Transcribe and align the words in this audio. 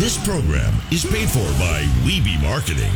This 0.00 0.16
program 0.26 0.72
is 0.90 1.04
paid 1.04 1.28
for 1.28 1.44
by 1.60 1.82
Weeby 2.06 2.40
Marketing. 2.40 2.90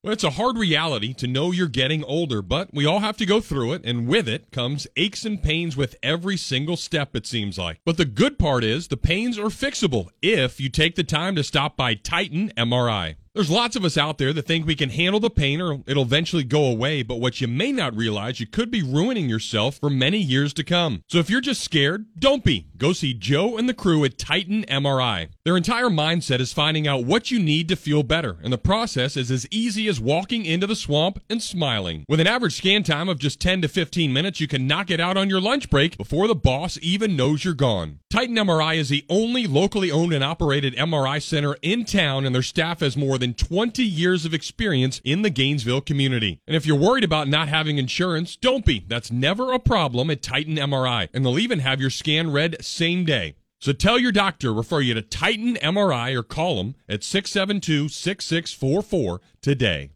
Well, 0.00 0.12
it's 0.12 0.22
a 0.22 0.30
hard 0.30 0.56
reality 0.56 1.12
to 1.14 1.26
know 1.26 1.50
you're 1.50 1.66
getting 1.66 2.04
older, 2.04 2.40
but 2.40 2.72
we 2.72 2.86
all 2.86 3.00
have 3.00 3.16
to 3.16 3.26
go 3.26 3.40
through 3.40 3.72
it, 3.72 3.82
and 3.84 4.06
with 4.06 4.28
it 4.28 4.52
comes 4.52 4.86
aches 4.94 5.24
and 5.24 5.42
pains 5.42 5.76
with 5.76 5.96
every 6.04 6.36
single 6.36 6.76
step, 6.76 7.16
it 7.16 7.26
seems 7.26 7.58
like. 7.58 7.80
But 7.84 7.96
the 7.96 8.04
good 8.04 8.38
part 8.38 8.62
is 8.62 8.86
the 8.86 8.96
pains 8.96 9.40
are 9.40 9.46
fixable 9.46 10.10
if 10.22 10.60
you 10.60 10.68
take 10.68 10.94
the 10.94 11.02
time 11.02 11.34
to 11.34 11.42
stop 11.42 11.76
by 11.76 11.94
Titan 11.94 12.52
MRI. 12.56 13.16
There's 13.32 13.48
lots 13.48 13.76
of 13.76 13.84
us 13.84 13.96
out 13.96 14.18
there 14.18 14.32
that 14.32 14.42
think 14.48 14.66
we 14.66 14.74
can 14.74 14.90
handle 14.90 15.20
the 15.20 15.30
pain 15.30 15.60
or 15.60 15.84
it'll 15.86 16.02
eventually 16.02 16.42
go 16.42 16.64
away, 16.64 17.04
but 17.04 17.20
what 17.20 17.40
you 17.40 17.46
may 17.46 17.70
not 17.70 17.94
realize, 17.96 18.40
you 18.40 18.46
could 18.46 18.72
be 18.72 18.82
ruining 18.82 19.28
yourself 19.28 19.76
for 19.78 19.88
many 19.88 20.18
years 20.18 20.52
to 20.54 20.64
come. 20.64 21.04
So 21.06 21.18
if 21.18 21.30
you're 21.30 21.40
just 21.40 21.62
scared, 21.62 22.06
don't 22.18 22.42
be. 22.42 22.66
Go 22.76 22.92
see 22.92 23.14
Joe 23.14 23.56
and 23.56 23.68
the 23.68 23.74
crew 23.74 24.04
at 24.04 24.18
Titan 24.18 24.64
MRI. 24.64 25.28
Their 25.44 25.56
entire 25.56 25.90
mindset 25.90 26.40
is 26.40 26.52
finding 26.52 26.88
out 26.88 27.04
what 27.04 27.30
you 27.30 27.38
need 27.38 27.68
to 27.68 27.76
feel 27.76 28.02
better, 28.02 28.38
and 28.42 28.52
the 28.52 28.58
process 28.58 29.16
is 29.16 29.30
as 29.30 29.46
easy 29.52 29.86
as 29.86 30.00
walking 30.00 30.44
into 30.44 30.66
the 30.66 30.74
swamp 30.74 31.22
and 31.30 31.40
smiling. 31.40 32.04
With 32.08 32.18
an 32.18 32.26
average 32.26 32.56
scan 32.56 32.82
time 32.82 33.08
of 33.08 33.20
just 33.20 33.40
10 33.40 33.62
to 33.62 33.68
15 33.68 34.12
minutes, 34.12 34.40
you 34.40 34.48
can 34.48 34.66
knock 34.66 34.90
it 34.90 34.98
out 34.98 35.16
on 35.16 35.30
your 35.30 35.40
lunch 35.40 35.70
break 35.70 35.96
before 35.96 36.26
the 36.26 36.34
boss 36.34 36.80
even 36.82 37.14
knows 37.14 37.44
you're 37.44 37.54
gone. 37.54 38.00
Titan 38.10 38.34
MRI 38.34 38.76
is 38.76 38.88
the 38.88 39.04
only 39.08 39.46
locally 39.46 39.92
owned 39.92 40.12
and 40.12 40.24
operated 40.24 40.74
MRI 40.74 41.22
center 41.22 41.56
in 41.62 41.84
town, 41.84 42.26
and 42.26 42.34
their 42.34 42.42
staff 42.42 42.80
has 42.80 42.96
more 42.96 43.19
than 43.20 43.34
20 43.34 43.84
years 43.84 44.24
of 44.24 44.34
experience 44.34 45.00
in 45.04 45.22
the 45.22 45.30
Gainesville 45.30 45.82
community. 45.82 46.40
And 46.46 46.56
if 46.56 46.66
you're 46.66 46.76
worried 46.76 47.04
about 47.04 47.28
not 47.28 47.48
having 47.48 47.78
insurance, 47.78 48.34
don't 48.34 48.64
be. 48.64 48.84
That's 48.88 49.12
never 49.12 49.52
a 49.52 49.58
problem 49.60 50.10
at 50.10 50.22
Titan 50.22 50.56
MRI, 50.56 51.08
and 51.14 51.24
they'll 51.24 51.38
even 51.38 51.60
have 51.60 51.80
your 51.80 51.90
scan 51.90 52.32
read 52.32 52.64
same 52.64 53.04
day. 53.04 53.36
So 53.60 53.72
tell 53.72 53.98
your 53.98 54.10
doctor, 54.10 54.54
refer 54.54 54.80
you 54.80 54.94
to 54.94 55.02
Titan 55.02 55.56
MRI 55.56 56.16
or 56.16 56.22
call 56.22 56.56
them 56.56 56.74
at 56.88 57.04
672 57.04 57.90
6644 57.90 59.20
today. 59.42 59.90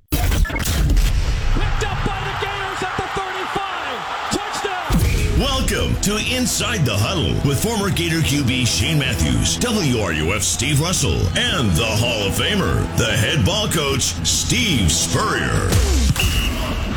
Welcome 5.74 6.00
to 6.02 6.16
Inside 6.18 6.84
the 6.84 6.96
Huddle 6.96 7.34
with 7.48 7.60
former 7.60 7.90
Gator 7.90 8.20
QB 8.20 8.64
Shane 8.64 8.96
Matthews, 8.96 9.58
WRUF 9.58 10.42
Steve 10.42 10.80
Russell, 10.80 11.18
and 11.36 11.68
the 11.72 11.84
Hall 11.84 12.28
of 12.28 12.34
Famer, 12.34 12.96
the 12.96 13.10
head 13.10 13.44
ball 13.44 13.66
coach, 13.66 14.14
Steve 14.24 14.92
Spurrier. 14.92 15.50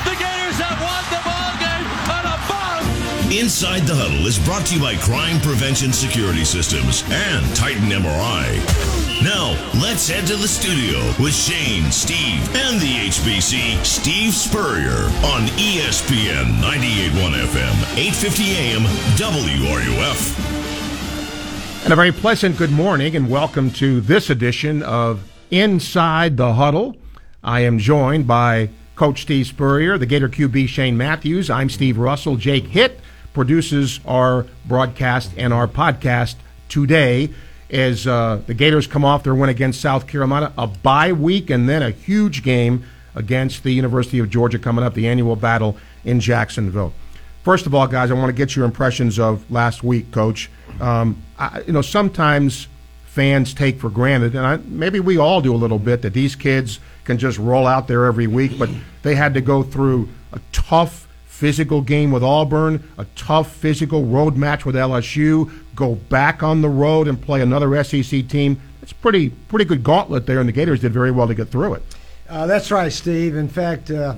The 0.05 0.13
Gators 0.13 0.61
have 0.61 0.77
won 0.77 1.03
the 1.09 1.21
ball 1.25 1.57
game 1.57 1.89
on 2.05 2.25
a 2.29 2.37
bomb. 2.45 3.31
Inside 3.31 3.87
the 3.87 3.95
Huddle 3.95 4.27
is 4.27 4.37
brought 4.37 4.67
to 4.67 4.75
you 4.75 4.81
by 4.81 4.95
Crime 4.97 5.41
Prevention 5.41 5.91
Security 5.91 6.45
Systems 6.45 7.03
and 7.09 7.55
Titan 7.55 7.89
MRI. 7.89 9.06
Now, 9.23 9.57
let's 9.81 10.07
head 10.07 10.27
to 10.27 10.35
the 10.35 10.47
studio 10.47 10.99
with 11.19 11.33
Shane, 11.33 11.91
Steve, 11.91 12.55
and 12.55 12.79
the 12.79 13.09
HBC, 13.09 13.83
Steve 13.83 14.31
Spurrier 14.31 15.05
on 15.25 15.47
ESPN 15.57 16.61
98.1 16.61 17.33
FM, 17.47 17.97
850 17.97 18.43
AM, 18.51 18.83
WRUF. 19.17 20.35
And 21.83 21.93
a 21.93 21.95
very 21.95 22.11
pleasant 22.11 22.59
good 22.59 22.69
morning 22.69 23.15
and 23.15 23.27
welcome 23.27 23.71
to 23.71 24.01
this 24.01 24.29
edition 24.29 24.83
of 24.83 25.27
Inside 25.49 26.37
the 26.37 26.53
Huddle. 26.53 26.95
I 27.43 27.61
am 27.61 27.79
joined 27.79 28.27
by 28.27 28.69
Coach 28.95 29.23
Steve 29.23 29.47
Spurrier, 29.47 29.97
the 29.97 30.05
Gator 30.05 30.29
QB 30.29 30.67
Shane 30.67 30.95
Matthews. 30.95 31.49
I'm 31.49 31.71
Steve 31.71 31.97
Russell. 31.97 32.35
Jake 32.35 32.67
Hitt 32.67 32.99
produces 33.33 33.99
our 34.05 34.45
broadcast 34.67 35.31
and 35.37 35.51
our 35.51 35.67
podcast 35.67 36.35
today 36.69 37.33
as 37.69 38.07
uh, 38.07 38.41
the 38.47 38.53
Gators 38.53 38.87
come 38.87 39.03
off 39.03 39.23
their 39.23 39.35
win 39.35 39.49
against 39.49 39.81
South 39.81 40.07
Carolina, 40.07 40.53
a 40.57 40.67
bye 40.67 41.11
week, 41.11 41.49
and 41.49 41.67
then 41.67 41.81
a 41.81 41.91
huge 41.91 42.43
game 42.43 42.83
against 43.15 43.63
the 43.63 43.71
University 43.71 44.19
of 44.19 44.29
Georgia 44.29 44.59
coming 44.59 44.85
up, 44.85 44.93
the 44.93 45.07
annual 45.07 45.35
battle 45.35 45.77
in 46.05 46.19
Jacksonville. 46.19 46.93
First 47.43 47.65
of 47.65 47.73
all, 47.73 47.87
guys, 47.87 48.11
I 48.11 48.13
want 48.13 48.29
to 48.29 48.33
get 48.33 48.55
your 48.55 48.65
impressions 48.65 49.19
of 49.19 49.49
last 49.49 49.83
week, 49.83 50.11
Coach. 50.11 50.49
Um, 50.79 51.21
I, 51.39 51.61
you 51.61 51.73
know, 51.73 51.81
sometimes 51.81 52.67
fans 53.05 53.53
take 53.53 53.79
for 53.79 53.89
granted, 53.89 54.35
and 54.35 54.45
I, 54.45 54.57
maybe 54.57 54.99
we 54.99 55.17
all 55.17 55.41
do 55.41 55.53
a 55.53 55.57
little 55.57 55.79
bit, 55.79 56.01
that 56.03 56.13
these 56.13 56.35
kids 56.35 56.79
can 57.05 57.17
just 57.17 57.39
roll 57.39 57.65
out 57.65 57.87
there 57.87 58.05
every 58.05 58.27
week, 58.27 58.59
but 58.59 58.69
they 59.01 59.15
had 59.15 59.33
to 59.33 59.41
go 59.41 59.63
through 59.63 60.09
a 60.33 60.41
tough 60.51 61.06
physical 61.37 61.81
game 61.81 62.11
with 62.11 62.23
Auburn, 62.23 62.83
a 62.97 63.05
tough 63.15 63.51
physical 63.55 64.03
road 64.05 64.35
match 64.35 64.65
with 64.65 64.73
LSU, 64.73 65.51
go 65.75 65.93
back 65.93 66.41
on 66.41 66.63
the 66.63 66.69
road 66.69 67.07
and 67.07 67.21
play 67.21 67.41
another 67.41 67.83
SEC 67.83 68.27
team. 68.27 68.59
It's 68.81 68.91
pretty 68.91 69.29
pretty 69.29 69.65
good 69.65 69.83
gauntlet 69.83 70.25
there, 70.25 70.39
and 70.39 70.49
the 70.49 70.53
Gators 70.53 70.81
did 70.81 70.93
very 70.93 71.11
well 71.11 71.27
to 71.27 71.35
get 71.35 71.49
through 71.49 71.75
it. 71.75 71.83
Uh, 72.27 72.47
that's 72.47 72.71
right, 72.71 72.91
Steve. 72.91 73.35
In 73.35 73.47
fact, 73.47 73.91
uh, 73.91 74.15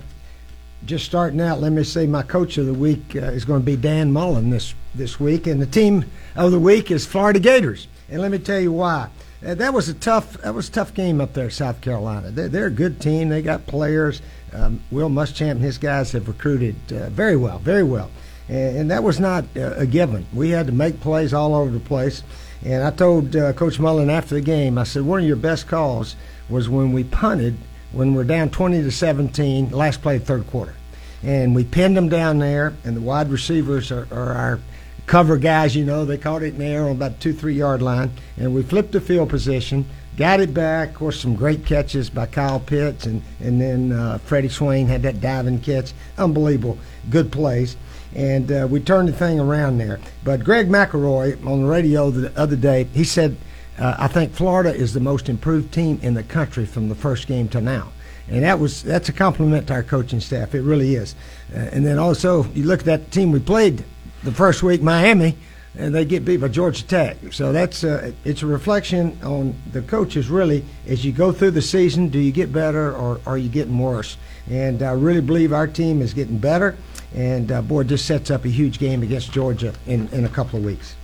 just 0.85 1.03
starting 1.03 1.41
out, 1.41 1.59
let 1.59 1.73
me 1.73 1.83
say 1.83 2.07
my 2.07 2.23
coach 2.23 2.57
of 2.57 2.65
the 2.65 2.73
week 2.73 3.15
uh, 3.15 3.19
is 3.19 3.43
going 3.43 3.59
to 3.59 3.65
be 3.65 3.75
Dan 3.75 4.13
Mullen 4.13 4.49
this 4.49 4.73
this 4.95 5.19
week, 5.19 5.45
and 5.45 5.61
the 5.61 5.65
team 5.65 6.05
of 6.37 6.51
the 6.51 6.59
week 6.59 6.89
is 6.89 7.05
Florida 7.05 7.41
Gators. 7.41 7.89
And 8.09 8.21
let 8.21 8.31
me 8.31 8.39
tell 8.39 8.61
you 8.61 8.71
why. 8.71 9.09
Uh, 9.45 9.55
that 9.55 9.73
was 9.73 9.89
a 9.89 9.93
tough 9.93 10.37
that 10.37 10.53
was 10.53 10.69
a 10.69 10.71
tough 10.71 10.93
game 10.93 11.19
up 11.19 11.33
there, 11.33 11.49
South 11.49 11.81
Carolina. 11.81 12.31
They're, 12.31 12.47
they're 12.47 12.65
a 12.67 12.71
good 12.71 13.01
team. 13.01 13.27
They 13.27 13.41
got 13.41 13.67
players. 13.67 14.21
Um, 14.53 14.81
Will 14.91 15.09
Muschamp 15.09 15.51
and 15.51 15.61
his 15.61 15.77
guys 15.77 16.11
have 16.11 16.27
recruited 16.27 16.75
uh, 16.91 17.09
very 17.09 17.35
well, 17.35 17.59
very 17.59 17.83
well, 17.83 18.09
and, 18.47 18.77
and 18.77 18.91
that 18.91 19.03
was 19.03 19.19
not 19.19 19.45
uh, 19.55 19.73
a 19.75 19.85
given. 19.85 20.25
We 20.33 20.49
had 20.49 20.67
to 20.67 20.73
make 20.73 20.99
plays 20.99 21.33
all 21.33 21.55
over 21.55 21.71
the 21.71 21.79
place. 21.79 22.23
And 22.63 22.83
I 22.83 22.91
told 22.91 23.35
uh, 23.35 23.53
Coach 23.53 23.79
Mullen 23.79 24.09
after 24.09 24.35
the 24.35 24.41
game, 24.41 24.77
I 24.77 24.83
said, 24.83 25.03
one 25.03 25.21
of 25.21 25.25
your 25.25 25.37
best 25.37 25.67
calls 25.67 26.15
was 26.49 26.67
when 26.67 26.91
we 26.91 27.05
punted 27.05 27.55
when 27.91 28.13
we're 28.13 28.23
down 28.23 28.49
20 28.49 28.83
to 28.83 28.91
17, 28.91 29.71
last 29.71 30.01
play 30.01 30.17
of 30.17 30.23
third 30.23 30.45
quarter. 30.47 30.75
And 31.23 31.55
we 31.55 31.63
pinned 31.63 31.97
them 31.97 32.09
down 32.09 32.39
there, 32.39 32.73
and 32.83 32.95
the 32.95 33.01
wide 33.01 33.29
receivers 33.29 33.91
are, 33.91 34.07
are 34.11 34.33
our 34.33 34.59
cover 35.05 35.37
guys, 35.37 35.75
you 35.75 35.83
know. 35.83 36.05
They 36.05 36.17
caught 36.17 36.43
it 36.43 36.53
in 36.53 36.59
the 36.59 36.65
air 36.65 36.85
on 36.85 36.91
about 36.91 37.19
two, 37.19 37.33
three 37.33 37.55
yard 37.55 37.81
line. 37.81 38.11
And 38.37 38.53
we 38.53 38.63
flipped 38.63 38.91
the 38.91 39.01
field 39.01 39.29
position, 39.29 39.85
got 40.19 40.41
it 40.41 40.53
back. 40.53 40.89
Of 40.89 40.95
course, 40.95 41.21
some 41.21 41.33
great 41.33 41.65
catches 41.65 42.09
by 42.09 42.25
Kyle 42.25 42.59
Pitts, 42.59 43.05
and, 43.05 43.23
and 43.39 43.59
then 43.59 43.93
uh, 43.93 44.17
Freddie 44.17 44.49
Swain 44.49 44.85
had 44.85 45.01
that 45.03 45.21
diving 45.21 45.61
catch. 45.61 45.93
Unbelievable. 46.17 46.77
Good 47.09 47.31
plays. 47.31 47.77
And 48.13 48.51
uh, 48.51 48.67
we 48.69 48.81
turned 48.81 49.07
the 49.07 49.13
thing 49.13 49.39
around 49.39 49.77
there. 49.77 49.99
But 50.25 50.43
Greg 50.43 50.67
McElroy 50.67 51.45
on 51.47 51.61
the 51.61 51.67
radio 51.69 52.11
the 52.11 52.37
other 52.37 52.57
day, 52.57 52.83
he 52.93 53.05
said, 53.05 53.37
uh, 53.77 53.95
I 53.97 54.07
think 54.09 54.33
Florida 54.33 54.75
is 54.75 54.93
the 54.93 54.99
most 54.99 55.29
improved 55.29 55.73
team 55.73 55.99
in 56.01 56.15
the 56.15 56.23
country 56.23 56.65
from 56.65 56.89
the 56.89 56.95
first 56.95 57.25
game 57.25 57.47
to 57.49 57.61
now. 57.61 57.93
And 58.27 58.43
that 58.43 58.59
was 58.59 58.83
that's 58.83 59.07
a 59.07 59.13
compliment 59.13 59.67
to 59.67 59.73
our 59.73 59.83
coaching 59.83 60.19
staff. 60.19 60.53
It 60.53 60.63
really 60.63 60.95
is. 60.95 61.15
Uh, 61.53 61.59
and 61.71 61.85
then 61.85 61.97
also, 61.97 62.43
you 62.51 62.65
look 62.65 62.81
at 62.81 62.85
that 62.85 63.11
team 63.11 63.31
we 63.31 63.39
played 63.39 63.85
the 64.23 64.33
first 64.33 64.63
week, 64.63 64.81
Miami, 64.81 65.37
and 65.77 65.93
they 65.93 66.05
get 66.05 66.25
beat 66.25 66.37
by 66.37 66.47
Georgia 66.47 66.85
Tech. 66.85 67.17
So 67.31 67.51
that's 67.51 67.83
uh, 67.83 68.11
it's 68.25 68.41
a 68.41 68.47
reflection 68.47 69.17
on 69.23 69.55
the 69.71 69.81
coaches 69.81 70.29
really. 70.29 70.65
As 70.87 71.05
you 71.05 71.11
go 71.11 71.31
through 71.31 71.51
the 71.51 71.61
season, 71.61 72.09
do 72.09 72.19
you 72.19 72.31
get 72.31 72.51
better 72.51 72.95
or 72.95 73.21
are 73.25 73.37
you 73.37 73.49
getting 73.49 73.77
worse? 73.77 74.17
And 74.49 74.81
I 74.81 74.91
really 74.91 75.21
believe 75.21 75.53
our 75.53 75.67
team 75.67 76.01
is 76.01 76.13
getting 76.13 76.37
better. 76.37 76.75
And 77.15 77.51
uh, 77.51 77.61
boy, 77.61 77.83
this 77.83 78.03
sets 78.03 78.29
up 78.29 78.45
a 78.45 78.49
huge 78.49 78.79
game 78.79 79.03
against 79.03 79.31
Georgia 79.31 79.73
in, 79.87 80.07
in 80.09 80.25
a 80.25 80.29
couple 80.29 80.59
of 80.59 80.65
weeks. 80.65 80.95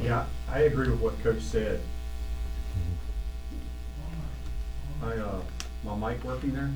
Yeah, 0.00 0.24
I 0.50 0.60
agree 0.60 0.88
with 0.90 1.00
what 1.00 1.22
Coach 1.22 1.40
said. 1.40 1.80
I, 5.02 5.12
uh, 5.12 5.40
my 5.84 6.12
mic 6.12 6.22
working 6.24 6.52
there? 6.52 6.70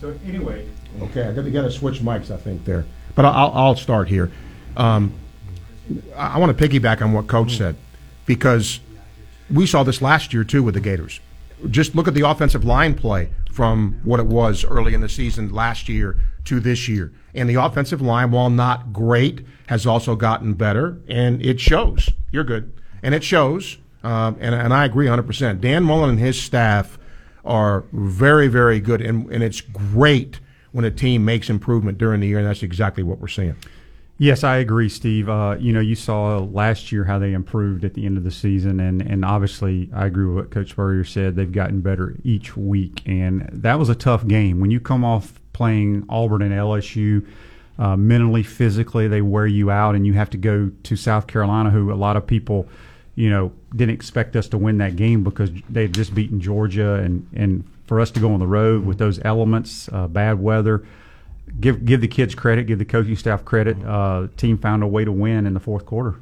So 0.00 0.16
anyway, 0.26 0.68
Okay, 1.02 1.22
I 1.22 1.32
got 1.32 1.44
to 1.44 1.50
to 1.50 1.70
switch 1.70 2.00
mics, 2.00 2.30
I 2.30 2.36
think 2.36 2.64
there. 2.64 2.84
But 3.14 3.24
I'll 3.24 3.50
I'll 3.52 3.76
start 3.76 4.08
here. 4.08 4.30
Um, 4.76 5.12
I, 6.16 6.38
want 6.38 6.56
to 6.56 6.68
piggyback 6.68 7.02
on 7.02 7.12
what 7.12 7.26
Coach 7.26 7.56
said 7.56 7.76
because 8.26 8.80
we 9.50 9.66
saw 9.66 9.82
this 9.82 10.00
last 10.00 10.32
year 10.32 10.44
too 10.44 10.62
with 10.62 10.74
the 10.74 10.80
Gators. 10.80 11.20
Just 11.70 11.94
look 11.94 12.08
at 12.08 12.14
the 12.14 12.22
offensive 12.22 12.64
line 12.64 12.94
play 12.94 13.30
from 13.52 14.00
what 14.04 14.20
it 14.20 14.26
was 14.26 14.64
early 14.64 14.94
in 14.94 15.00
the 15.00 15.08
season 15.08 15.52
last 15.52 15.88
year 15.88 16.18
to 16.44 16.60
this 16.60 16.88
year. 16.88 17.12
And 17.34 17.48
the 17.48 17.54
offensive 17.54 18.00
line, 18.00 18.30
while 18.30 18.50
not 18.50 18.92
great, 18.92 19.44
has 19.66 19.86
also 19.86 20.14
gotten 20.14 20.54
better, 20.54 20.98
and 21.08 21.44
it 21.44 21.60
shows. 21.60 22.10
You're 22.30 22.44
good. 22.44 22.72
And 23.02 23.14
it 23.14 23.24
shows, 23.24 23.78
um, 24.02 24.36
and, 24.40 24.54
and 24.54 24.72
I 24.72 24.84
agree 24.84 25.06
100%. 25.06 25.60
Dan 25.60 25.84
Mullen 25.84 26.10
and 26.10 26.18
his 26.18 26.40
staff 26.40 26.98
are 27.44 27.84
very, 27.92 28.48
very 28.48 28.80
good, 28.80 29.00
and, 29.00 29.30
and 29.30 29.42
it's 29.42 29.60
great 29.60 30.40
when 30.72 30.84
a 30.84 30.90
team 30.90 31.24
makes 31.24 31.48
improvement 31.48 31.98
during 31.98 32.20
the 32.20 32.26
year, 32.26 32.38
and 32.38 32.46
that's 32.46 32.62
exactly 32.62 33.02
what 33.02 33.18
we're 33.18 33.28
seeing. 33.28 33.56
Yes, 34.18 34.44
I 34.44 34.56
agree, 34.56 34.88
Steve. 34.88 35.28
Uh, 35.28 35.56
you 35.58 35.72
know, 35.72 35.80
you 35.80 35.94
saw 35.94 36.38
last 36.38 36.92
year 36.92 37.04
how 37.04 37.18
they 37.18 37.32
improved 37.32 37.84
at 37.84 37.94
the 37.94 38.06
end 38.06 38.16
of 38.16 38.24
the 38.24 38.30
season, 38.30 38.80
and, 38.80 39.02
and 39.02 39.24
obviously, 39.24 39.90
I 39.94 40.06
agree 40.06 40.26
with 40.26 40.36
what 40.36 40.50
Coach 40.50 40.70
Spurrier 40.70 41.04
said. 41.04 41.36
They've 41.36 41.50
gotten 41.50 41.80
better 41.80 42.16
each 42.24 42.56
week, 42.56 43.02
and 43.06 43.48
that 43.52 43.78
was 43.78 43.88
a 43.88 43.94
tough 43.94 44.26
game. 44.26 44.60
When 44.60 44.70
you 44.70 44.80
come 44.80 45.04
off 45.04 45.40
playing 45.52 46.04
Auburn 46.08 46.42
and 46.42 46.52
LSU, 46.52 47.26
uh, 47.78 47.96
mentally, 47.96 48.42
physically, 48.42 49.08
they 49.08 49.22
wear 49.22 49.46
you 49.46 49.70
out, 49.70 49.94
and 49.94 50.06
you 50.06 50.12
have 50.14 50.30
to 50.30 50.38
go 50.38 50.70
to 50.84 50.96
South 50.96 51.26
Carolina, 51.26 51.70
who 51.70 51.92
a 51.92 51.94
lot 51.94 52.16
of 52.16 52.26
people 52.26 52.68
you 53.14 53.30
know, 53.30 53.52
didn't 53.74 53.94
expect 53.94 54.34
us 54.36 54.48
to 54.48 54.58
win 54.58 54.78
that 54.78 54.96
game 54.96 55.22
because 55.22 55.50
they 55.70 55.82
had 55.82 55.94
just 55.94 56.14
beaten 56.14 56.40
Georgia, 56.40 56.94
and 56.94 57.26
and 57.32 57.64
for 57.86 58.00
us 58.00 58.10
to 58.12 58.20
go 58.20 58.32
on 58.32 58.40
the 58.40 58.46
road 58.46 58.84
with 58.84 58.98
those 58.98 59.20
elements, 59.24 59.88
uh, 59.92 60.08
bad 60.08 60.40
weather. 60.40 60.84
Give 61.60 61.84
give 61.84 62.00
the 62.00 62.08
kids 62.08 62.34
credit, 62.34 62.66
give 62.66 62.78
the 62.78 62.84
coaching 62.84 63.16
staff 63.16 63.44
credit. 63.44 63.76
Uh, 63.84 64.28
team 64.36 64.58
found 64.58 64.82
a 64.82 64.86
way 64.86 65.04
to 65.04 65.12
win 65.12 65.46
in 65.46 65.54
the 65.54 65.60
fourth 65.60 65.86
quarter. 65.86 66.16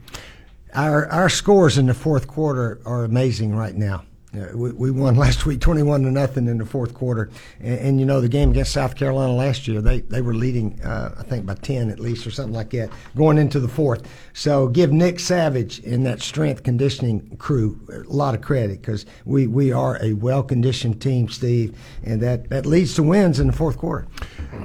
Our 0.74 1.06
our 1.08 1.28
scores 1.28 1.78
in 1.78 1.86
the 1.86 1.94
fourth 1.94 2.26
quarter 2.26 2.80
are 2.84 3.04
amazing 3.04 3.54
right 3.54 3.74
now. 3.74 4.04
We, 4.32 4.72
we 4.72 4.90
won 4.90 5.16
last 5.24 5.44
week, 5.44 5.60
twenty-one 5.60 6.02
to 6.02 6.10
nothing 6.10 6.48
in 6.48 6.58
the 6.58 6.64
fourth 6.64 6.94
quarter, 6.94 7.30
and, 7.60 7.78
and 7.78 8.00
you 8.00 8.06
know 8.06 8.20
the 8.20 8.28
game 8.28 8.50
against 8.50 8.72
South 8.72 8.96
Carolina 8.96 9.32
last 9.34 9.68
year, 9.68 9.80
they 9.80 10.00
they 10.00 10.22
were 10.22 10.34
leading, 10.34 10.80
uh, 10.82 11.14
I 11.18 11.22
think 11.22 11.44
by 11.44 11.54
ten 11.54 11.90
at 11.90 12.00
least 12.00 12.26
or 12.26 12.30
something 12.30 12.54
like 12.54 12.70
that, 12.70 12.90
going 13.14 13.38
into 13.38 13.60
the 13.60 13.68
fourth. 13.68 14.08
So 14.32 14.68
give 14.68 14.92
Nick 14.92 15.20
Savage 15.20 15.80
and 15.80 16.06
that 16.06 16.22
strength 16.22 16.62
conditioning 16.62 17.36
crew 17.36 17.78
a 17.90 18.12
lot 18.12 18.34
of 18.34 18.40
credit 18.40 18.80
because 18.80 19.04
we 19.24 19.46
we 19.46 19.72
are 19.72 20.02
a 20.02 20.14
well-conditioned 20.14 21.00
team, 21.02 21.28
Steve, 21.28 21.78
and 22.02 22.20
that 22.22 22.48
that 22.48 22.64
leads 22.64 22.94
to 22.94 23.02
wins 23.02 23.38
in 23.38 23.48
the 23.48 23.52
fourth 23.52 23.76
quarter. 23.76 24.06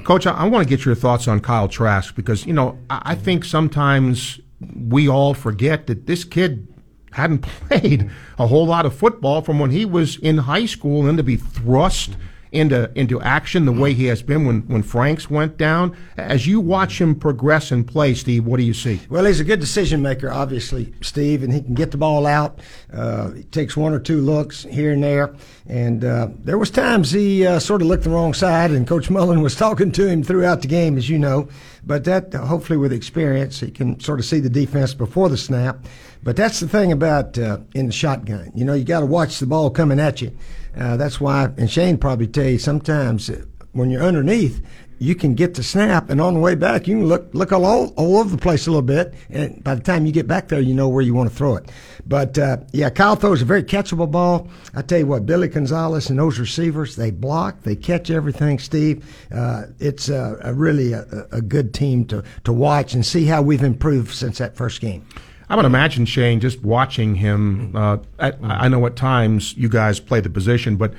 Coach, 0.05 0.25
I, 0.25 0.31
I 0.31 0.47
want 0.47 0.63
to 0.63 0.69
get 0.69 0.85
your 0.85 0.95
thoughts 0.95 1.27
on 1.27 1.41
Kyle 1.41 1.67
Trask 1.67 2.15
because 2.15 2.45
you 2.45 2.53
know 2.53 2.77
I, 2.89 3.01
I 3.05 3.15
think 3.15 3.43
sometimes 3.43 4.39
we 4.75 5.07
all 5.07 5.33
forget 5.33 5.87
that 5.87 6.07
this 6.07 6.23
kid 6.23 6.67
hadn't 7.11 7.39
played 7.67 8.09
a 8.37 8.47
whole 8.47 8.65
lot 8.65 8.85
of 8.85 8.95
football 8.95 9.41
from 9.41 9.59
when 9.59 9.71
he 9.71 9.85
was 9.85 10.17
in 10.17 10.39
high 10.39 10.65
school 10.65 11.07
and 11.07 11.17
to 11.17 11.23
be 11.23 11.35
thrust 11.35 12.11
into 12.51 12.89
into 12.95 13.21
action 13.21 13.65
the 13.65 13.71
way 13.71 13.93
he 13.93 14.05
has 14.05 14.21
been 14.21 14.45
when, 14.45 14.61
when 14.67 14.83
Franks 14.83 15.29
went 15.29 15.57
down. 15.57 15.95
As 16.15 16.47
you 16.47 16.59
watch 16.59 16.99
him 16.99 17.15
progress 17.15 17.71
and 17.71 17.85
play, 17.85 18.13
Steve, 18.13 18.45
what 18.45 18.57
do 18.57 18.63
you 18.63 18.73
see? 18.73 19.01
Well, 19.09 19.25
he's 19.25 19.39
a 19.39 19.43
good 19.43 19.59
decision 19.59 20.01
maker, 20.01 20.31
obviously, 20.31 20.93
Steve, 21.01 21.43
and 21.43 21.53
he 21.53 21.61
can 21.61 21.73
get 21.73 21.91
the 21.91 21.97
ball 21.97 22.25
out. 22.25 22.59
Uh, 22.91 23.31
he 23.31 23.43
takes 23.43 23.75
one 23.75 23.93
or 23.93 23.99
two 23.99 24.21
looks 24.21 24.63
here 24.63 24.93
and 24.93 25.03
there, 25.03 25.35
and 25.67 26.03
uh, 26.03 26.29
there 26.39 26.57
was 26.57 26.71
times 26.71 27.11
he 27.11 27.45
uh, 27.45 27.59
sort 27.59 27.81
of 27.81 27.87
looked 27.87 28.03
the 28.03 28.09
wrong 28.09 28.33
side, 28.33 28.71
and 28.71 28.87
Coach 28.87 29.09
Mullen 29.09 29.41
was 29.43 29.55
talking 29.55 29.91
to 29.93 30.07
him 30.07 30.23
throughout 30.23 30.61
the 30.61 30.67
game, 30.67 30.97
as 30.97 31.09
you 31.09 31.19
know. 31.19 31.49
But 31.85 32.03
that, 32.05 32.33
hopefully, 32.33 32.77
with 32.77 32.91
experience, 32.91 33.59
he 33.59 33.71
can 33.71 33.99
sort 33.99 34.19
of 34.19 34.25
see 34.25 34.39
the 34.39 34.49
defense 34.49 34.93
before 34.93 35.29
the 35.29 35.37
snap. 35.37 35.85
But 36.27 36.35
that's 36.35 36.59
the 36.59 36.67
thing 36.67 36.91
about 36.91 37.37
uh, 37.37 37.59
in 37.73 37.85
the 37.85 37.93
shotgun. 37.93 38.51
You 38.53 38.65
know, 38.65 38.73
you 38.73 38.83
got 38.83 38.99
to 38.99 39.05
watch 39.05 39.39
the 39.39 39.45
ball 39.45 39.69
coming 39.69 39.97
at 39.97 40.21
you. 40.21 40.37
Uh, 40.77 40.97
that's 40.97 41.21
why, 41.21 41.45
and 41.55 41.71
Shane 41.71 41.97
probably 41.97 42.27
tell 42.27 42.49
you 42.49 42.59
sometimes 42.59 43.29
uh, 43.29 43.45
when 43.71 43.89
you're 43.89 44.03
underneath, 44.03 44.61
you 44.99 45.15
can 45.15 45.35
get 45.35 45.53
the 45.53 45.63
snap, 45.63 46.09
and 46.09 46.19
on 46.19 46.33
the 46.33 46.41
way 46.41 46.53
back, 46.53 46.85
you 46.85 46.97
can 46.97 47.05
look 47.05 47.29
look 47.33 47.53
all, 47.53 47.93
all 47.95 48.17
over 48.17 48.29
the 48.29 48.37
place 48.37 48.67
a 48.67 48.71
little 48.71 48.81
bit. 48.81 49.13
And 49.29 49.63
by 49.63 49.75
the 49.75 49.81
time 49.81 50.05
you 50.05 50.11
get 50.11 50.27
back 50.27 50.49
there, 50.49 50.59
you 50.59 50.73
know 50.73 50.89
where 50.89 51.01
you 51.01 51.13
want 51.13 51.29
to 51.29 51.35
throw 51.35 51.55
it. 51.55 51.71
But 52.05 52.37
uh, 52.37 52.57
yeah, 52.73 52.89
Kyle 52.89 53.15
throws 53.15 53.41
a 53.41 53.45
very 53.45 53.63
catchable 53.63 54.11
ball. 54.11 54.49
I 54.75 54.81
tell 54.81 54.99
you 54.99 55.07
what, 55.07 55.25
Billy 55.25 55.47
Gonzalez 55.47 56.09
and 56.09 56.19
those 56.19 56.39
receivers, 56.39 56.97
they 56.97 57.09
block, 57.09 57.61
they 57.61 57.77
catch 57.77 58.09
everything. 58.09 58.59
Steve, 58.59 59.05
uh, 59.33 59.67
it's 59.79 60.09
a, 60.09 60.37
a 60.41 60.53
really 60.53 60.91
a, 60.91 61.05
a, 61.31 61.41
good 61.41 61.73
team 61.73 62.03
to 62.07 62.21
to 62.43 62.51
watch 62.51 62.93
and 62.93 63.05
see 63.05 63.23
how 63.23 63.41
we've 63.41 63.63
improved 63.63 64.13
since 64.13 64.39
that 64.39 64.57
first 64.57 64.81
game. 64.81 65.05
I 65.49 65.55
would 65.55 65.65
imagine 65.65 66.05
Shane 66.05 66.39
just 66.39 66.61
watching 66.61 67.15
him. 67.15 67.75
Uh, 67.75 67.97
at, 68.19 68.37
I 68.43 68.67
know 68.67 68.85
at 68.85 68.95
times 68.95 69.55
you 69.55 69.69
guys 69.69 69.99
play 69.99 70.19
the 70.19 70.29
position, 70.29 70.75
but 70.75 70.93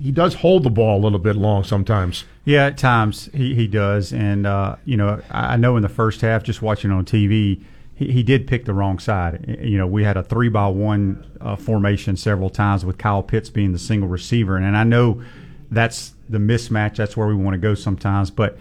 he 0.00 0.12
does 0.12 0.34
hold 0.34 0.62
the 0.62 0.70
ball 0.70 1.00
a 1.00 1.02
little 1.02 1.18
bit 1.18 1.34
long 1.36 1.64
sometimes. 1.64 2.24
Yeah, 2.44 2.66
at 2.66 2.78
times 2.78 3.28
he, 3.34 3.54
he 3.54 3.66
does, 3.66 4.12
and 4.12 4.46
uh, 4.46 4.76
you 4.84 4.96
know 4.96 5.20
I 5.30 5.56
know 5.56 5.76
in 5.76 5.82
the 5.82 5.88
first 5.88 6.20
half, 6.20 6.44
just 6.44 6.62
watching 6.62 6.90
on 6.92 7.04
TV, 7.04 7.60
he, 7.94 8.12
he 8.12 8.22
did 8.22 8.46
pick 8.46 8.64
the 8.64 8.72
wrong 8.72 9.00
side. 9.00 9.58
You 9.60 9.76
know, 9.76 9.86
we 9.86 10.04
had 10.04 10.16
a 10.16 10.22
three 10.22 10.48
by 10.48 10.68
one 10.68 11.26
uh, 11.40 11.56
formation 11.56 12.16
several 12.16 12.50
times 12.50 12.84
with 12.84 12.98
Kyle 12.98 13.22
Pitts 13.22 13.50
being 13.50 13.72
the 13.72 13.78
single 13.78 14.08
receiver, 14.08 14.56
and, 14.56 14.64
and 14.64 14.76
I 14.76 14.84
know 14.84 15.22
that's 15.70 16.14
the 16.28 16.38
mismatch. 16.38 16.96
That's 16.96 17.16
where 17.16 17.26
we 17.26 17.34
want 17.34 17.54
to 17.54 17.58
go 17.58 17.74
sometimes, 17.74 18.30
but 18.30 18.58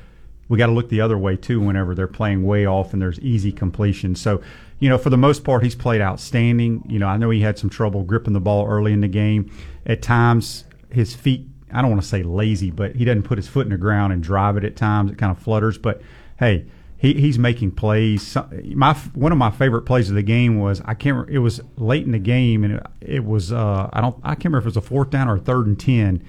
we 0.50 0.57
got 0.57 0.68
to 0.68 0.74
look 0.74 0.89
the 0.89 1.01
other 1.01 1.18
way 1.18 1.36
too 1.36 1.60
whenever 1.60 1.94
they're 1.94 2.07
playing 2.07 2.45
way 2.45 2.66
off 2.66 2.94
and 2.94 3.01
there's 3.01 3.19
easy 3.19 3.51
completion. 3.51 4.16
So, 4.16 4.42
you 4.79 4.89
know, 4.89 4.97
for 4.97 5.09
the 5.09 5.18
most 5.18 5.44
part, 5.44 5.63
he's 5.63 5.75
played 5.75 6.01
outstanding. 6.01 6.83
You 6.88 7.00
know, 7.00 7.07
I 7.07 7.18
know 7.18 7.29
he 7.29 7.41
had 7.41 7.57
some 7.57 7.69
trouble 7.69 8.03
gripping 8.03 8.33
the 8.33 8.39
ball 8.39 8.68
early 8.68 8.94
in 8.94 9.01
the 9.01 9.07
game. 9.07 9.51
At 9.85 10.01
times, 10.01 10.65
his 10.91 11.15
feet, 11.15 11.47
I 11.71 11.81
don't 11.81 11.89
want 11.89 12.01
to 12.01 12.07
say 12.07 12.24
lazy, 12.24 12.71
but 12.71 12.95
he 12.95 13.06
doesn't 13.06 13.24
put 13.24 13.38
his 13.38 13.47
foot 13.47 13.65
in 13.65 13.71
the 13.71 13.77
ground 13.77 14.13
and 14.13 14.21
drive 14.21 14.57
it 14.57 14.63
at 14.63 14.75
times. 14.75 15.12
It 15.12 15.18
kind 15.18 15.31
of 15.31 15.39
flutters. 15.39 15.77
But 15.77 16.01
hey, 16.38 16.65
he, 16.97 17.13
he's 17.13 17.39
making 17.39 17.71
plays. 17.71 18.38
My 18.75 18.94
one 19.13 19.31
of 19.31 19.38
my 19.38 19.51
favorite 19.51 19.83
plays 19.83 20.09
of 20.09 20.15
the 20.15 20.24
game 20.24 20.59
was 20.59 20.81
I 20.85 20.94
can't. 20.94 21.15
Remember, 21.15 21.31
it 21.31 21.39
was 21.39 21.62
late 21.77 22.06
in 22.06 22.12
the 22.12 22.19
game, 22.19 22.63
and 22.63 22.75
it, 22.75 22.88
it 23.01 23.25
was 23.25 23.51
uh, 23.51 23.89
I 23.91 24.01
don't 24.01 24.18
I 24.24 24.35
can't 24.35 24.45
remember 24.45 24.59
if 24.59 24.65
it 24.65 24.69
was 24.69 24.77
a 24.77 24.81
fourth 24.81 25.09
down 25.09 25.27
or 25.27 25.38
a 25.38 25.39
third 25.39 25.68
and 25.68 25.79
ten. 25.79 26.24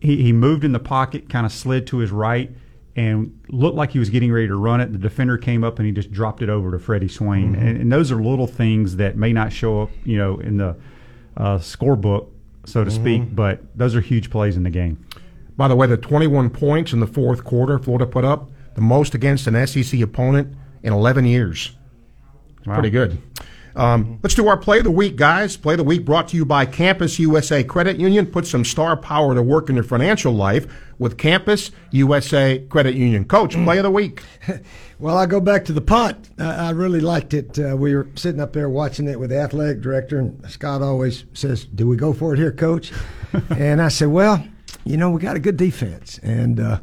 He, 0.00 0.22
he 0.22 0.32
moved 0.32 0.64
in 0.64 0.72
the 0.72 0.80
pocket, 0.80 1.28
kind 1.28 1.44
of 1.44 1.52
slid 1.52 1.86
to 1.88 1.98
his 1.98 2.10
right, 2.10 2.50
and 2.96 3.38
looked 3.48 3.76
like 3.76 3.92
he 3.92 3.98
was 3.98 4.10
getting 4.10 4.32
ready 4.32 4.48
to 4.48 4.56
run 4.56 4.80
it. 4.80 4.92
The 4.92 4.98
defender 4.98 5.38
came 5.38 5.62
up 5.62 5.78
and 5.78 5.86
he 5.86 5.92
just 5.92 6.10
dropped 6.10 6.42
it 6.42 6.48
over 6.48 6.70
to 6.72 6.78
Freddie 6.78 7.08
Swain. 7.08 7.52
Mm-hmm. 7.52 7.66
And, 7.66 7.80
and, 7.82 7.92
those 7.92 8.10
are 8.10 8.16
little 8.16 8.46
things 8.46 8.96
that 8.96 9.16
may 9.16 9.32
not 9.32 9.52
show 9.52 9.82
up, 9.82 9.90
you 10.04 10.18
know, 10.18 10.38
in 10.40 10.56
the 10.56 10.76
uh, 11.36 11.58
scorebook, 11.58 12.28
so 12.64 12.84
to 12.84 12.90
mm-hmm. 12.90 13.02
speak, 13.02 13.34
but 13.34 13.60
those 13.76 13.94
are 13.94 14.00
huge 14.00 14.30
plays 14.30 14.56
in 14.56 14.64
the 14.64 14.70
game. 14.70 15.04
By 15.56 15.68
the 15.68 15.76
way, 15.76 15.86
the 15.86 15.96
21 15.96 16.50
points 16.50 16.92
in 16.92 17.00
the 17.00 17.06
fourth 17.06 17.44
quarter 17.44 17.78
Florida 17.78 18.06
put 18.06 18.24
up, 18.24 18.50
the 18.74 18.80
most 18.80 19.14
against 19.14 19.46
an 19.46 19.66
SEC 19.66 20.00
opponent 20.00 20.56
in 20.82 20.92
11 20.92 21.26
years. 21.26 21.72
Wow. 22.66 22.74
Pretty 22.74 22.90
good. 22.90 23.18
Um, 23.76 24.18
let's 24.22 24.34
do 24.34 24.48
our 24.48 24.56
play 24.56 24.78
of 24.78 24.84
the 24.84 24.90
week, 24.90 25.16
guys. 25.16 25.56
Play 25.56 25.74
of 25.74 25.78
the 25.78 25.84
week 25.84 26.04
brought 26.04 26.28
to 26.28 26.36
you 26.36 26.44
by 26.44 26.66
Campus 26.66 27.18
USA 27.18 27.62
Credit 27.62 27.98
Union. 27.98 28.26
Put 28.26 28.46
some 28.46 28.64
star 28.64 28.96
power 28.96 29.34
to 29.34 29.42
work 29.42 29.68
in 29.68 29.76
your 29.76 29.84
financial 29.84 30.32
life 30.32 30.66
with 30.98 31.16
Campus 31.16 31.70
USA 31.90 32.58
Credit 32.68 32.94
Union. 32.94 33.24
Coach, 33.24 33.54
play 33.54 33.78
of 33.78 33.84
the 33.84 33.90
week. 33.90 34.22
well, 34.98 35.16
I 35.16 35.26
go 35.26 35.40
back 35.40 35.64
to 35.66 35.72
the 35.72 35.80
punt. 35.80 36.30
I, 36.38 36.68
I 36.68 36.70
really 36.70 37.00
liked 37.00 37.32
it. 37.34 37.58
Uh, 37.58 37.76
we 37.76 37.94
were 37.94 38.08
sitting 38.16 38.40
up 38.40 38.52
there 38.52 38.68
watching 38.68 39.08
it 39.08 39.18
with 39.18 39.30
the 39.30 39.38
athletic 39.38 39.80
director, 39.80 40.18
and 40.18 40.50
Scott 40.50 40.82
always 40.82 41.24
says, 41.32 41.64
"Do 41.64 41.86
we 41.86 41.96
go 41.96 42.12
for 42.12 42.34
it 42.34 42.38
here, 42.38 42.52
Coach?" 42.52 42.92
and 43.50 43.80
I 43.80 43.88
said, 43.88 44.08
"Well, 44.08 44.44
you 44.84 44.96
know, 44.96 45.10
we 45.10 45.20
got 45.20 45.36
a 45.36 45.40
good 45.40 45.56
defense, 45.56 46.18
and." 46.22 46.60
Uh, 46.60 46.80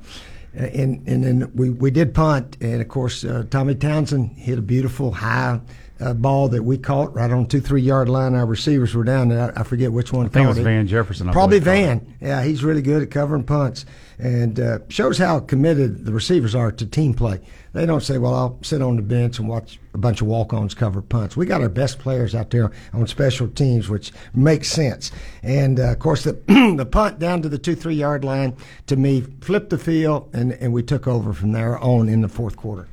and 0.53 1.07
and 1.07 1.23
then 1.23 1.51
we, 1.53 1.69
we 1.69 1.91
did 1.91 2.15
punt, 2.15 2.57
and 2.61 2.81
of 2.81 2.87
course 2.87 3.23
uh, 3.23 3.43
Tommy 3.51 3.75
Townsend 3.75 4.31
hit 4.37 4.57
a 4.57 4.61
beautiful 4.61 5.11
high 5.11 5.59
uh, 5.99 6.13
ball 6.13 6.47
that 6.49 6.63
we 6.63 6.77
caught 6.77 7.13
right 7.15 7.31
on 7.31 7.45
two 7.45 7.61
three 7.61 7.81
yard 7.81 8.09
line. 8.09 8.35
Our 8.35 8.45
receivers 8.45 8.94
were 8.94 9.04
down 9.04 9.30
there. 9.30 9.57
I, 9.57 9.63
forget 9.63 9.92
which 9.92 10.13
one. 10.13 10.25
I 10.25 10.30
think 10.30 10.45
it 10.45 10.49
was 10.49 10.59
Van 10.59 10.87
Jefferson. 10.87 11.30
I 11.30 11.31
Probably 11.31 11.59
Van. 11.59 12.16
Yeah, 12.21 12.44
he's 12.44 12.63
really 12.63 12.81
good 12.81 13.01
at 13.01 13.11
covering 13.11 13.44
punts, 13.44 13.85
and 14.19 14.59
uh, 14.59 14.80
shows 14.89 15.18
how 15.18 15.39
committed 15.39 16.06
the 16.06 16.11
receivers 16.11 16.56
are 16.56 16.71
to 16.71 16.85
team 16.85 17.13
play. 17.13 17.42
They 17.73 17.85
don't 17.85 18.01
say, 18.01 18.18
"Well, 18.18 18.33
I'll 18.33 18.59
sit 18.61 18.81
on 18.81 18.95
the 18.95 19.01
bench 19.01 19.39
and 19.39 19.47
watch 19.47 19.80
a 19.94 19.97
bunch 19.97 20.21
of 20.21 20.27
walk-ons 20.27 20.73
cover 20.73 21.01
punts." 21.01 21.35
We 21.35 21.45
got 21.45 21.61
our 21.61 21.69
best 21.69 21.99
players 21.99 22.35
out 22.35 22.51
there 22.51 22.71
on 22.94 23.07
special 23.07 23.47
teams, 23.47 23.89
which 23.89 24.11
makes 24.33 24.69
sense. 24.69 25.11
And 25.44 25.80
uh, 25.80 25.92
of 25.92 25.99
course, 25.99 26.23
the 26.23 26.33
the 26.77 26.85
punt 26.85 27.19
down 27.19 27.42
to 27.42 27.49
the 27.49 27.57
two 27.57 27.75
three 27.75 27.95
yard 27.95 28.23
line 28.23 28.56
to 28.87 28.95
me 28.95 29.21
flipped 29.42 29.69
the 29.69 29.77
field, 29.77 30.30
and 30.33 30.54
and 30.54 30.73
we 30.73 30.83
took 30.83 31.07
over 31.07 31.33
from 31.33 31.51
there 31.51 31.77
on 31.80 32.09
in 32.09 32.21
the 32.21 32.30
fourth 32.30 32.56
quarter. 32.56 32.87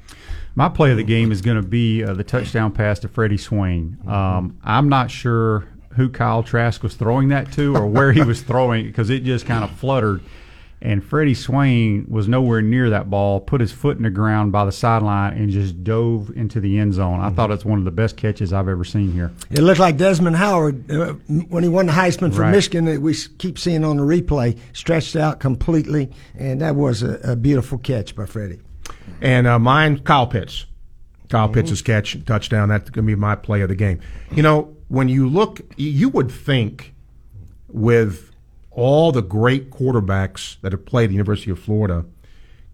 My 0.56 0.68
play 0.68 0.92
of 0.92 0.96
the 0.96 1.04
game 1.04 1.32
is 1.32 1.42
going 1.42 1.60
to 1.60 1.66
be 1.66 2.04
uh, 2.04 2.14
the 2.14 2.22
touchdown 2.22 2.70
pass 2.70 3.00
to 3.00 3.08
Freddie 3.08 3.38
Swain. 3.38 3.98
Um, 4.06 4.58
I'm 4.62 4.88
not 4.88 5.10
sure 5.10 5.66
who 5.96 6.08
Kyle 6.08 6.42
Trask 6.42 6.82
was 6.82 6.94
throwing 6.94 7.28
that 7.28 7.52
to 7.52 7.76
or 7.76 7.86
where 7.86 8.12
he 8.12 8.22
was 8.22 8.42
throwing 8.42 8.84
it 8.84 8.88
because 8.88 9.10
it 9.10 9.24
just 9.24 9.46
kind 9.46 9.64
of 9.64 9.70
fluttered. 9.72 10.22
And 10.80 11.02
Freddie 11.02 11.34
Swain 11.34 12.06
was 12.10 12.28
nowhere 12.28 12.60
near 12.60 12.90
that 12.90 13.08
ball, 13.08 13.40
put 13.40 13.60
his 13.62 13.72
foot 13.72 13.96
in 13.96 14.02
the 14.02 14.10
ground 14.10 14.52
by 14.52 14.66
the 14.66 14.72
sideline, 14.72 15.32
and 15.32 15.48
just 15.48 15.82
dove 15.82 16.30
into 16.36 16.60
the 16.60 16.78
end 16.78 16.92
zone. 16.92 17.20
I 17.20 17.30
thought 17.30 17.50
it's 17.50 17.64
one 17.64 17.78
of 17.78 17.86
the 17.86 17.90
best 17.90 18.18
catches 18.18 18.52
I've 18.52 18.68
ever 18.68 18.84
seen 18.84 19.10
here. 19.10 19.32
It 19.50 19.60
looked 19.60 19.80
like 19.80 19.96
Desmond 19.96 20.36
Howard 20.36 20.90
uh, 20.90 21.14
when 21.48 21.62
he 21.62 21.70
won 21.70 21.86
the 21.86 21.92
Heisman 21.92 22.34
for 22.34 22.42
right. 22.42 22.50
Michigan 22.50 22.84
that 22.84 23.00
we 23.00 23.14
keep 23.38 23.58
seeing 23.58 23.82
on 23.82 23.96
the 23.96 24.02
replay, 24.02 24.58
stretched 24.74 25.16
out 25.16 25.40
completely, 25.40 26.10
and 26.36 26.60
that 26.60 26.76
was 26.76 27.02
a, 27.02 27.14
a 27.32 27.36
beautiful 27.36 27.78
catch 27.78 28.14
by 28.14 28.26
Freddie. 28.26 28.60
And 29.24 29.46
uh, 29.46 29.58
mine, 29.58 30.00
Kyle 30.00 30.26
Pitts. 30.26 30.66
Kyle 31.30 31.48
mm-hmm. 31.48 31.54
Pitts' 31.54 31.80
catch, 31.80 32.22
touchdown. 32.26 32.68
That's 32.68 32.90
going 32.90 33.06
to 33.06 33.10
be 33.10 33.18
my 33.18 33.34
play 33.34 33.62
of 33.62 33.70
the 33.70 33.74
game. 33.74 34.00
You 34.30 34.42
know, 34.42 34.76
when 34.88 35.08
you 35.08 35.28
look, 35.28 35.62
you 35.76 36.10
would 36.10 36.30
think 36.30 36.94
with 37.68 38.30
all 38.70 39.12
the 39.12 39.22
great 39.22 39.70
quarterbacks 39.70 40.60
that 40.60 40.72
have 40.72 40.84
played 40.84 41.04
at 41.04 41.08
the 41.08 41.14
University 41.14 41.50
of 41.50 41.58
Florida, 41.58 42.04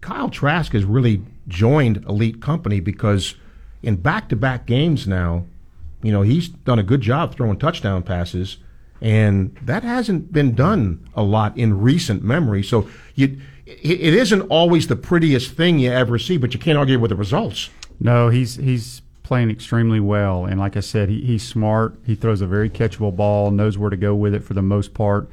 Kyle 0.01 0.29
Trask 0.29 0.73
has 0.73 0.83
really 0.83 1.23
joined 1.47 2.03
elite 2.05 2.41
company 2.41 2.81
because 2.81 3.35
in 3.81 3.95
back-to-back 3.95 4.65
games 4.65 5.07
now, 5.07 5.45
you 6.03 6.11
know, 6.11 6.21
he's 6.21 6.49
done 6.49 6.79
a 6.79 6.83
good 6.83 7.01
job 7.01 7.33
throwing 7.33 7.57
touchdown 7.57 8.03
passes, 8.03 8.57
and 8.99 9.55
that 9.61 9.83
hasn't 9.83 10.33
been 10.33 10.53
done 10.53 11.07
a 11.15 11.23
lot 11.23 11.57
in 11.57 11.79
recent 11.79 12.23
memory. 12.23 12.61
So 12.61 12.89
you 13.15 13.39
it 13.81 14.13
isn't 14.13 14.41
always 14.43 14.87
the 14.87 14.95
prettiest 14.95 15.51
thing 15.51 15.79
you 15.79 15.91
ever 15.91 16.17
see, 16.17 16.37
but 16.37 16.53
you 16.53 16.59
can't 16.59 16.77
argue 16.77 16.99
with 16.99 17.09
the 17.09 17.15
results. 17.15 17.69
No, 17.99 18.29
he's 18.29 18.55
he's 18.55 19.01
playing 19.23 19.49
extremely 19.49 19.99
well, 19.99 20.45
and 20.45 20.59
like 20.59 20.75
I 20.75 20.81
said, 20.81 21.09
he, 21.09 21.21
he's 21.21 21.47
smart. 21.47 21.95
He 22.05 22.15
throws 22.15 22.41
a 22.41 22.47
very 22.47 22.69
catchable 22.69 23.15
ball, 23.15 23.51
knows 23.51 23.77
where 23.77 23.89
to 23.89 23.97
go 23.97 24.15
with 24.15 24.33
it 24.33 24.43
for 24.43 24.53
the 24.53 24.61
most 24.61 24.93
part. 24.93 25.29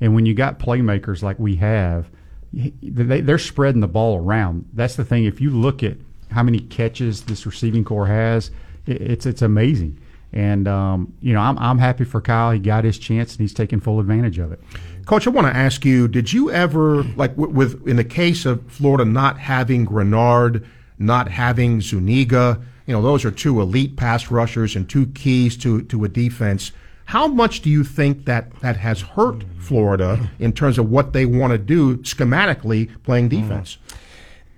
And 0.00 0.14
when 0.14 0.26
you 0.26 0.34
got 0.34 0.58
playmakers 0.58 1.22
like 1.22 1.38
we 1.38 1.56
have, 1.56 2.08
they, 2.52 3.20
they're 3.20 3.38
spreading 3.38 3.80
the 3.80 3.88
ball 3.88 4.16
around. 4.16 4.68
That's 4.72 4.96
the 4.96 5.04
thing. 5.04 5.24
If 5.24 5.40
you 5.40 5.50
look 5.50 5.82
at 5.82 5.96
how 6.30 6.42
many 6.42 6.60
catches 6.60 7.22
this 7.22 7.46
receiving 7.46 7.84
corps 7.84 8.06
has, 8.06 8.50
it, 8.86 9.00
it's 9.00 9.26
it's 9.26 9.42
amazing. 9.42 9.98
And 10.32 10.68
um, 10.68 11.14
you 11.20 11.32
know, 11.32 11.40
I'm 11.40 11.58
I'm 11.58 11.78
happy 11.78 12.04
for 12.04 12.20
Kyle. 12.20 12.50
He 12.50 12.58
got 12.58 12.84
his 12.84 12.98
chance 12.98 13.32
and 13.32 13.40
he's 13.40 13.54
taking 13.54 13.80
full 13.80 14.00
advantage 14.00 14.38
of 14.38 14.52
it. 14.52 14.60
Coach, 15.08 15.26
I 15.26 15.30
want 15.30 15.46
to 15.46 15.56
ask 15.56 15.86
you: 15.86 16.06
Did 16.06 16.34
you 16.34 16.50
ever, 16.50 17.02
like, 17.02 17.34
w- 17.34 17.50
with 17.50 17.88
in 17.88 17.96
the 17.96 18.04
case 18.04 18.44
of 18.44 18.62
Florida 18.70 19.06
not 19.06 19.38
having 19.38 19.86
Greenard, 19.86 20.66
not 20.98 21.30
having 21.30 21.80
Zuniga, 21.80 22.60
you 22.86 22.92
know, 22.92 23.00
those 23.00 23.24
are 23.24 23.30
two 23.30 23.58
elite 23.62 23.96
pass 23.96 24.30
rushers 24.30 24.76
and 24.76 24.86
two 24.86 25.06
keys 25.06 25.56
to 25.58 25.80
to 25.84 26.04
a 26.04 26.08
defense. 26.08 26.72
How 27.06 27.26
much 27.26 27.62
do 27.62 27.70
you 27.70 27.84
think 27.84 28.26
that 28.26 28.60
that 28.60 28.76
has 28.76 29.00
hurt 29.00 29.44
Florida 29.58 30.28
in 30.38 30.52
terms 30.52 30.76
of 30.76 30.90
what 30.90 31.14
they 31.14 31.24
want 31.24 31.52
to 31.52 31.58
do 31.58 31.96
schematically 31.98 32.90
playing 33.02 33.30
defense? 33.30 33.78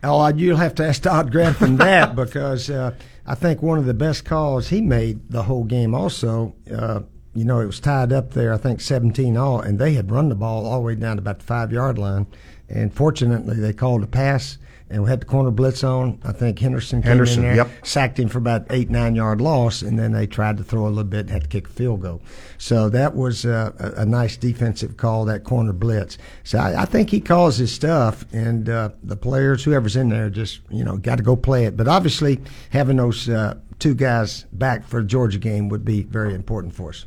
Oh, 0.02 0.26
you'll 0.34 0.56
have 0.56 0.74
to 0.74 0.84
ask 0.84 1.02
Todd 1.02 1.30
Grantham 1.30 1.76
that 1.76 2.16
because 2.16 2.68
uh, 2.68 2.96
I 3.24 3.36
think 3.36 3.62
one 3.62 3.78
of 3.78 3.84
the 3.84 3.94
best 3.94 4.24
calls 4.24 4.70
he 4.70 4.80
made 4.80 5.30
the 5.30 5.44
whole 5.44 5.62
game. 5.62 5.94
Also, 5.94 6.56
uh, 6.74 7.02
you 7.34 7.44
know, 7.44 7.60
it 7.60 7.66
was 7.66 7.80
tied 7.80 8.12
up 8.12 8.32
there. 8.32 8.52
I 8.52 8.56
think 8.56 8.80
17 8.80 9.36
all, 9.36 9.60
and 9.60 9.78
they 9.78 9.94
had 9.94 10.10
run 10.10 10.28
the 10.28 10.34
ball 10.34 10.66
all 10.66 10.80
the 10.80 10.86
way 10.86 10.94
down 10.94 11.16
to 11.16 11.20
about 11.20 11.40
the 11.40 11.44
five 11.44 11.72
yard 11.72 11.98
line. 11.98 12.26
And 12.68 12.94
fortunately, 12.94 13.56
they 13.56 13.72
called 13.72 14.02
a 14.02 14.06
pass 14.06 14.58
and 14.90 15.04
we 15.04 15.08
had 15.08 15.20
the 15.20 15.24
corner 15.24 15.52
blitz 15.52 15.84
on. 15.84 16.18
I 16.24 16.32
think 16.32 16.58
Henderson 16.58 17.00
came 17.00 17.10
Henderson, 17.10 17.44
in 17.44 17.56
there, 17.56 17.56
yep. 17.56 17.86
sacked 17.86 18.18
him 18.18 18.28
for 18.28 18.38
about 18.38 18.66
eight, 18.70 18.90
nine 18.90 19.14
yard 19.14 19.40
loss, 19.40 19.82
and 19.82 19.96
then 19.96 20.12
they 20.12 20.26
tried 20.26 20.56
to 20.58 20.64
throw 20.64 20.86
a 20.86 20.88
little 20.88 21.04
bit 21.04 21.20
and 21.20 21.30
had 21.30 21.42
to 21.42 21.48
kick 21.48 21.68
a 21.68 21.70
field 21.70 22.02
goal. 22.02 22.20
So 22.58 22.88
that 22.88 23.14
was 23.14 23.46
uh, 23.46 23.72
a, 23.78 24.02
a 24.02 24.06
nice 24.06 24.36
defensive 24.36 24.96
call, 24.96 25.24
that 25.26 25.44
corner 25.44 25.72
blitz. 25.72 26.18
So 26.42 26.58
I, 26.58 26.82
I 26.82 26.84
think 26.86 27.10
he 27.10 27.20
calls 27.20 27.56
his 27.56 27.72
stuff, 27.72 28.26
and 28.32 28.68
uh, 28.68 28.90
the 29.04 29.16
players, 29.16 29.62
whoever's 29.62 29.94
in 29.94 30.08
there, 30.08 30.28
just 30.28 30.60
you 30.70 30.82
know 30.82 30.96
got 30.96 31.16
to 31.16 31.22
go 31.22 31.36
play 31.36 31.66
it. 31.66 31.76
But 31.76 31.86
obviously, 31.86 32.40
having 32.70 32.96
those 32.96 33.28
uh, 33.28 33.54
two 33.78 33.94
guys 33.94 34.44
back 34.52 34.84
for 34.84 35.02
the 35.02 35.06
Georgia 35.06 35.38
game 35.38 35.68
would 35.68 35.84
be 35.84 36.02
very 36.02 36.34
important 36.34 36.74
for 36.74 36.88
us. 36.90 37.06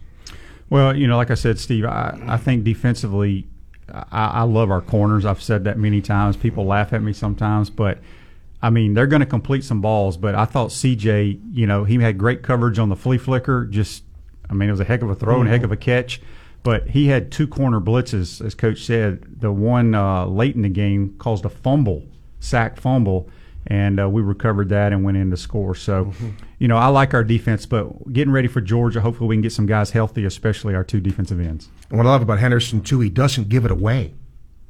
Well, 0.74 0.98
you 0.98 1.06
know, 1.06 1.18
like 1.18 1.30
I 1.30 1.36
said, 1.36 1.60
Steve, 1.60 1.86
I, 1.86 2.20
I 2.26 2.38
think 2.38 2.64
defensively, 2.64 3.46
I, 3.94 4.06
I 4.12 4.42
love 4.42 4.72
our 4.72 4.82
corners. 4.82 5.24
I've 5.24 5.40
said 5.40 5.66
that 5.66 5.78
many 5.78 6.02
times. 6.02 6.36
People 6.36 6.66
laugh 6.66 6.94
at 6.94 7.04
me 7.04 7.14
sometimes, 7.14 7.70
but 7.70 8.00
I 8.60 8.72
mean, 8.72 8.96
they're 8.96 9.06
going 9.06 9.20
to 9.20 9.28
complete 9.28 9.64
some 9.64 9.82
balls. 9.82 10.18
But 10.18 10.34
I 10.34 10.46
thought 10.46 10.72
CJ, 10.72 11.42
you 11.54 11.68
know, 11.68 11.84
he 11.84 11.98
had 12.00 12.18
great 12.18 12.42
coverage 12.42 12.80
on 12.80 12.90
the 12.90 12.96
flea 12.96 13.20
flicker. 13.20 13.66
Just, 13.66 14.04
I 14.50 14.56
mean, 14.56 14.68
it 14.68 14.72
was 14.72 14.80
a 14.80 14.86
heck 14.86 15.04
of 15.04 15.12
a 15.12 15.16
throw 15.16 15.42
and 15.42 15.48
a 15.48 15.52
heck 15.52 15.62
of 15.62 15.72
a 15.72 15.78
catch. 15.78 16.20
But 16.64 16.88
he 16.88 17.06
had 17.06 17.32
two 17.32 17.46
corner 17.46 17.80
blitzes, 17.80 18.44
as 18.44 18.56
Coach 18.56 18.84
said. 18.84 19.42
The 19.42 19.52
one 19.52 19.94
uh, 19.94 20.26
late 20.26 20.56
in 20.56 20.64
the 20.64 20.70
game 20.70 21.14
caused 21.20 21.46
a 21.46 21.50
fumble, 21.50 22.02
sack 22.40 22.80
fumble, 22.80 23.30
and 23.68 24.00
uh, 24.00 24.10
we 24.10 24.22
recovered 24.22 24.70
that 24.70 24.92
and 24.92 25.04
went 25.04 25.18
in 25.18 25.32
to 25.32 25.38
score. 25.38 25.76
So, 25.76 26.14
you 26.60 26.68
know, 26.68 26.78
I 26.78 26.88
like 26.88 27.14
our 27.14 27.24
defense, 27.24 27.66
but 27.66 28.12
getting 28.12 28.34
ready 28.34 28.48
for 28.48 28.62
Georgia, 28.62 29.02
hopefully 29.02 29.30
we 29.30 29.36
can 29.36 29.42
get 29.42 29.52
some 29.52 29.66
guys 29.66 29.92
healthy, 29.92 30.26
especially 30.26 30.76
our 30.76 30.84
two 30.84 31.00
defensive 31.00 31.40
ends. 31.40 31.70
And 31.90 31.98
what 31.98 32.06
I 32.06 32.10
love 32.10 32.22
about 32.22 32.40
Henderson 32.40 32.82
too, 32.82 33.00
he 33.00 33.10
doesn't 33.10 33.50
give 33.50 33.66
it 33.66 33.72
away. 33.72 34.14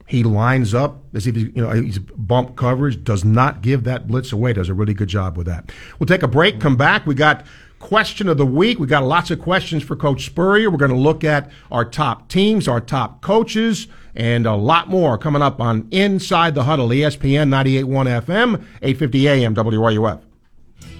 He 0.06 0.24
lines 0.24 0.74
up 0.74 1.04
as 1.14 1.26
if 1.28 1.38
you 1.38 1.52
know 1.56 1.72
he's 1.72 1.98
bump 1.98 2.56
coverage, 2.56 3.04
does 3.04 3.24
not 3.24 3.62
give 3.62 3.86
that 3.86 4.08
blitz 4.08 4.32
away. 4.34 4.54
Does 4.54 4.70
a 4.70 4.74
really 4.74 4.94
good 4.94 5.08
job 5.08 5.38
with 5.38 5.48
that. 5.48 5.72
We'll 5.98 6.08
take 6.08 6.24
a 6.24 6.28
break, 6.28 6.60
come 6.60 6.76
back. 6.76 7.08
We 7.08 7.16
got 7.16 7.46
question 7.84 8.30
of 8.30 8.38
the 8.38 8.46
week. 8.46 8.80
We 8.80 8.88
got 8.88 9.04
lots 9.04 9.30
of 9.30 9.42
questions 9.42 9.84
for 9.84 9.98
Coach 9.98 10.26
Spurrier. 10.26 10.72
We're 10.72 10.78
going 10.78 10.90
to 10.90 10.98
look 10.98 11.26
at 11.26 11.52
our 11.70 11.84
top 11.84 12.30
teams, 12.30 12.66
our 12.66 12.80
top 12.80 13.22
coaches, 13.22 13.88
and 14.16 14.46
a 14.46 14.56
lot 14.56 14.88
more 14.88 15.18
coming 15.18 15.42
up 15.42 15.60
on 15.60 15.90
Inside 15.92 16.56
the 16.56 16.64
Huddle, 16.64 16.88
ESPN 16.88 17.50
98.1 17.50 18.24
FM, 18.24 18.66
850 18.82 19.28
AM, 19.28 19.54
WRUF. 19.54 20.22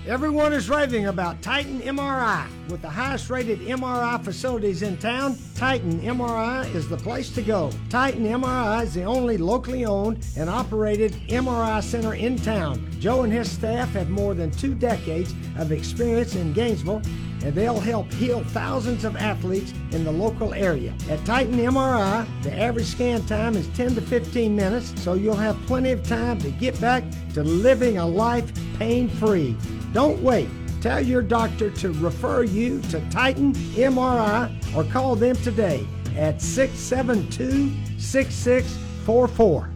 Everyone 0.06 0.52
is 0.52 0.70
raving 0.70 1.06
about 1.06 1.42
Titan 1.42 1.80
MRI. 1.80 2.46
With 2.70 2.82
the 2.82 2.90
highest 2.90 3.30
rated 3.30 3.60
MRI 3.60 4.22
facilities 4.22 4.82
in 4.82 4.98
town, 4.98 5.38
Titan 5.56 6.02
MRI 6.02 6.76
is 6.76 6.90
the 6.90 6.98
place 6.98 7.30
to 7.36 7.42
go. 7.42 7.72
Titan 7.90 8.26
MRI 8.26 8.84
is 8.84 8.94
the 8.94 9.04
only 9.04 9.38
locally 9.38 9.86
owned 9.86 10.26
and 10.36 10.50
operated 10.50 11.14
MRI 11.30 11.82
center 11.82 12.16
in 12.16 12.36
town. 12.36 12.86
Joe 13.00 13.22
and 13.22 13.32
his 13.32 13.50
staff 13.50 13.94
have 13.94 14.10
more 14.10 14.34
than 14.34 14.52
two 14.52 14.76
decades 14.76 15.34
of 15.58 15.72
experience 15.72 16.36
in 16.36 16.52
Gainesville 16.52 17.02
and 17.44 17.56
they'll 17.56 17.80
help 17.80 18.12
heal 18.14 18.44
thousands 18.46 19.06
of 19.06 19.16
athletes 19.16 19.74
in 19.92 20.04
the 20.04 20.12
local 20.12 20.54
area. 20.54 20.94
At 21.10 21.24
Titan 21.26 21.56
MRI, 21.56 22.26
the 22.44 22.54
average 22.58 22.88
scan 22.88 23.26
time 23.26 23.56
is 23.56 23.68
10 23.70 23.96
to 23.96 24.02
15 24.02 24.54
minutes, 24.54 24.94
so 25.02 25.14
you'll 25.14 25.36
have 25.36 25.58
plenty 25.66 25.92
of 25.92 26.06
time 26.08 26.40
to 26.40 26.52
get 26.52 26.80
back 26.82 27.04
to 27.34 27.44
living 27.44 27.98
a 27.98 28.08
life 28.08 28.52
pain 28.78 29.10
free. 29.10 29.56
Don't 29.94 30.22
wait. 30.24 30.50
Tell 30.82 31.00
your 31.00 31.22
doctor 31.22 31.70
to 31.70 31.94
refer 31.94 32.44
you 32.44 32.82
to 32.90 33.00
Titan 33.12 33.54
MRI 33.54 34.76
or 34.76 34.84
call 34.92 35.16
them 35.16 35.36
today 35.38 35.88
at 36.18 36.42
672 36.42 37.72
6644. 38.00 39.70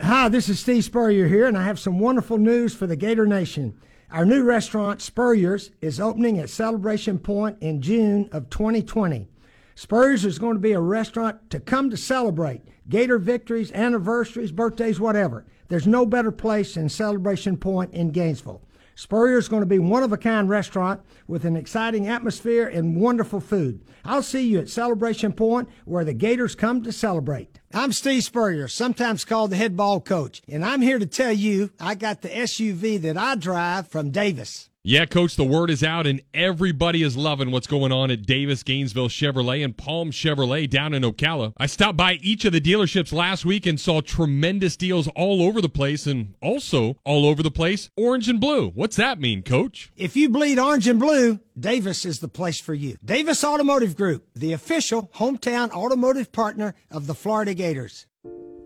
Hi, 0.00 0.28
this 0.28 0.48
is 0.48 0.60
Steve 0.60 0.84
Spurrier 0.84 1.26
here, 1.26 1.46
and 1.46 1.58
I 1.58 1.64
have 1.64 1.80
some 1.80 1.98
wonderful 1.98 2.38
news 2.38 2.74
for 2.74 2.86
the 2.86 2.96
Gator 2.96 3.26
Nation. 3.26 3.76
Our 4.10 4.24
new 4.24 4.44
restaurant, 4.44 5.02
Spurrier's, 5.02 5.72
is 5.80 5.98
opening 5.98 6.38
at 6.38 6.48
Celebration 6.48 7.18
Point 7.18 7.58
in 7.60 7.82
June 7.82 8.28
of 8.30 8.50
2020. 8.50 9.28
Spurrier's 9.74 10.24
is 10.24 10.38
going 10.38 10.54
to 10.54 10.60
be 10.60 10.72
a 10.72 10.80
restaurant 10.80 11.50
to 11.50 11.58
come 11.58 11.90
to 11.90 11.96
celebrate 11.96 12.62
Gator 12.88 13.18
victories, 13.18 13.72
anniversaries, 13.72 14.52
birthdays, 14.52 15.00
whatever. 15.00 15.44
There's 15.68 15.88
no 15.88 16.06
better 16.06 16.30
place 16.30 16.74
than 16.74 16.88
Celebration 16.88 17.56
Point 17.56 17.92
in 17.92 18.10
Gainesville. 18.10 18.62
Spurrier's 18.94 19.48
going 19.48 19.62
to 19.62 19.66
be 19.66 19.78
one 19.78 20.02
of 20.02 20.12
a 20.12 20.16
kind 20.16 20.48
restaurant 20.48 21.00
with 21.26 21.44
an 21.44 21.56
exciting 21.56 22.08
atmosphere 22.08 22.66
and 22.66 23.00
wonderful 23.00 23.40
food. 23.40 23.80
I'll 24.04 24.22
see 24.22 24.46
you 24.46 24.60
at 24.60 24.68
Celebration 24.68 25.32
Point 25.32 25.68
where 25.84 26.04
the 26.04 26.14
Gators 26.14 26.54
come 26.54 26.82
to 26.82 26.92
celebrate. 26.92 27.60
I'm 27.72 27.92
Steve 27.92 28.24
Spurrier, 28.24 28.68
sometimes 28.68 29.24
called 29.24 29.50
the 29.50 29.56
head 29.56 29.76
ball 29.76 30.00
coach, 30.00 30.42
and 30.48 30.64
I'm 30.64 30.82
here 30.82 30.98
to 30.98 31.06
tell 31.06 31.32
you 31.32 31.70
I 31.80 31.94
got 31.94 32.22
the 32.22 32.28
SUV 32.28 33.00
that 33.02 33.16
I 33.16 33.34
drive 33.34 33.88
from 33.88 34.10
Davis. 34.10 34.70
Yeah, 34.86 35.06
coach, 35.06 35.36
the 35.36 35.44
word 35.44 35.70
is 35.70 35.82
out 35.82 36.06
and 36.06 36.20
everybody 36.34 37.02
is 37.02 37.16
loving 37.16 37.50
what's 37.50 37.66
going 37.66 37.90
on 37.90 38.10
at 38.10 38.26
Davis 38.26 38.62
Gainesville 38.62 39.08
Chevrolet 39.08 39.64
and 39.64 39.74
Palm 39.74 40.10
Chevrolet 40.10 40.68
down 40.68 40.92
in 40.92 41.02
Ocala. 41.02 41.54
I 41.56 41.64
stopped 41.64 41.96
by 41.96 42.18
each 42.20 42.44
of 42.44 42.52
the 42.52 42.60
dealerships 42.60 43.10
last 43.10 43.46
week 43.46 43.64
and 43.64 43.80
saw 43.80 44.02
tremendous 44.02 44.76
deals 44.76 45.08
all 45.16 45.40
over 45.40 45.62
the 45.62 45.70
place 45.70 46.06
and 46.06 46.34
also 46.42 46.98
all 47.02 47.24
over 47.24 47.42
the 47.42 47.50
place 47.50 47.88
orange 47.96 48.28
and 48.28 48.38
blue. 48.38 48.72
What's 48.72 48.96
that 48.96 49.18
mean, 49.18 49.42
coach? 49.42 49.90
If 49.96 50.16
you 50.16 50.28
bleed 50.28 50.58
orange 50.58 50.86
and 50.86 51.00
blue, 51.00 51.40
Davis 51.58 52.04
is 52.04 52.18
the 52.18 52.28
place 52.28 52.60
for 52.60 52.74
you. 52.74 52.98
Davis 53.02 53.42
Automotive 53.42 53.96
Group, 53.96 54.26
the 54.34 54.52
official 54.52 55.08
hometown 55.14 55.70
automotive 55.70 56.30
partner 56.30 56.74
of 56.90 57.06
the 57.06 57.14
Florida 57.14 57.54
Gators. 57.54 58.04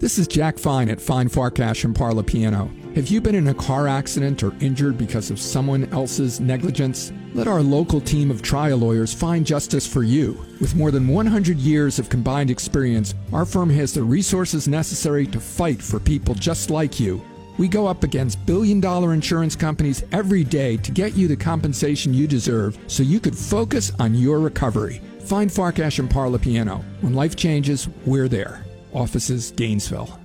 This 0.01 0.17
is 0.17 0.29
Jack 0.29 0.61
Fine 0.61 0.91
at 0.91 1.01
Fine 1.01 1.29
Farkash 1.29 1.85
and 1.85 1.93
Parlapiano. 1.93 2.71
Have 2.95 3.09
you 3.09 3.21
been 3.21 3.35
in 3.35 3.49
a 3.49 3.55
car 3.55 3.89
accident 3.89 4.45
or 4.45 4.55
injured 4.61 4.97
because 4.97 5.29
of 5.29 5.41
someone 5.41 5.93
else's 5.93 6.39
negligence? 6.39 7.13
Let 7.35 7.49
our 7.49 7.61
local 7.61 8.01
team 8.01 8.31
of 8.31 8.41
trial 8.41 8.79
lawyers 8.79 9.13
find 9.13 9.45
justice 9.45 9.89
for 9.89 10.05
you. 10.05 10.41
With 10.61 10.77
more 10.77 10.93
than 10.93 11.09
100 11.09 11.59
years 11.59 11.99
of 11.99 12.09
combined 12.09 12.49
experience, 12.49 13.17
our 13.33 13.45
firm 13.45 13.69
has 13.71 13.93
the 13.93 14.05
resources 14.05 14.69
necessary 14.69 15.27
to 15.27 15.41
fight 15.41 15.83
for 15.83 15.99
people 15.99 16.37
just 16.37 16.71
like 16.71 17.01
you. 17.01 17.21
We 17.59 17.67
go 17.67 17.89
up 17.89 18.05
against 18.05 18.47
billion 18.47 18.79
dollar 18.79 19.13
insurance 19.13 19.57
companies 19.57 20.05
every 20.13 20.45
day 20.45 20.77
to 20.77 20.93
get 20.93 21.15
you 21.17 21.27
the 21.27 21.35
compensation 21.37 22.15
you 22.15 22.29
deserve 22.29 22.79
so 22.87 23.03
you 23.03 23.19
could 23.19 23.37
focus 23.37 23.91
on 23.99 24.15
your 24.15 24.39
recovery. 24.39 25.03
Fine 25.25 25.49
Farkash 25.49 25.99
and 25.99 26.09
Parlapiano. 26.09 26.85
When 27.01 27.15
life 27.15 27.35
changes, 27.35 27.89
we're 28.07 28.29
there. 28.29 28.65
Offices, 28.93 29.53
Gainesville. 29.53 30.19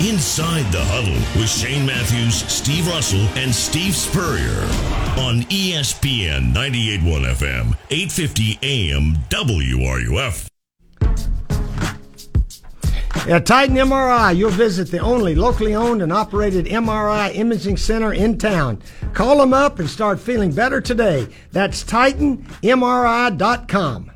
Inside 0.00 0.72
the 0.72 0.82
Huddle 0.82 1.20
with 1.38 1.50
Shane 1.50 1.84
Matthews, 1.84 2.36
Steve 2.50 2.88
Russell, 2.88 3.28
and 3.36 3.54
Steve 3.54 3.94
Spurrier 3.94 4.62
on 5.20 5.42
ESPN 5.50 6.54
98.1 6.54 7.34
FM, 7.34 7.76
850 7.90 8.58
AM, 8.62 9.16
WRUF. 9.28 10.46
At 13.28 13.44
Titan 13.44 13.76
MRI, 13.76 14.34
you'll 14.34 14.48
visit 14.50 14.90
the 14.90 15.00
only 15.00 15.34
locally 15.34 15.74
owned 15.74 16.00
and 16.00 16.10
operated 16.10 16.64
MRI 16.64 17.34
imaging 17.34 17.76
center 17.76 18.14
in 18.14 18.38
town. 18.38 18.80
Call 19.12 19.36
them 19.36 19.52
up 19.52 19.78
and 19.78 19.90
start 19.90 20.18
feeling 20.18 20.52
better 20.52 20.80
today. 20.80 21.28
That's 21.52 21.84
TitanMRI.com. 21.84 24.10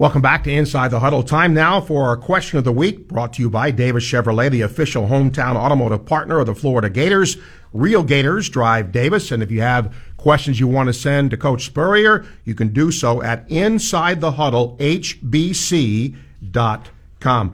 Welcome 0.00 0.22
back 0.22 0.44
to 0.44 0.50
Inside 0.50 0.92
the 0.92 1.00
Huddle. 1.00 1.22
Time 1.22 1.52
now 1.52 1.78
for 1.78 2.08
our 2.08 2.16
question 2.16 2.56
of 2.56 2.64
the 2.64 2.72
week, 2.72 3.06
brought 3.06 3.34
to 3.34 3.42
you 3.42 3.50
by 3.50 3.70
Davis 3.70 4.02
Chevrolet, 4.02 4.50
the 4.50 4.62
official 4.62 5.08
hometown 5.08 5.56
automotive 5.56 6.06
partner 6.06 6.40
of 6.40 6.46
the 6.46 6.54
Florida 6.54 6.88
Gators. 6.88 7.36
Real 7.74 8.02
Gators 8.02 8.48
Drive 8.48 8.92
Davis. 8.92 9.30
And 9.30 9.42
if 9.42 9.50
you 9.50 9.60
have 9.60 9.94
questions 10.16 10.58
you 10.58 10.66
want 10.68 10.86
to 10.86 10.94
send 10.94 11.32
to 11.32 11.36
Coach 11.36 11.66
Spurrier, 11.66 12.24
you 12.46 12.54
can 12.54 12.68
do 12.68 12.90
so 12.90 13.22
at 13.22 13.44
Inside 13.50 14.22
the 14.22 14.32
Huddle, 14.32 14.74
HBC.com. 14.78 16.16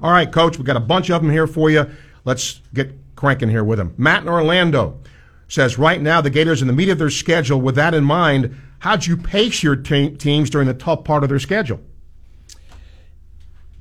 All 0.00 0.12
right, 0.12 0.30
Coach, 0.30 0.56
we've 0.56 0.64
got 0.64 0.76
a 0.76 0.80
bunch 0.80 1.10
of 1.10 1.22
them 1.22 1.32
here 1.32 1.48
for 1.48 1.68
you. 1.68 1.90
Let's 2.24 2.60
get 2.72 2.94
cranking 3.16 3.50
here 3.50 3.64
with 3.64 3.78
them. 3.78 3.92
Matt 3.98 4.22
in 4.22 4.28
Orlando 4.28 5.00
says, 5.48 5.78
right 5.78 6.00
now, 6.00 6.20
the 6.20 6.30
Gators 6.30 6.62
in 6.62 6.68
the 6.68 6.74
meat 6.74 6.90
of 6.90 6.98
their 7.00 7.10
schedule. 7.10 7.60
With 7.60 7.74
that 7.74 7.92
in 7.92 8.04
mind, 8.04 8.54
how'd 8.78 9.04
you 9.04 9.16
pace 9.16 9.64
your 9.64 9.74
te- 9.74 10.10
teams 10.10 10.48
during 10.48 10.68
the 10.68 10.74
tough 10.74 11.02
part 11.02 11.24
of 11.24 11.28
their 11.28 11.40
schedule? 11.40 11.80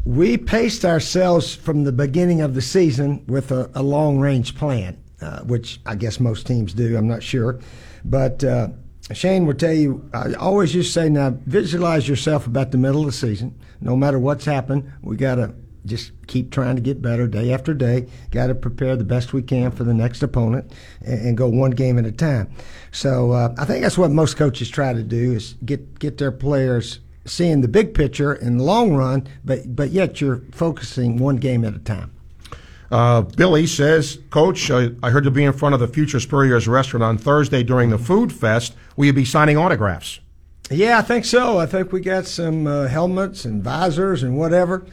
We 0.06 0.38
paced 0.38 0.86
ourselves 0.86 1.56
from 1.56 1.84
the 1.84 1.92
beginning 1.92 2.42
of 2.42 2.54
the 2.54 2.62
season 2.62 3.26
with 3.26 3.52
a, 3.52 3.72
a 3.74 3.82
long 3.82 4.20
range 4.20 4.56
plan, 4.56 5.02
uh, 5.20 5.40
which 5.42 5.80
I 5.88 5.96
guess 5.96 6.20
most 6.20 6.46
teams 6.46 6.76
do. 6.76 6.96
I'm 6.96 7.08
not 7.08 7.24
sure. 7.24 7.60
But 8.04 8.44
uh, 8.44 8.68
Shane 9.14 9.48
will 9.48 9.56
tell 9.56 9.74
you, 9.74 10.08
I 10.14 10.34
always 10.34 10.74
just 10.74 10.94
say, 10.94 11.10
now 11.10 11.36
visualize 11.48 12.08
yourself 12.08 12.46
about 12.46 12.70
the 12.70 12.78
middle 12.78 13.02
of 13.02 13.08
the 13.08 13.14
season. 13.14 13.60
No 13.82 13.96
matter 13.96 14.20
what's 14.20 14.46
happened, 14.46 14.92
we 15.02 15.18
got 15.18 15.36
to 15.36 15.56
just 15.88 16.12
keep 16.28 16.52
trying 16.52 16.76
to 16.76 16.84
get 16.84 17.02
better 17.02 17.28
day 17.28 17.52
after 17.52 17.74
day. 17.74 18.08
Got 18.30 18.48
to 18.48 18.56
prepare 18.56 18.96
the 18.96 19.04
best 19.04 19.34
we 19.34 19.42
can 19.42 19.72
for 19.72 19.84
the 19.84 19.94
next 19.94 20.22
opponent 20.22 20.72
and, 21.02 21.30
and 21.30 21.38
go 21.38 21.48
one 21.48 21.72
game 21.72 21.98
at 21.98 22.06
a 22.06 22.12
time. 22.12 22.52
So 22.92 23.32
uh, 23.32 23.56
I 23.58 23.66
think 23.66 23.82
that's 23.82 23.98
what 23.98 24.12
most 24.12 24.38
coaches 24.38 24.70
try 24.70 24.94
to 24.94 25.04
do 25.04 25.34
is 25.34 25.56
get 25.66 25.98
get 25.98 26.20
their 26.20 26.32
players 26.32 27.00
seeing 27.26 27.62
the 27.62 27.68
big 27.68 27.94
picture 27.94 28.34
in 28.34 28.58
the 28.58 28.64
long 28.64 28.96
run, 28.96 29.28
but 29.44 29.76
but 29.76 29.90
yet 29.90 30.22
you're 30.22 30.42
focusing 30.52 31.18
one 31.18 31.38
game 31.38 31.66
at 31.66 31.74
a 31.76 31.80
time. 31.80 32.12
Uh, 32.92 33.22
Billy 33.22 33.66
says, 33.66 34.20
Coach, 34.30 34.70
uh, 34.70 34.92
I 35.02 35.10
heard 35.10 35.26
you'll 35.26 35.34
be 35.34 35.44
in 35.44 35.54
front 35.54 35.74
of 35.74 35.82
the 35.82 35.88
Future 35.88 36.20
Spurrier's 36.20 36.68
restaurant 36.68 37.04
on 37.04 37.18
Thursday 37.18 37.64
during 37.64 37.90
the 37.90 37.98
food 37.98 38.32
fest. 38.32 38.76
Will 38.96 39.06
you 39.06 39.14
be 39.14 39.26
signing 39.26 39.58
autographs? 39.58 40.20
Yeah, 40.70 41.00
I 41.00 41.02
think 41.02 41.26
so. 41.26 41.60
I 41.60 41.66
think 41.66 41.92
we 41.92 42.00
got 42.02 42.26
some 42.26 42.68
uh, 42.68 42.88
helmets 42.88 43.46
and 43.46 43.64
visors 43.64 44.24
and 44.24 44.38
whatever. 44.38 44.86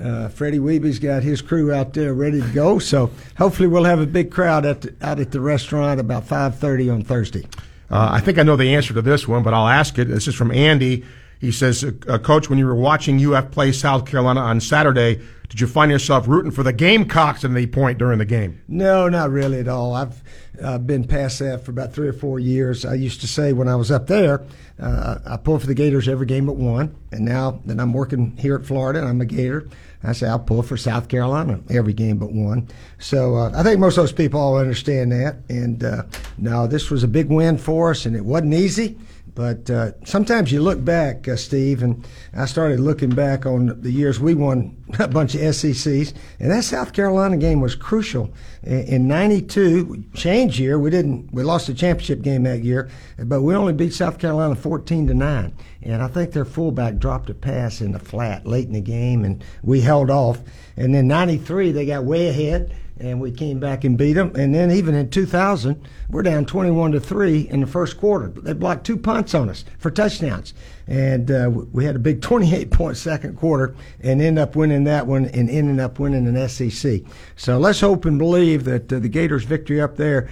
Uh, 0.00 0.28
Freddie 0.28 0.58
Weeby's 0.58 0.98
got 0.98 1.22
his 1.22 1.42
crew 1.42 1.72
out 1.72 1.92
there 1.92 2.14
ready 2.14 2.40
to 2.40 2.48
go, 2.48 2.78
so 2.78 3.10
hopefully 3.36 3.68
we'll 3.68 3.84
have 3.84 4.00
a 4.00 4.06
big 4.06 4.30
crowd 4.30 4.64
at 4.64 4.80
the, 4.80 4.94
out 5.02 5.20
at 5.20 5.30
the 5.30 5.40
restaurant 5.40 6.00
about 6.00 6.26
5:30 6.26 6.92
on 6.92 7.02
Thursday. 7.04 7.44
Uh, 7.90 8.08
I 8.12 8.20
think 8.20 8.38
I 8.38 8.42
know 8.42 8.56
the 8.56 8.74
answer 8.74 8.94
to 8.94 9.02
this 9.02 9.28
one, 9.28 9.42
but 9.42 9.52
I'll 9.52 9.68
ask 9.68 9.98
it. 9.98 10.06
This 10.06 10.26
is 10.26 10.34
from 10.34 10.50
Andy. 10.50 11.04
He 11.42 11.50
says, 11.50 11.84
uh, 11.84 12.18
Coach, 12.18 12.48
when 12.48 12.60
you 12.60 12.66
were 12.66 12.74
watching 12.76 13.18
UF 13.34 13.50
play 13.50 13.72
South 13.72 14.06
Carolina 14.06 14.38
on 14.38 14.60
Saturday, 14.60 15.20
did 15.48 15.60
you 15.60 15.66
find 15.66 15.90
yourself 15.90 16.28
rooting 16.28 16.52
for 16.52 16.62
the 16.62 16.72
Gamecocks 16.72 17.44
at 17.44 17.50
any 17.50 17.66
point 17.66 17.98
during 17.98 18.20
the 18.20 18.24
game? 18.24 18.62
No, 18.68 19.08
not 19.08 19.28
really 19.30 19.58
at 19.58 19.66
all. 19.66 19.92
I've 19.92 20.22
uh, 20.62 20.78
been 20.78 21.04
past 21.04 21.40
that 21.40 21.64
for 21.64 21.72
about 21.72 21.92
three 21.92 22.06
or 22.06 22.12
four 22.12 22.38
years. 22.38 22.84
I 22.84 22.94
used 22.94 23.22
to 23.22 23.26
say 23.26 23.52
when 23.52 23.66
I 23.66 23.74
was 23.74 23.90
up 23.90 24.06
there, 24.06 24.44
uh, 24.78 25.18
I 25.26 25.36
pull 25.36 25.58
for 25.58 25.66
the 25.66 25.74
Gators 25.74 26.06
every 26.08 26.26
game 26.26 26.46
but 26.46 26.54
one. 26.54 26.94
And 27.10 27.24
now 27.24 27.60
that 27.64 27.80
I'm 27.80 27.92
working 27.92 28.36
here 28.36 28.54
at 28.54 28.64
Florida 28.64 29.00
and 29.00 29.08
I'm 29.08 29.20
a 29.20 29.26
Gator, 29.26 29.68
I 30.04 30.12
say 30.12 30.28
I'll 30.28 30.38
pull 30.38 30.62
for 30.62 30.76
South 30.76 31.08
Carolina 31.08 31.58
every 31.68 31.92
game 31.92 32.18
but 32.18 32.30
one. 32.30 32.68
So 33.00 33.34
uh, 33.34 33.52
I 33.52 33.64
think 33.64 33.80
most 33.80 33.98
of 33.98 34.04
those 34.04 34.12
people 34.12 34.38
all 34.38 34.58
understand 34.58 35.10
that. 35.10 35.38
And 35.48 35.82
uh, 35.82 36.04
no, 36.38 36.68
this 36.68 36.88
was 36.88 37.02
a 37.02 37.08
big 37.08 37.30
win 37.30 37.58
for 37.58 37.90
us, 37.90 38.06
and 38.06 38.14
it 38.14 38.24
wasn't 38.24 38.54
easy. 38.54 38.96
But 39.34 39.70
uh, 39.70 39.92
sometimes 40.04 40.52
you 40.52 40.60
look 40.60 40.84
back, 40.84 41.26
uh, 41.26 41.36
Steve, 41.36 41.82
and 41.82 42.06
I 42.34 42.44
started 42.44 42.80
looking 42.80 43.10
back 43.10 43.46
on 43.46 43.80
the 43.80 43.90
years 43.90 44.20
we 44.20 44.34
won 44.34 44.76
a 44.98 45.08
bunch 45.08 45.34
of 45.34 45.54
SECs, 45.54 46.12
and 46.38 46.50
that 46.50 46.64
South 46.64 46.92
Carolina 46.92 47.38
game 47.38 47.60
was 47.60 47.74
crucial. 47.74 48.30
In 48.62 49.08
'92, 49.08 50.04
change 50.14 50.60
year, 50.60 50.78
we 50.78 50.90
didn't 50.90 51.32
we 51.32 51.42
lost 51.42 51.66
the 51.66 51.74
championship 51.74 52.20
game 52.20 52.42
that 52.42 52.62
year, 52.62 52.90
but 53.18 53.40
we 53.40 53.54
only 53.54 53.72
beat 53.72 53.94
South 53.94 54.18
Carolina 54.18 54.54
14 54.54 55.06
to 55.06 55.14
nine. 55.14 55.54
And 55.82 56.02
I 56.02 56.08
think 56.08 56.32
their 56.32 56.44
fullback 56.44 56.98
dropped 56.98 57.30
a 57.30 57.34
pass 57.34 57.80
in 57.80 57.92
the 57.92 57.98
flat 57.98 58.46
late 58.46 58.66
in 58.66 58.74
the 58.74 58.80
game, 58.82 59.24
and 59.24 59.42
we 59.62 59.80
held 59.80 60.10
off. 60.10 60.40
And 60.76 60.94
then 60.94 61.08
'93, 61.08 61.72
they 61.72 61.86
got 61.86 62.04
way 62.04 62.28
ahead 62.28 62.76
and 62.98 63.20
we 63.20 63.30
came 63.30 63.58
back 63.58 63.84
and 63.84 63.98
beat 63.98 64.14
them. 64.14 64.32
And 64.36 64.54
then 64.54 64.70
even 64.70 64.94
in 64.94 65.10
2000, 65.10 65.86
we're 66.08 66.22
down 66.22 66.46
21 66.46 66.92
to 66.92 67.00
three 67.00 67.48
in 67.48 67.60
the 67.60 67.66
first 67.66 67.98
quarter. 67.98 68.28
They 68.28 68.52
blocked 68.52 68.84
two 68.84 68.96
punts 68.96 69.34
on 69.34 69.48
us 69.48 69.64
for 69.78 69.90
touchdowns, 69.90 70.54
and 70.86 71.30
uh, 71.30 71.50
we 71.50 71.84
had 71.84 71.96
a 71.96 72.00
big 72.00 72.22
28 72.22 72.70
point 72.70 72.96
second 72.96 73.36
quarter 73.36 73.74
and 74.00 74.20
end 74.20 74.38
up 74.38 74.56
winning 74.56 74.84
that 74.84 75.06
one 75.06 75.26
and 75.26 75.50
ended 75.50 75.80
up 75.80 75.98
winning 75.98 76.26
an 76.26 76.48
SEC. 76.48 77.00
So 77.36 77.58
let's 77.58 77.80
hope 77.80 78.04
and 78.04 78.18
believe 78.18 78.64
that 78.64 78.92
uh, 78.92 78.98
the 78.98 79.08
Gators' 79.08 79.44
victory 79.44 79.80
up 79.80 79.96
there 79.96 80.28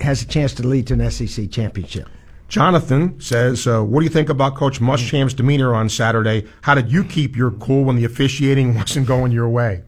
has 0.00 0.22
a 0.22 0.26
chance 0.26 0.52
to 0.54 0.66
lead 0.66 0.86
to 0.88 0.94
an 0.94 1.10
SEC 1.10 1.50
championship. 1.50 2.08
Jonathan 2.48 3.18
says, 3.20 3.66
uh, 3.66 3.82
"What 3.82 4.00
do 4.00 4.04
you 4.04 4.10
think 4.10 4.28
about 4.28 4.54
Coach 4.54 4.80
Muschamp's 4.80 5.34
demeanor 5.34 5.74
on 5.74 5.88
Saturday? 5.88 6.46
How 6.60 6.74
did 6.74 6.92
you 6.92 7.02
keep 7.02 7.36
your 7.36 7.50
cool 7.50 7.84
when 7.84 7.96
the 7.96 8.04
officiating 8.04 8.74
wasn't 8.78 9.06
going 9.06 9.32
your 9.32 9.48
way?" 9.48 9.82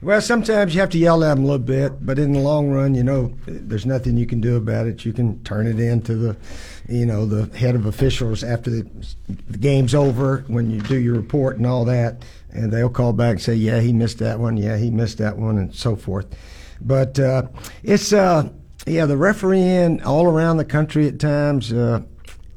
Well, 0.00 0.20
sometimes 0.20 0.74
you 0.74 0.80
have 0.80 0.90
to 0.90 0.98
yell 0.98 1.24
at 1.24 1.34
them 1.34 1.44
a 1.44 1.46
little 1.46 1.58
bit, 1.58 2.06
but 2.06 2.20
in 2.20 2.32
the 2.32 2.38
long 2.38 2.70
run, 2.70 2.94
you 2.94 3.02
know, 3.02 3.34
there's 3.46 3.84
nothing 3.84 4.16
you 4.16 4.26
can 4.26 4.40
do 4.40 4.56
about 4.56 4.86
it. 4.86 5.04
You 5.04 5.12
can 5.12 5.42
turn 5.42 5.66
it 5.66 5.80
into 5.80 6.14
the, 6.14 6.36
you 6.88 7.04
know, 7.04 7.26
the 7.26 7.56
head 7.58 7.74
of 7.74 7.84
officials 7.84 8.44
after 8.44 8.70
the, 8.70 8.88
the 9.48 9.58
game's 9.58 9.96
over 9.96 10.44
when 10.46 10.70
you 10.70 10.80
do 10.82 10.96
your 10.96 11.16
report 11.16 11.56
and 11.56 11.66
all 11.66 11.84
that, 11.86 12.24
and 12.52 12.72
they'll 12.72 12.88
call 12.88 13.12
back 13.12 13.32
and 13.32 13.42
say, 13.42 13.54
yeah, 13.54 13.80
he 13.80 13.92
missed 13.92 14.20
that 14.20 14.38
one, 14.38 14.56
yeah, 14.56 14.76
he 14.76 14.88
missed 14.88 15.18
that 15.18 15.36
one, 15.36 15.58
and 15.58 15.74
so 15.74 15.96
forth. 15.96 16.26
But 16.80 17.18
uh, 17.18 17.48
it's, 17.82 18.12
uh, 18.12 18.50
yeah, 18.86 19.06
the 19.06 19.16
refereeing 19.16 20.00
all 20.04 20.26
around 20.26 20.58
the 20.58 20.64
country 20.64 21.08
at 21.08 21.18
times. 21.18 21.72
Uh, 21.72 22.02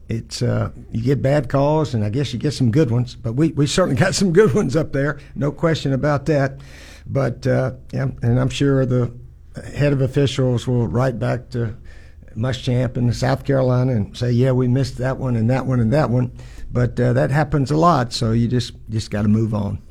it's 0.10 0.42
uh, 0.42 0.72
you 0.92 1.02
get 1.02 1.22
bad 1.22 1.50
calls, 1.50 1.94
and 1.94 2.04
I 2.04 2.10
guess 2.10 2.34
you 2.34 2.40
get 2.40 2.52
some 2.52 2.70
good 2.70 2.92
ones. 2.92 3.16
But 3.16 3.34
we, 3.34 3.50
we 3.54 3.66
certainly 3.66 4.00
got 4.00 4.14
some 4.14 4.32
good 4.32 4.54
ones 4.54 4.76
up 4.76 4.92
there, 4.94 5.20
no 5.34 5.52
question 5.52 5.92
about 5.92 6.28
that. 6.28 6.60
But 7.12 7.46
uh, 7.46 7.74
yeah, 7.92 8.08
and 8.22 8.40
I'm 8.40 8.50
sure 8.50 8.86
the 8.86 9.14
head 9.76 9.92
of 9.92 10.02
officials 10.02 10.66
will 10.66 10.88
write 10.88 11.20
back 11.20 11.50
to 11.50 11.76
Muschamp 12.36 12.96
in 12.96 13.12
South 13.12 13.44
Carolina 13.44 13.92
and 13.92 14.18
say, 14.18 14.32
"Yeah, 14.32 14.54
we 14.54 14.70
missed 14.70 14.98
that 15.00 15.18
one 15.18 15.36
and 15.36 15.50
that 15.50 15.66
one 15.66 15.82
and 15.82 15.92
that 15.92 16.10
one." 16.10 16.32
But 16.72 16.98
uh, 16.98 17.12
that 17.14 17.30
happens 17.30 17.70
a 17.70 17.76
lot, 17.76 18.14
so 18.14 18.32
you 18.32 18.48
just 18.48 18.74
just 18.90 19.12
got 19.12 19.24
to 19.24 19.28
move 19.28 19.54
on. 19.54 19.82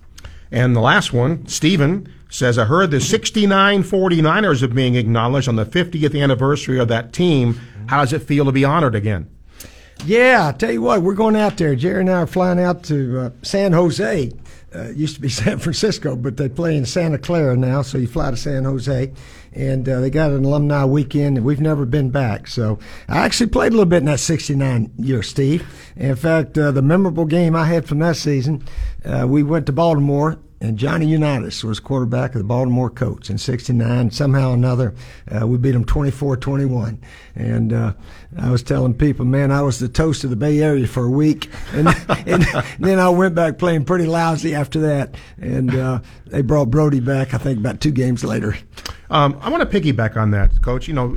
And 0.51 0.75
the 0.75 0.81
last 0.81 1.13
one, 1.13 1.47
Stephen 1.47 2.13
says, 2.29 2.59
I 2.59 2.65
heard 2.65 2.91
the 2.91 3.01
69 3.01 3.85
49ers 3.85 4.63
are 4.63 4.69
being 4.69 4.95
acknowledged 4.97 5.49
on 5.49 5.57
the 5.57 5.65
50th 5.65 6.21
anniversary 6.21 6.79
of 6.79 6.89
that 6.89 7.13
team. 7.13 7.61
How 7.87 8.01
does 8.01 8.13
it 8.13 8.23
feel 8.23 8.45
to 8.47 8.53
be 8.53 8.65
honored 8.65 8.95
again? 8.95 9.29
Yeah, 10.05 10.49
I 10.49 10.53
tell 10.57 10.73
you 10.73 10.83
what, 10.83 11.03
we're 11.03 11.15
going 11.15 11.37
out 11.37 11.57
there. 11.57 11.77
Jerry 11.77 12.01
and 12.01 12.11
I 12.11 12.23
are 12.23 12.27
flying 12.27 12.59
out 12.59 12.83
to 12.85 13.19
uh, 13.19 13.31
San 13.43 13.73
Jose 13.73 14.33
uh, 14.75 14.89
used 14.91 15.15
to 15.17 15.21
be 15.21 15.29
San 15.41 15.59
Francisco, 15.59 16.17
but 16.17 16.37
they 16.37 16.49
play 16.49 16.77
in 16.77 16.85
Santa 16.85 17.19
Clara 17.19 17.57
now. 17.57 17.83
So 17.83 17.99
you 17.99 18.07
fly 18.07 18.31
to 18.31 18.37
San 18.37 18.65
Jose, 18.65 19.13
and 19.53 19.89
uh, 19.89 20.01
they 20.01 20.11
got 20.11 20.31
an 20.31 20.45
alumni 20.45 20.85
weekend, 20.85 21.37
and 21.37 21.47
we've 21.47 21.61
never 21.61 21.85
been 21.85 22.11
back. 22.11 22.47
So 22.47 22.79
I 23.09 23.19
actually 23.19 23.51
played 23.51 23.69
a 23.69 23.77
little 23.77 23.87
bit 23.87 23.99
in 23.99 24.07
that 24.07 24.21
'69 24.21 24.93
year, 24.99 25.23
Steve. 25.23 25.67
In 25.97 26.17
fact, 26.17 26.57
uh, 26.57 26.71
the 26.71 26.83
memorable 26.83 27.27
game 27.27 27.55
I 27.55 27.67
had 27.67 27.87
from 27.87 27.99
that 28.01 28.17
season, 28.17 28.65
uh, 29.05 29.27
we 29.29 29.43
went 29.43 29.67
to 29.67 29.73
Baltimore 29.73 30.39
and 30.63 30.77
Johnny 30.77 31.07
Unitas 31.07 31.65
was 31.65 31.81
quarterback 31.81 32.35
of 32.35 32.39
the 32.39 32.45
Baltimore 32.45 32.91
Colts 32.91 33.31
in 33.31 33.39
69. 33.39 34.11
Somehow 34.11 34.51
or 34.51 34.55
another, 34.55 34.95
uh, 35.31 35.47
we 35.47 35.57
beat 35.57 35.71
them 35.71 35.87
24 35.87 36.37
21. 36.37 37.01
And 37.35 37.73
uh, 37.73 37.95
I 38.39 38.51
was 38.51 38.63
telling 38.63 38.93
people, 38.93 39.25
man, 39.25 39.53
I 39.53 39.63
was 39.63 39.79
the 39.79 39.89
toast 39.89 40.23
of 40.23 40.29
the 40.29 40.37
Bay 40.37 40.61
Area 40.61 40.87
for 40.87 41.05
a 41.05 41.11
week. 41.11 41.49
And, 41.73 41.89
and 42.27 42.45
then 42.79 42.99
I 42.99 43.09
went 43.09 43.35
back 43.35 43.57
playing 43.57 43.87
pretty 43.87 44.05
lousy 44.05 44.55
after 44.55 44.81
that. 44.81 45.15
And 45.39 45.75
uh, 45.75 46.01
they 46.27 46.43
brought 46.43 46.67
Brodie 46.71 47.01
back, 47.01 47.33
I 47.33 47.39
think, 47.39 47.59
about 47.59 47.81
two 47.81 47.93
games 47.93 48.23
later. 48.23 48.55
Um, 49.09 49.39
I 49.41 49.49
want 49.49 49.69
to 49.69 49.81
piggyback 49.81 50.17
on 50.17 50.31
that, 50.33 50.61
Coach. 50.63 50.89
You 50.89 50.95
know, 50.95 51.17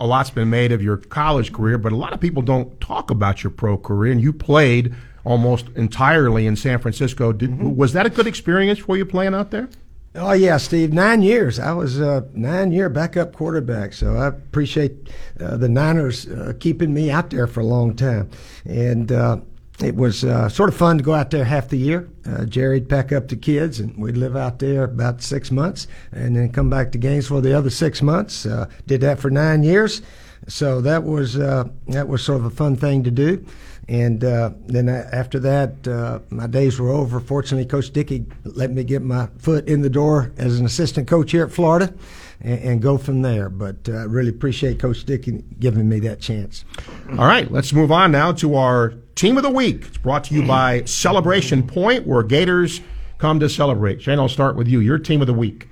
a, 0.00 0.04
a 0.04 0.06
lot's 0.06 0.30
been 0.30 0.48
made 0.48 0.72
of 0.72 0.82
your 0.82 0.96
college 0.96 1.52
career, 1.52 1.76
but 1.76 1.92
a 1.92 1.96
lot 1.96 2.14
of 2.14 2.20
people 2.20 2.40
don't 2.40 2.80
talk 2.80 3.10
about 3.10 3.44
your 3.44 3.50
pro 3.50 3.76
career. 3.76 4.10
And 4.10 4.22
you 4.22 4.32
played 4.32 4.94
almost 5.24 5.68
entirely 5.74 6.46
in 6.46 6.56
San 6.56 6.78
Francisco. 6.78 7.32
Did, 7.32 7.50
mm-hmm. 7.50 7.76
Was 7.76 7.92
that 7.94 8.06
a 8.06 8.10
good 8.10 8.26
experience 8.26 8.78
for 8.78 8.96
you 8.96 9.04
playing 9.04 9.34
out 9.34 9.50
there? 9.50 9.68
Oh 10.16 10.32
yeah, 10.32 10.58
Steve. 10.58 10.92
Nine 10.92 11.22
years. 11.22 11.58
I 11.58 11.72
was 11.72 11.98
a 11.98 12.28
nine 12.34 12.70
year 12.70 12.88
backup 12.88 13.34
quarterback, 13.34 13.92
so 13.92 14.14
I 14.16 14.28
appreciate 14.28 15.10
uh, 15.40 15.56
the 15.56 15.68
Niners 15.68 16.28
uh, 16.28 16.52
keeping 16.60 16.94
me 16.94 17.10
out 17.10 17.30
there 17.30 17.48
for 17.48 17.60
a 17.60 17.64
long 17.64 17.96
time. 17.96 18.30
And 18.64 19.10
uh, 19.10 19.38
it 19.82 19.96
was 19.96 20.22
uh, 20.22 20.48
sort 20.48 20.68
of 20.68 20.76
fun 20.76 20.98
to 20.98 21.02
go 21.02 21.14
out 21.14 21.32
there 21.32 21.44
half 21.44 21.68
the 21.68 21.78
year. 21.78 22.08
Uh, 22.24 22.44
Jerry'd 22.44 22.88
pack 22.88 23.10
up 23.10 23.26
the 23.26 23.34
kids, 23.34 23.80
and 23.80 23.96
we'd 23.96 24.16
live 24.16 24.36
out 24.36 24.60
there 24.60 24.84
about 24.84 25.20
six 25.20 25.50
months, 25.50 25.88
and 26.12 26.36
then 26.36 26.48
come 26.52 26.70
back 26.70 26.92
to 26.92 26.98
Gainesville 26.98 27.40
the 27.40 27.58
other 27.58 27.70
six 27.70 28.00
months. 28.00 28.46
Uh, 28.46 28.68
did 28.86 29.00
that 29.00 29.18
for 29.18 29.30
nine 29.30 29.64
years, 29.64 30.00
so 30.46 30.80
that 30.82 31.02
was 31.02 31.34
that 31.34 32.06
was 32.06 32.22
sort 32.22 32.38
of 32.38 32.44
a 32.44 32.50
fun 32.50 32.76
thing 32.76 33.02
to 33.02 33.10
do. 33.10 33.44
And 33.88 34.24
uh, 34.24 34.50
then 34.66 34.88
after 34.88 35.38
that, 35.40 35.86
uh, 35.86 36.20
my 36.30 36.46
days 36.46 36.80
were 36.80 36.88
over. 36.88 37.20
Fortunately, 37.20 37.66
Coach 37.66 37.90
Dickey 37.90 38.24
let 38.44 38.70
me 38.70 38.82
get 38.82 39.02
my 39.02 39.28
foot 39.38 39.68
in 39.68 39.82
the 39.82 39.90
door 39.90 40.32
as 40.38 40.58
an 40.58 40.64
assistant 40.64 41.06
coach 41.06 41.32
here 41.32 41.44
at 41.44 41.52
Florida 41.52 41.92
and, 42.40 42.60
and 42.60 42.82
go 42.82 42.96
from 42.96 43.22
there. 43.22 43.50
But 43.50 43.88
I 43.88 43.92
uh, 43.92 44.06
really 44.06 44.30
appreciate 44.30 44.78
Coach 44.78 45.04
Dickey 45.04 45.44
giving 45.58 45.88
me 45.88 46.00
that 46.00 46.20
chance. 46.20 46.64
All 47.10 47.26
right, 47.26 47.50
let's 47.50 47.72
move 47.72 47.92
on 47.92 48.12
now 48.12 48.32
to 48.32 48.56
our 48.56 48.94
team 49.14 49.36
of 49.36 49.42
the 49.42 49.50
week. 49.50 49.86
It's 49.86 49.98
brought 49.98 50.24
to 50.24 50.34
you 50.34 50.46
by 50.46 50.84
Celebration 50.84 51.66
Point, 51.66 52.06
where 52.06 52.22
Gators 52.22 52.80
come 53.18 53.38
to 53.40 53.48
celebrate. 53.48 54.02
Shane, 54.02 54.18
I'll 54.18 54.28
start 54.28 54.56
with 54.56 54.66
you. 54.66 54.80
Your 54.80 54.98
team 54.98 55.20
of 55.20 55.26
the 55.26 55.34
week. 55.34 55.68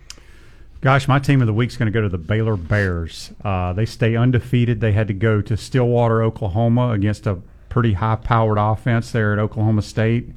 Gosh, 0.83 1.07
my 1.07 1.21
team 1.21 1.41
of 1.41 1.47
the 1.47 1.55
week 1.55 1.71
is 1.71 1.77
going 1.77 1.87
to 1.87 1.93
go 1.93 2.01
to 2.01 2.09
the 2.09 2.19
Baylor 2.19 2.57
Bears. 2.57 3.31
Uh, 3.45 3.73
they 3.73 3.87
stay 3.87 4.17
undefeated. 4.17 4.81
They 4.81 4.91
had 4.91 5.07
to 5.09 5.15
go 5.15 5.41
to 5.41 5.57
Stillwater, 5.57 6.23
Oklahoma, 6.23 6.91
against 6.91 7.27
a 7.27 7.41
pretty 7.73 7.95
high-powered 7.95 8.59
offense 8.59 9.13
there 9.13 9.33
at 9.33 9.39
Oklahoma 9.39 9.81
State. 9.81 10.29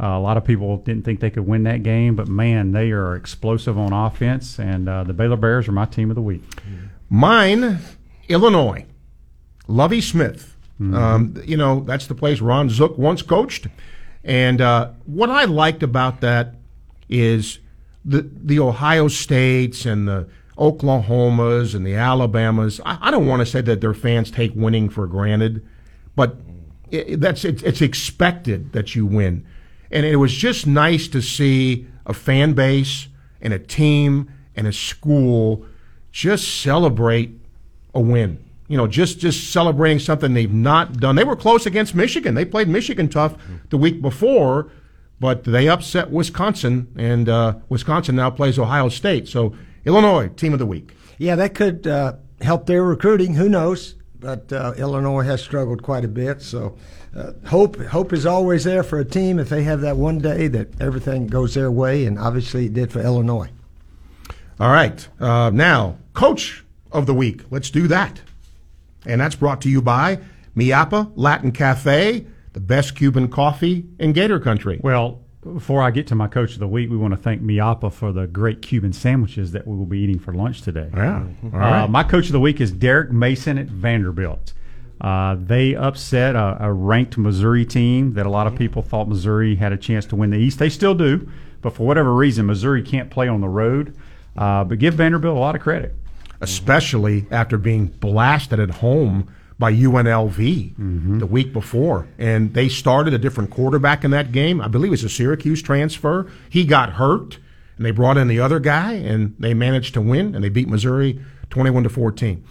Uh, 0.00 0.06
a 0.06 0.20
lot 0.20 0.36
of 0.36 0.44
people 0.44 0.76
didn't 0.78 1.04
think 1.04 1.18
they 1.18 1.30
could 1.30 1.46
win 1.46 1.64
that 1.64 1.82
game, 1.82 2.14
but 2.14 2.28
man, 2.28 2.70
they 2.70 2.92
are 2.92 3.16
explosive 3.16 3.76
on 3.76 3.92
offense, 3.92 4.60
and 4.60 4.88
uh, 4.88 5.02
the 5.02 5.12
Baylor 5.12 5.36
Bears 5.36 5.66
are 5.66 5.72
my 5.72 5.86
team 5.86 6.08
of 6.10 6.14
the 6.14 6.22
week. 6.22 6.42
Mine, 7.10 7.80
Illinois. 8.28 8.86
Lovie 9.66 10.00
Smith. 10.00 10.56
Mm-hmm. 10.80 10.94
Um, 10.94 11.42
you 11.44 11.56
know, 11.56 11.80
that's 11.80 12.06
the 12.06 12.14
place 12.14 12.40
Ron 12.40 12.70
Zook 12.70 12.96
once 12.96 13.22
coached. 13.22 13.66
And 14.22 14.60
uh, 14.60 14.90
what 15.06 15.30
I 15.30 15.44
liked 15.44 15.82
about 15.82 16.20
that 16.20 16.54
is 17.08 17.58
the 18.04 18.28
the 18.32 18.60
Ohio 18.60 19.08
States 19.08 19.84
and 19.84 20.06
the 20.06 20.28
Oklahomas 20.58 21.74
and 21.74 21.84
the 21.84 21.94
Alabamas. 21.94 22.80
I, 22.84 22.98
I 23.00 23.10
don't 23.10 23.26
want 23.26 23.40
to 23.40 23.46
say 23.46 23.60
that 23.62 23.80
their 23.80 23.94
fans 23.94 24.30
take 24.30 24.52
winning 24.54 24.88
for 24.88 25.06
granted, 25.06 25.66
but 26.14 26.36
it, 26.94 27.20
that's 27.20 27.44
it, 27.44 27.62
it's 27.62 27.80
expected 27.80 28.72
that 28.72 28.94
you 28.94 29.06
win, 29.06 29.46
and 29.90 30.06
it 30.06 30.16
was 30.16 30.32
just 30.32 30.66
nice 30.66 31.08
to 31.08 31.20
see 31.20 31.86
a 32.06 32.14
fan 32.14 32.52
base 32.52 33.08
and 33.40 33.52
a 33.52 33.58
team 33.58 34.30
and 34.56 34.66
a 34.66 34.72
school 34.72 35.64
just 36.12 36.62
celebrate 36.62 37.38
a 37.94 38.00
win. 38.00 38.42
You 38.68 38.76
know, 38.76 38.86
just 38.86 39.18
just 39.18 39.52
celebrating 39.52 39.98
something 39.98 40.34
they've 40.34 40.52
not 40.52 40.98
done. 40.98 41.16
They 41.16 41.24
were 41.24 41.36
close 41.36 41.66
against 41.66 41.94
Michigan. 41.94 42.34
They 42.34 42.44
played 42.44 42.68
Michigan 42.68 43.08
tough 43.08 43.36
the 43.70 43.76
week 43.76 44.00
before 44.00 44.70
but 45.20 45.44
they 45.44 45.68
upset 45.68 46.10
Wisconsin, 46.10 46.88
and 46.96 47.28
uh, 47.28 47.54
Wisconsin 47.68 48.16
now 48.16 48.30
plays 48.30 48.58
Ohio 48.58 48.88
State. 48.88 49.28
So 49.28 49.54
Illinois, 49.84 50.28
team 50.28 50.52
of 50.52 50.58
the 50.58 50.66
week. 50.66 50.94
Yeah, 51.18 51.36
that 51.36 51.54
could 51.54 51.86
uh, 51.86 52.16
help 52.40 52.66
their 52.66 52.82
recruiting. 52.82 53.34
Who 53.34 53.48
knows? 53.48 53.94
But 54.24 54.50
uh, 54.54 54.72
Illinois 54.78 55.24
has 55.24 55.42
struggled 55.42 55.82
quite 55.82 56.02
a 56.02 56.08
bit. 56.08 56.40
So 56.40 56.78
uh, 57.14 57.32
hope 57.46 57.76
hope 57.76 58.10
is 58.14 58.24
always 58.24 58.64
there 58.64 58.82
for 58.82 58.98
a 58.98 59.04
team 59.04 59.38
if 59.38 59.50
they 59.50 59.64
have 59.64 59.82
that 59.82 59.98
one 59.98 60.18
day 60.18 60.48
that 60.48 60.80
everything 60.80 61.26
goes 61.26 61.52
their 61.52 61.70
way, 61.70 62.06
and 62.06 62.18
obviously 62.18 62.64
it 62.64 62.72
did 62.72 62.90
for 62.90 63.00
Illinois. 63.00 63.50
All 64.58 64.70
right, 64.70 65.06
uh, 65.20 65.50
now 65.52 65.98
coach 66.14 66.64
of 66.90 67.04
the 67.04 67.12
week. 67.12 67.42
Let's 67.50 67.68
do 67.68 67.86
that, 67.88 68.22
and 69.04 69.20
that's 69.20 69.34
brought 69.34 69.60
to 69.60 69.68
you 69.68 69.82
by 69.82 70.20
Miapa 70.56 71.12
Latin 71.16 71.52
Cafe 71.52 72.24
the 72.54 72.60
best 72.60 72.96
Cuban 72.96 73.28
coffee 73.28 73.84
in 73.98 74.12
Gator 74.12 74.40
Country. 74.40 74.80
Well, 74.82 75.20
before 75.52 75.82
I 75.82 75.90
get 75.90 76.06
to 76.08 76.14
my 76.14 76.26
coach 76.26 76.54
of 76.54 76.58
the 76.58 76.68
week, 76.68 76.90
we 76.90 76.96
want 76.96 77.12
to 77.12 77.18
thank 77.18 77.42
Miapa 77.42 77.92
for 77.92 78.12
the 78.12 78.26
great 78.26 78.62
Cuban 78.62 78.92
sandwiches 78.92 79.52
that 79.52 79.66
we 79.66 79.76
will 79.76 79.86
be 79.86 79.98
eating 79.98 80.18
for 80.18 80.32
lunch 80.32 80.62
today. 80.62 80.90
Yeah. 80.94 81.26
Uh, 81.52 81.86
my 81.86 82.02
coach 82.02 82.26
of 82.26 82.32
the 82.32 82.40
week 82.40 82.60
is 82.60 82.72
Derek 82.72 83.10
Mason 83.10 83.58
at 83.58 83.66
Vanderbilt. 83.66 84.52
Uh, 85.00 85.36
they 85.38 85.74
upset 85.74 86.34
a, 86.34 86.56
a, 86.60 86.72
ranked 86.72 87.18
Missouri 87.18 87.66
team 87.66 88.14
that 88.14 88.26
a 88.26 88.30
lot 88.30 88.46
of 88.46 88.56
people 88.56 88.80
thought 88.80 89.08
Missouri 89.08 89.56
had 89.56 89.72
a 89.72 89.76
chance 89.76 90.06
to 90.06 90.16
win 90.16 90.30
the 90.30 90.38
East. 90.38 90.58
They 90.58 90.70
still 90.70 90.94
do, 90.94 91.28
but 91.60 91.74
for 91.74 91.84
whatever 91.86 92.14
reason, 92.14 92.46
Missouri 92.46 92.82
can't 92.82 93.10
play 93.10 93.28
on 93.28 93.40
the 93.40 93.48
road. 93.48 93.94
Uh, 94.36 94.64
but 94.64 94.78
give 94.78 94.94
Vanderbilt 94.94 95.36
a 95.36 95.40
lot 95.40 95.54
of 95.54 95.60
credit. 95.60 95.94
Especially 96.40 97.26
after 97.30 97.58
being 97.58 97.86
blasted 97.86 98.60
at 98.60 98.70
home 98.70 99.28
by 99.58 99.72
UNLV 99.72 100.74
mm-hmm. 100.74 101.18
the 101.18 101.26
week 101.26 101.52
before, 101.52 102.08
and 102.18 102.54
they 102.54 102.68
started 102.68 103.14
a 103.14 103.18
different 103.18 103.50
quarterback 103.50 104.04
in 104.04 104.10
that 104.10 104.32
game. 104.32 104.60
I 104.60 104.68
believe 104.68 104.88
it 104.88 104.90
was 104.90 105.04
a 105.04 105.08
Syracuse 105.08 105.62
transfer. 105.62 106.30
He 106.50 106.64
got 106.64 106.94
hurt, 106.94 107.38
and 107.76 107.86
they 107.86 107.92
brought 107.92 108.16
in 108.16 108.28
the 108.28 108.40
other 108.40 108.58
guy, 108.58 108.94
and 108.94 109.34
they 109.38 109.54
managed 109.54 109.94
to 109.94 110.00
win, 110.00 110.34
and 110.34 110.42
they 110.42 110.48
beat 110.48 110.68
Missouri 110.68 111.20
twenty-one 111.50 111.84
to 111.84 111.88
fourteen. 111.88 112.44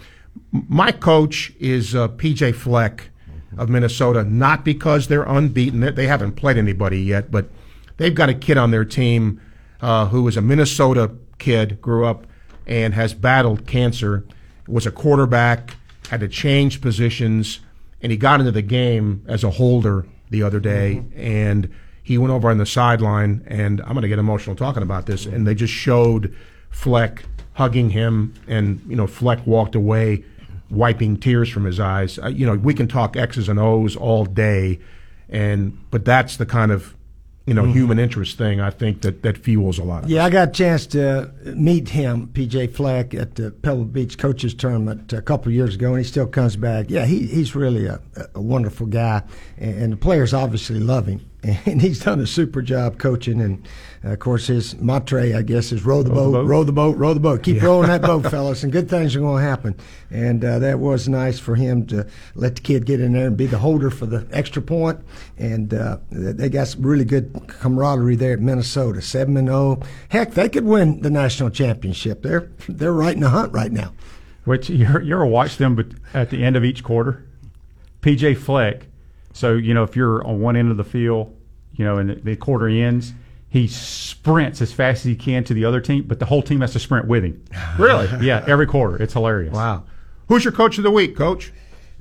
My 0.50 0.92
coach 0.92 1.52
is 1.60 1.94
uh, 1.94 2.08
PJ 2.08 2.54
Fleck 2.54 3.10
of 3.58 3.68
Minnesota, 3.68 4.24
not 4.24 4.64
because 4.64 5.08
they're 5.08 5.24
unbeaten; 5.24 5.80
they 5.94 6.06
haven't 6.06 6.32
played 6.32 6.56
anybody 6.56 7.02
yet, 7.02 7.30
but 7.30 7.50
they've 7.98 8.14
got 8.14 8.30
a 8.30 8.34
kid 8.34 8.56
on 8.56 8.70
their 8.70 8.84
team 8.84 9.40
uh, 9.82 10.06
who 10.06 10.26
is 10.26 10.38
a 10.38 10.42
Minnesota 10.42 11.12
kid, 11.38 11.82
grew 11.82 12.06
up 12.06 12.26
and 12.66 12.94
has 12.94 13.12
battled 13.12 13.66
cancer, 13.66 14.24
was 14.66 14.86
a 14.86 14.90
quarterback 14.90 15.76
had 16.08 16.20
to 16.20 16.28
change 16.28 16.80
positions, 16.80 17.60
and 18.00 18.12
he 18.12 18.18
got 18.18 18.40
into 18.40 18.52
the 18.52 18.62
game 18.62 19.24
as 19.26 19.44
a 19.44 19.50
holder 19.50 20.06
the 20.30 20.42
other 20.42 20.60
day, 20.60 20.96
mm-hmm. 20.96 21.20
and 21.20 21.70
he 22.02 22.18
went 22.18 22.32
over 22.32 22.50
on 22.50 22.58
the 22.58 22.66
sideline, 22.66 23.42
and 23.46 23.80
I'm 23.80 23.92
going 23.92 24.02
to 24.02 24.08
get 24.08 24.18
emotional 24.18 24.54
talking 24.54 24.82
about 24.82 25.06
this, 25.06 25.24
and 25.24 25.46
they 25.46 25.54
just 25.54 25.72
showed 25.72 26.34
Fleck 26.70 27.24
hugging 27.54 27.90
him, 27.90 28.34
and 28.46 28.82
you 28.86 28.96
know 28.96 29.06
Fleck 29.06 29.46
walked 29.46 29.74
away, 29.74 30.24
wiping 30.70 31.16
tears 31.16 31.48
from 31.48 31.64
his 31.64 31.80
eyes. 31.80 32.18
Uh, 32.18 32.28
you 32.28 32.46
know 32.46 32.54
we 32.54 32.74
can 32.74 32.86
talk 32.86 33.16
X's 33.16 33.48
and 33.48 33.58
O's 33.58 33.96
all 33.96 34.26
day, 34.26 34.80
and 35.28 35.78
but 35.90 36.04
that's 36.04 36.36
the 36.36 36.46
kind 36.46 36.70
of 36.70 36.94
you 37.46 37.52
know, 37.52 37.64
mm-hmm. 37.64 37.72
human 37.72 37.98
interest 37.98 38.38
thing, 38.38 38.60
I 38.60 38.70
think 38.70 39.02
that, 39.02 39.22
that 39.22 39.36
fuels 39.36 39.78
a 39.78 39.84
lot 39.84 40.04
of 40.04 40.10
Yeah, 40.10 40.22
it. 40.22 40.26
I 40.26 40.30
got 40.30 40.48
a 40.48 40.52
chance 40.52 40.86
to 40.88 41.30
meet 41.44 41.90
him, 41.90 42.28
PJ 42.28 42.72
Fleck, 42.72 43.12
at 43.12 43.34
the 43.34 43.50
Pebble 43.50 43.84
Beach 43.84 44.16
Coaches 44.16 44.54
Tournament 44.54 45.12
a 45.12 45.20
couple 45.20 45.48
of 45.48 45.54
years 45.54 45.74
ago, 45.74 45.88
and 45.88 45.98
he 45.98 46.04
still 46.04 46.26
comes 46.26 46.56
back. 46.56 46.86
Yeah, 46.88 47.04
he, 47.04 47.26
he's 47.26 47.54
really 47.54 47.86
a, 47.86 48.00
a 48.34 48.40
wonderful 48.40 48.86
guy, 48.86 49.22
and, 49.58 49.74
and 49.82 49.92
the 49.92 49.96
players 49.98 50.32
obviously 50.32 50.80
love 50.80 51.06
him. 51.06 51.20
And 51.66 51.82
he's 51.82 52.00
done 52.00 52.20
a 52.20 52.26
super 52.26 52.62
job 52.62 52.98
coaching, 52.98 53.40
and 53.40 53.68
uh, 54.04 54.12
of 54.12 54.18
course, 54.18 54.46
his 54.46 54.78
mantra, 54.80 55.36
I 55.36 55.42
guess, 55.42 55.72
is 55.72 55.84
row 55.84 56.02
the, 56.02 56.10
row 56.10 56.16
boat, 56.16 56.32
the 56.32 56.38
boat, 56.38 56.46
row 56.46 56.64
the 56.64 56.72
boat, 56.72 56.96
row 56.96 57.14
the 57.14 57.20
boat. 57.20 57.42
Keep 57.42 57.56
yeah. 57.56 57.64
rowing 57.64 57.88
that 57.88 58.02
boat, 58.02 58.22
fellas, 58.30 58.62
and 58.62 58.72
good 58.72 58.88
things 58.88 59.16
are 59.16 59.20
going 59.20 59.42
to 59.42 59.48
happen. 59.48 59.76
And 60.10 60.44
uh, 60.44 60.58
that 60.60 60.78
was 60.78 61.08
nice 61.08 61.38
for 61.38 61.54
him 61.54 61.86
to 61.86 62.06
let 62.34 62.56
the 62.56 62.60
kid 62.60 62.86
get 62.86 63.00
in 63.00 63.12
there 63.12 63.26
and 63.26 63.36
be 63.36 63.46
the 63.46 63.58
holder 63.58 63.90
for 63.90 64.06
the 64.06 64.26
extra 64.30 64.62
point. 64.62 65.00
And 65.38 65.72
uh, 65.74 65.98
they 66.10 66.48
got 66.48 66.68
some 66.68 66.82
really 66.82 67.04
good 67.04 67.46
camaraderie 67.48 68.16
there 68.16 68.34
at 68.34 68.40
Minnesota, 68.40 69.02
seven 69.02 69.36
and 69.36 69.48
zero. 69.48 69.80
Oh. 69.80 69.86
Heck, 70.08 70.32
they 70.32 70.48
could 70.48 70.64
win 70.64 71.02
the 71.02 71.10
national 71.10 71.50
championship. 71.50 72.22
They're 72.22 72.50
they're 72.68 72.92
right 72.92 73.14
in 73.14 73.20
the 73.20 73.30
hunt 73.30 73.52
right 73.52 73.72
now. 73.72 73.92
Which 74.44 74.68
you 74.68 74.86
ever 74.86 75.26
watch 75.26 75.56
them, 75.56 75.74
but 75.74 75.86
at 76.12 76.30
the 76.30 76.44
end 76.44 76.56
of 76.56 76.64
each 76.64 76.84
quarter, 76.84 77.24
PJ 78.02 78.36
Fleck. 78.36 78.86
So 79.32 79.54
you 79.54 79.72
know 79.72 79.82
if 79.82 79.96
you're 79.96 80.24
on 80.24 80.40
one 80.40 80.56
end 80.56 80.70
of 80.70 80.76
the 80.76 80.84
field, 80.84 81.33
you 81.76 81.84
know, 81.84 81.98
and 81.98 82.10
the, 82.10 82.14
the 82.14 82.36
quarter 82.36 82.68
ends 82.68 83.12
he 83.54 83.68
sprints 83.68 84.60
as 84.60 84.72
fast 84.72 84.98
as 84.98 85.04
he 85.04 85.14
can 85.14 85.44
to 85.44 85.54
the 85.54 85.64
other 85.64 85.80
team, 85.80 86.02
but 86.08 86.18
the 86.18 86.26
whole 86.26 86.42
team 86.42 86.60
has 86.60 86.72
to 86.72 86.80
sprint 86.80 87.06
with 87.06 87.22
him. 87.22 87.44
Really? 87.78 88.08
yeah, 88.26 88.44
every 88.48 88.66
quarter. 88.66 89.00
It's 89.00 89.12
hilarious. 89.12 89.54
Wow. 89.54 89.84
Who's 90.26 90.42
your 90.42 90.52
coach 90.52 90.76
of 90.76 90.82
the 90.82 90.90
week, 90.90 91.16
coach? 91.16 91.52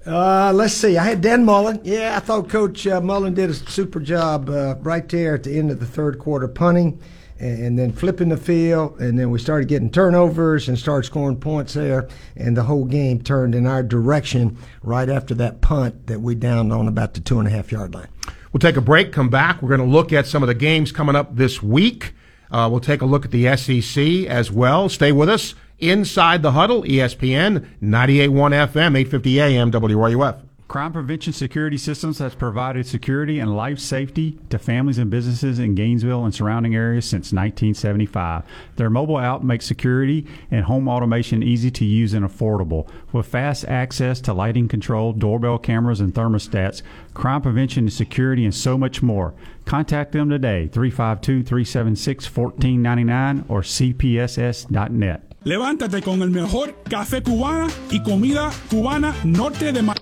Uh, 0.04 0.52
let's 0.52 0.74
see. 0.74 0.98
I 0.98 1.04
had 1.04 1.22
Dan 1.22 1.46
Mullen. 1.46 1.80
Yeah, 1.84 2.18
I 2.18 2.22
thought 2.22 2.50
Coach 2.50 2.88
uh, 2.88 3.02
Mullen 3.02 3.36
did 3.36 3.52
a 3.52 3.54
super 3.54 4.00
job 4.00 4.50
uh, 4.50 4.78
right 4.80 5.08
there 5.08 5.36
at 5.36 5.44
the 5.44 5.60
end 5.60 5.70
of 5.70 5.80
the 5.80 5.86
third 5.86 6.18
quarter, 6.18 6.48
punting 6.48 7.00
and, 7.40 7.64
and, 7.64 7.80
then 7.80 7.92
flipping 7.92 8.30
the 8.30 8.38
field. 8.38 9.00
And 9.00 9.20
then 9.20 9.30
we 9.30 9.38
started 9.38 9.68
getting 9.68 9.92
turnovers 9.92 10.68
and 10.68 10.78
started 10.78 11.06
scoring 11.06 11.38
points 11.38 11.76
there. 11.76 12.10
And 12.36 12.58
the 12.58 12.64
whole 12.64 12.86
game 12.86 13.22
turned 13.22 13.54
in 13.54 13.68
our 13.68 13.84
direction 13.84 14.58
right 14.82 15.08
after 15.08 15.36
that 15.36 15.62
punt 15.62 16.08
that 16.08 16.20
we 16.20 16.34
downed 16.34 16.74
on 16.74 16.88
about 16.88 17.14
the 17.14 17.20
two 17.20 17.38
and 17.38 17.48
a 17.48 17.52
half 17.52 17.72
yard 17.72 17.94
line. 17.94 18.10
We'll 18.54 18.60
take 18.60 18.78
a 18.78 18.82
break, 18.82 19.12
come 19.12 19.30
back. 19.30 19.62
We're 19.64 19.76
going 19.76 19.82
to 19.82 19.86
look 19.86 20.14
at 20.14 20.28
some 20.28 20.44
of 20.44 20.48
the 20.48 20.54
games 20.54 20.92
coming 20.92 21.16
up 21.16 21.36
this 21.36 21.64
week. 21.64 22.14
Uh, 22.52 22.70
we'll 22.70 22.80
take 22.80 23.02
a 23.02 23.06
look 23.06 23.26
at 23.26 23.32
the 23.32 23.58
SEC 23.58 24.28
as 24.28 24.52
well. 24.52 24.90
Stay 24.90 25.12
with 25.12 25.28
us. 25.28 25.56
Inside 25.80 26.44
the 26.44 26.52
Huddle, 26.52 26.84
ESPN 26.84 27.66
98.1 27.82 28.30
FM, 28.70 28.96
850 28.96 29.42
AM, 29.42 29.72
WRUF. 29.72 30.53
Crime 30.74 30.92
Prevention 30.92 31.34
Security 31.34 31.78
Systems 31.78 32.18
has 32.18 32.34
provided 32.34 32.88
security 32.88 33.40
and 33.40 33.56
life 33.56 33.78
safety 33.78 34.40
to 34.50 34.58
families 34.58 34.98
and 34.98 35.12
businesses 35.12 35.60
in 35.60 35.76
Gainesville 35.76 36.26
and 36.26 36.34
surrounding 36.34 36.74
areas 36.74 37.06
since 37.06 37.32
1975. 37.32 38.44
Their 38.78 38.90
mobile 38.90 39.20
app 39.20 39.44
makes 39.44 39.68
security 39.68 40.26
and 40.50 40.66
home 40.66 40.88
automation 40.88 41.44
easy 41.44 41.70
to 41.70 41.86
use 41.86 42.16
and 42.16 42.26
affordable. 42.26 42.90
With 43.12 43.28
fast 43.28 43.66
access 43.66 44.20
to 44.22 44.34
lighting 44.34 44.68
control, 44.68 45.14
doorbell 45.14 45.60
cameras, 45.60 46.00
and 46.00 46.12
thermostats, 46.12 46.82
crime 47.14 47.44
prevention 47.44 47.84
and 47.84 47.94
security, 47.94 48.44
and 48.44 48.56
so 48.56 48.76
much 48.76 49.04
more. 49.04 49.36
Contact 49.66 50.12
them 50.12 50.32
today, 50.32 50.70
352 50.70 51.44
376 51.44 52.26
1499 52.36 53.46
or 53.48 53.62
cpss.net. 53.62 55.33
Levántate 55.46 56.02
con 56.02 56.22
el 56.22 56.30
mejor 56.30 56.74
café 56.90 57.22
cubana 57.22 57.68
y 57.92 58.02
comida 58.02 58.50
cubana 58.70 59.14
norte 59.26 59.74
de... 59.74 59.82
Uh, 59.82 59.94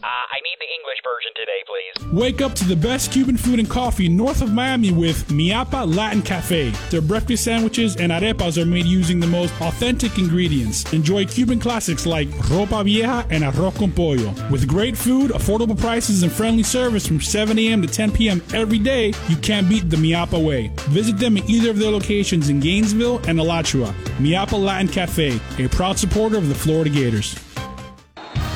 need 0.44 0.58
the 0.60 0.68
English 0.78 1.02
version 1.04 1.32
today, 1.36 1.62
please. 1.66 2.14
Wake 2.14 2.42
up 2.42 2.54
to 2.54 2.66
the 2.66 2.76
best 2.76 3.12
Cuban 3.12 3.38
food 3.38 3.60
and 3.60 3.70
coffee 3.70 4.10
north 4.10 4.42
of 4.42 4.52
Miami 4.52 4.92
with 4.92 5.28
Miapa 5.30 5.86
Latin 5.96 6.22
Cafe. 6.22 6.72
Their 6.90 7.02
breakfast 7.02 7.44
sandwiches 7.44 7.96
and 7.96 8.12
arepas 8.12 8.58
are 8.58 8.66
made 8.66 8.86
using 8.86 9.20
the 9.20 9.28
most 9.28 9.54
authentic 9.62 10.18
ingredients. 10.18 10.92
Enjoy 10.94 11.26
Cuban 11.26 11.60
classics 11.60 12.06
like 12.06 12.28
ropa 12.50 12.84
vieja 12.84 13.26
and 13.30 13.44
arroz 13.44 13.78
con 13.78 13.92
pollo. 13.92 14.34
With 14.50 14.68
great 14.68 14.98
food, 14.98 15.32
affordable 15.32 15.80
prices, 15.80 16.24
and 16.24 16.32
friendly 16.32 16.64
service 16.64 17.08
from 17.08 17.22
7 17.22 17.58
a.m. 17.58 17.82
to 17.82 17.88
10 17.88 18.12
p.m. 18.12 18.42
every 18.54 18.80
day, 18.80 19.14
you 19.30 19.38
can't 19.38 19.70
beat 19.70 19.90
the 19.90 19.98
Miapa 19.98 20.44
way. 20.44 20.72
Visit 20.90 21.18
them 21.18 21.38
at 21.38 21.50
either 21.50 21.70
of 21.70 21.78
their 21.78 21.92
locations 21.92 22.50
in 22.50 22.60
Gainesville 22.60 23.20
and 23.28 23.40
Alachua. 23.40 23.94
Miapa 24.20 24.62
Latin 24.62 24.88
Cafe, 24.88 25.31
a 25.60 25.68
proud 25.70 26.00
supporter 26.00 26.38
of 26.38 26.50
the 26.50 26.56
Florida 26.56 26.90
Gators. 26.90 27.51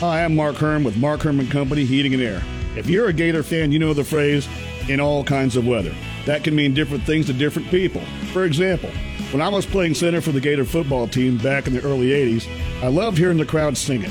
Hi, 0.00 0.24
I'm 0.24 0.34
Mark 0.34 0.56
Herm 0.56 0.82
with 0.82 0.96
Mark 0.96 1.20
Herman 1.20 1.48
Company 1.48 1.84
Heating 1.84 2.14
and 2.14 2.22
Air. 2.22 2.42
If 2.74 2.88
you're 2.88 3.08
a 3.08 3.12
Gator 3.12 3.42
fan, 3.42 3.70
you 3.70 3.78
know 3.78 3.92
the 3.92 4.02
phrase, 4.02 4.48
in 4.88 4.98
all 4.98 5.22
kinds 5.22 5.56
of 5.56 5.66
weather. 5.66 5.94
That 6.24 6.42
can 6.42 6.56
mean 6.56 6.72
different 6.72 7.04
things 7.04 7.26
to 7.26 7.34
different 7.34 7.68
people. 7.68 8.00
For 8.32 8.46
example, 8.46 8.88
when 9.30 9.42
I 9.42 9.50
was 9.50 9.66
playing 9.66 9.92
center 9.92 10.22
for 10.22 10.32
the 10.32 10.40
Gator 10.40 10.64
football 10.64 11.06
team 11.06 11.36
back 11.36 11.66
in 11.66 11.74
the 11.74 11.82
early 11.82 12.12
80s, 12.12 12.48
I 12.82 12.86
loved 12.86 13.18
hearing 13.18 13.36
the 13.36 13.44
crowd 13.44 13.76
sing 13.76 14.02
it. 14.02 14.10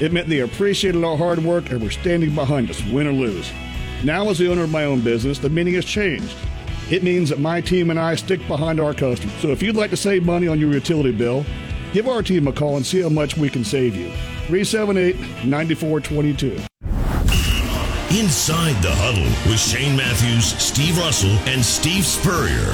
It 0.00 0.12
meant 0.12 0.28
they 0.28 0.40
appreciated 0.40 1.04
our 1.04 1.16
hard 1.16 1.38
work 1.44 1.70
and 1.70 1.80
were 1.80 1.90
standing 1.90 2.34
behind 2.34 2.68
us, 2.68 2.82
win 2.86 3.06
or 3.06 3.12
lose. 3.12 3.52
Now, 4.02 4.30
as 4.30 4.38
the 4.38 4.50
owner 4.50 4.64
of 4.64 4.70
my 4.72 4.84
own 4.84 5.00
business, 5.00 5.38
the 5.38 5.48
meaning 5.48 5.74
has 5.74 5.84
changed. 5.84 6.34
It 6.90 7.04
means 7.04 7.28
that 7.28 7.38
my 7.38 7.60
team 7.60 7.90
and 7.90 8.00
I 8.00 8.16
stick 8.16 8.44
behind 8.48 8.80
our 8.80 8.94
customers. 8.94 9.40
So 9.40 9.50
if 9.50 9.62
you'd 9.62 9.76
like 9.76 9.90
to 9.90 9.96
save 9.96 10.26
money 10.26 10.48
on 10.48 10.58
your 10.58 10.72
utility 10.72 11.12
bill, 11.12 11.46
give 11.92 12.08
our 12.08 12.20
team 12.20 12.48
a 12.48 12.52
call 12.52 12.76
and 12.76 12.84
see 12.84 13.02
how 13.02 13.10
much 13.10 13.36
we 13.36 13.48
can 13.48 13.62
save 13.62 13.94
you. 13.94 14.12
378 14.50 15.44
9422. 15.44 16.60
Inside 18.18 18.82
the 18.82 18.90
Huddle 18.90 19.22
with 19.48 19.60
Shane 19.60 19.96
Matthews, 19.96 20.44
Steve 20.60 20.98
Russell, 20.98 21.30
and 21.46 21.64
Steve 21.64 22.04
Spurrier 22.04 22.72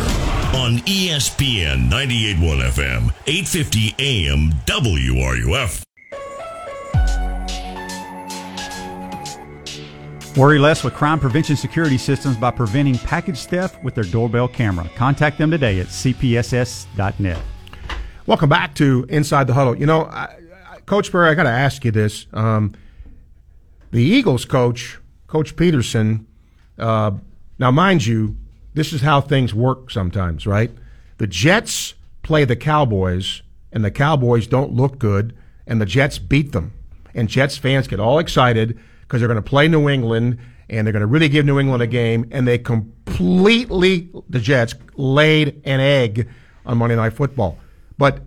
on 0.57 0.79
ESPN 0.87 1.91
981 1.91 2.59
FM, 2.61 3.12
850 3.27 3.95
AM 3.99 4.53
WRUF. 4.65 5.83
Worry 10.39 10.59
less 10.59 10.83
with 10.83 10.95
Crime 10.95 11.21
Prevention 11.21 11.57
Security 11.57 11.99
Systems 11.99 12.39
by 12.39 12.51
preventing 12.51 12.97
package 12.97 13.45
theft 13.45 13.85
with 13.85 13.95
their 13.95 14.05
doorbell 14.05 14.49
camera. 14.49 14.89
Contact 14.97 15.37
them 15.37 15.51
today 15.51 15.81
at 15.81 15.89
cpss.net. 15.89 17.39
Welcome 18.27 18.49
back 18.49 18.75
to 18.77 19.05
Inside 19.11 19.47
the 19.47 19.55
Huddle. 19.55 19.77
You 19.77 19.87
know, 19.87 20.05
I, 20.05 20.25
I, 20.25 20.46
Coach 20.87 21.07
Spurrier, 21.07 21.31
I 21.31 21.35
got 21.35 21.44
to 21.44 21.51
ask 21.51 21.85
you 21.85 21.90
this. 21.90 22.27
Um, 22.33 22.75
the 23.90 24.03
Eagles 24.03 24.44
coach, 24.44 24.99
Coach 25.27 25.57
Pederson, 25.57 26.27
uh, 26.79 27.12
now, 27.59 27.70
mind 27.70 28.05
you, 28.05 28.37
this 28.75 28.92
is 28.92 29.01
how 29.01 29.20
things 29.20 29.55
work 29.55 29.90
sometimes, 29.90 30.46
right? 30.46 30.70
The 31.18 31.27
Jets 31.27 31.94
play 32.22 32.44
the 32.44 32.57
Cowboys, 32.57 33.42
and 33.72 33.85
the 33.85 33.90
Cowboys 33.90 34.46
don't 34.46 34.72
look 34.72 34.99
good, 34.99 35.35
and 35.66 35.81
the 35.81 35.87
Jets 35.87 36.18
beat 36.18 36.53
them. 36.53 36.75
And 37.14 37.29
Jets 37.29 37.57
fans 37.57 37.88
get 37.88 37.99
all 37.99 38.18
excited 38.18 38.79
because 39.01 39.20
they're 39.20 39.29
going 39.29 39.42
to 39.42 39.49
play 39.49 39.68
New 39.68 39.88
England, 39.88 40.38
and 40.68 40.87
they're 40.87 40.92
going 40.92 41.01
to 41.01 41.07
really 41.07 41.31
give 41.31 41.46
New 41.46 41.59
England 41.59 41.83
a 41.83 41.87
game, 41.87 42.29
and 42.31 42.46
they 42.46 42.59
completely, 42.59 44.11
the 44.29 44.40
Jets, 44.40 44.75
laid 44.96 45.62
an 45.64 45.81
egg 45.81 46.29
on 46.66 46.77
Monday 46.77 46.96
Night 46.96 47.14
Football. 47.14 47.57
But 47.96 48.20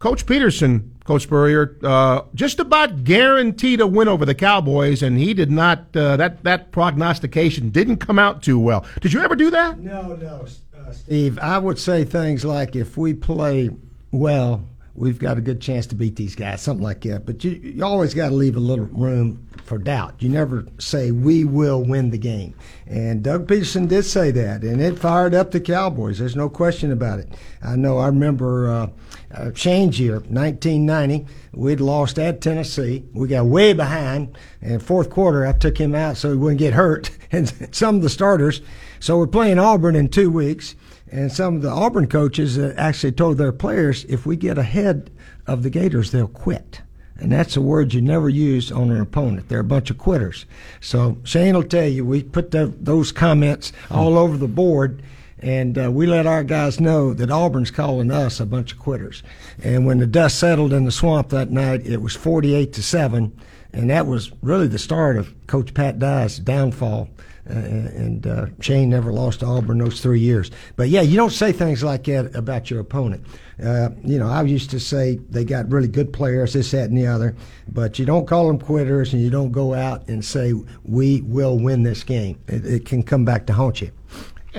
Coach 0.00 0.26
Pederson, 0.26 0.90
Coach 1.08 1.22
Spurrier, 1.22 1.74
uh, 1.84 2.20
just 2.34 2.60
about 2.60 3.02
guaranteed 3.02 3.80
a 3.80 3.86
win 3.86 4.08
over 4.08 4.26
the 4.26 4.34
Cowboys, 4.34 5.02
and 5.02 5.16
he 5.16 5.32
did 5.32 5.50
not. 5.50 5.96
Uh, 5.96 6.18
that 6.18 6.44
that 6.44 6.70
prognostication 6.70 7.70
didn't 7.70 7.96
come 7.96 8.18
out 8.18 8.42
too 8.42 8.58
well. 8.58 8.84
Did 9.00 9.14
you 9.14 9.22
ever 9.22 9.34
do 9.34 9.50
that? 9.50 9.78
No, 9.78 10.14
no, 10.16 10.44
uh, 10.76 10.92
Steve. 10.92 11.38
I 11.38 11.56
would 11.56 11.78
say 11.78 12.04
things 12.04 12.44
like 12.44 12.76
if 12.76 12.98
we 12.98 13.14
play 13.14 13.70
well, 14.10 14.62
we've 14.94 15.18
got 15.18 15.38
a 15.38 15.40
good 15.40 15.62
chance 15.62 15.86
to 15.86 15.94
beat 15.94 16.16
these 16.16 16.34
guys, 16.34 16.60
something 16.60 16.84
like 16.84 17.00
that. 17.02 17.24
But 17.24 17.42
you, 17.42 17.52
you 17.52 17.82
always 17.82 18.12
got 18.12 18.28
to 18.28 18.34
leave 18.34 18.56
a 18.56 18.60
little 18.60 18.84
room 18.84 19.48
for 19.64 19.78
doubt. 19.78 20.16
You 20.18 20.28
never 20.28 20.66
say 20.78 21.10
we 21.10 21.42
will 21.42 21.82
win 21.82 22.10
the 22.10 22.18
game. 22.18 22.54
And 22.86 23.22
Doug 23.22 23.46
Pederson 23.46 23.88
did 23.88 24.04
say 24.04 24.30
that, 24.32 24.62
and 24.62 24.82
it 24.82 24.98
fired 24.98 25.34
up 25.34 25.52
the 25.52 25.60
Cowboys. 25.60 26.18
There's 26.18 26.36
no 26.36 26.50
question 26.50 26.92
about 26.92 27.18
it. 27.18 27.32
I 27.62 27.76
know. 27.76 27.96
I 27.96 28.08
remember 28.08 28.70
uh, 28.70 28.86
uh, 29.32 29.50
Shane's 29.54 30.00
year, 30.00 30.14
1990. 30.14 31.26
We'd 31.52 31.80
lost 31.80 32.18
at 32.18 32.40
Tennessee. 32.40 33.04
We 33.12 33.28
got 33.28 33.46
way 33.46 33.72
behind. 33.72 34.36
And 34.60 34.82
fourth 34.82 35.10
quarter, 35.10 35.46
I 35.46 35.52
took 35.52 35.78
him 35.78 35.94
out 35.94 36.16
so 36.16 36.30
he 36.30 36.36
wouldn't 36.36 36.58
get 36.58 36.74
hurt, 36.74 37.10
and 37.32 37.52
some 37.74 37.96
of 37.96 38.02
the 38.02 38.08
starters. 38.08 38.60
So 39.00 39.18
we're 39.18 39.26
playing 39.26 39.58
Auburn 39.58 39.96
in 39.96 40.08
two 40.08 40.30
weeks. 40.30 40.74
And 41.10 41.32
some 41.32 41.56
of 41.56 41.62
the 41.62 41.70
Auburn 41.70 42.06
coaches 42.06 42.58
actually 42.58 43.12
told 43.12 43.38
their 43.38 43.52
players, 43.52 44.04
if 44.04 44.26
we 44.26 44.36
get 44.36 44.58
ahead 44.58 45.10
of 45.46 45.62
the 45.62 45.70
Gators, 45.70 46.10
they'll 46.10 46.28
quit. 46.28 46.82
And 47.18 47.32
that's 47.32 47.56
a 47.56 47.62
word 47.62 47.94
you 47.94 48.00
never 48.00 48.28
use 48.28 48.70
on 48.70 48.90
an 48.90 49.00
opponent. 49.00 49.48
They're 49.48 49.60
a 49.60 49.64
bunch 49.64 49.90
of 49.90 49.98
quitters. 49.98 50.46
So 50.80 51.18
Shane 51.24 51.54
will 51.54 51.64
tell 51.64 51.88
you, 51.88 52.04
we 52.04 52.22
put 52.22 52.52
the, 52.52 52.72
those 52.78 53.10
comments 53.10 53.72
all 53.90 54.16
over 54.16 54.36
the 54.36 54.46
board, 54.46 55.02
and 55.40 55.78
uh, 55.78 55.90
we 55.90 56.06
let 56.06 56.26
our 56.26 56.42
guys 56.42 56.80
know 56.80 57.14
that 57.14 57.30
Auburn's 57.30 57.70
calling 57.70 58.10
us 58.10 58.40
a 58.40 58.46
bunch 58.46 58.72
of 58.72 58.78
quitters. 58.78 59.22
And 59.62 59.86
when 59.86 59.98
the 59.98 60.06
dust 60.06 60.38
settled 60.38 60.72
in 60.72 60.84
the 60.84 60.92
swamp 60.92 61.28
that 61.30 61.50
night, 61.50 61.86
it 61.86 62.02
was 62.02 62.16
48 62.16 62.72
to 62.72 62.82
7, 62.82 63.40
and 63.72 63.90
that 63.90 64.06
was 64.06 64.32
really 64.42 64.66
the 64.66 64.78
start 64.78 65.16
of 65.16 65.34
Coach 65.46 65.74
Pat 65.74 65.98
Dye's 65.98 66.38
downfall. 66.38 67.08
Uh, 67.50 67.54
and 67.54 68.26
uh, 68.26 68.46
Shane 68.60 68.90
never 68.90 69.10
lost 69.10 69.40
to 69.40 69.46
Auburn 69.46 69.78
those 69.78 70.02
three 70.02 70.20
years. 70.20 70.50
But 70.76 70.90
yeah, 70.90 71.00
you 71.00 71.16
don't 71.16 71.30
say 71.30 71.50
things 71.50 71.82
like 71.82 72.04
that 72.04 72.36
about 72.36 72.70
your 72.70 72.78
opponent. 72.80 73.24
Uh, 73.62 73.88
you 74.04 74.18
know, 74.18 74.28
I 74.28 74.42
used 74.42 74.68
to 74.70 74.80
say 74.80 75.18
they 75.30 75.44
got 75.44 75.70
really 75.72 75.88
good 75.88 76.12
players, 76.12 76.52
this, 76.52 76.72
that, 76.72 76.90
and 76.90 76.98
the 76.98 77.06
other, 77.06 77.34
but 77.72 77.98
you 77.98 78.04
don't 78.04 78.26
call 78.26 78.48
them 78.48 78.58
quitters 78.58 79.14
and 79.14 79.22
you 79.22 79.30
don't 79.30 79.50
go 79.50 79.72
out 79.72 80.06
and 80.08 80.22
say, 80.22 80.52
we 80.84 81.22
will 81.22 81.58
win 81.58 81.84
this 81.84 82.04
game. 82.04 82.38
It, 82.48 82.66
it 82.66 82.84
can 82.84 83.02
come 83.02 83.24
back 83.24 83.46
to 83.46 83.54
haunt 83.54 83.80
you. 83.80 83.92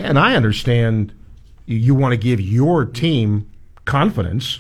And 0.05 0.17
I 0.19 0.35
understand 0.35 1.13
you 1.65 1.93
want 1.95 2.13
to 2.13 2.17
give 2.17 2.39
your 2.41 2.85
team 2.85 3.49
confidence, 3.85 4.59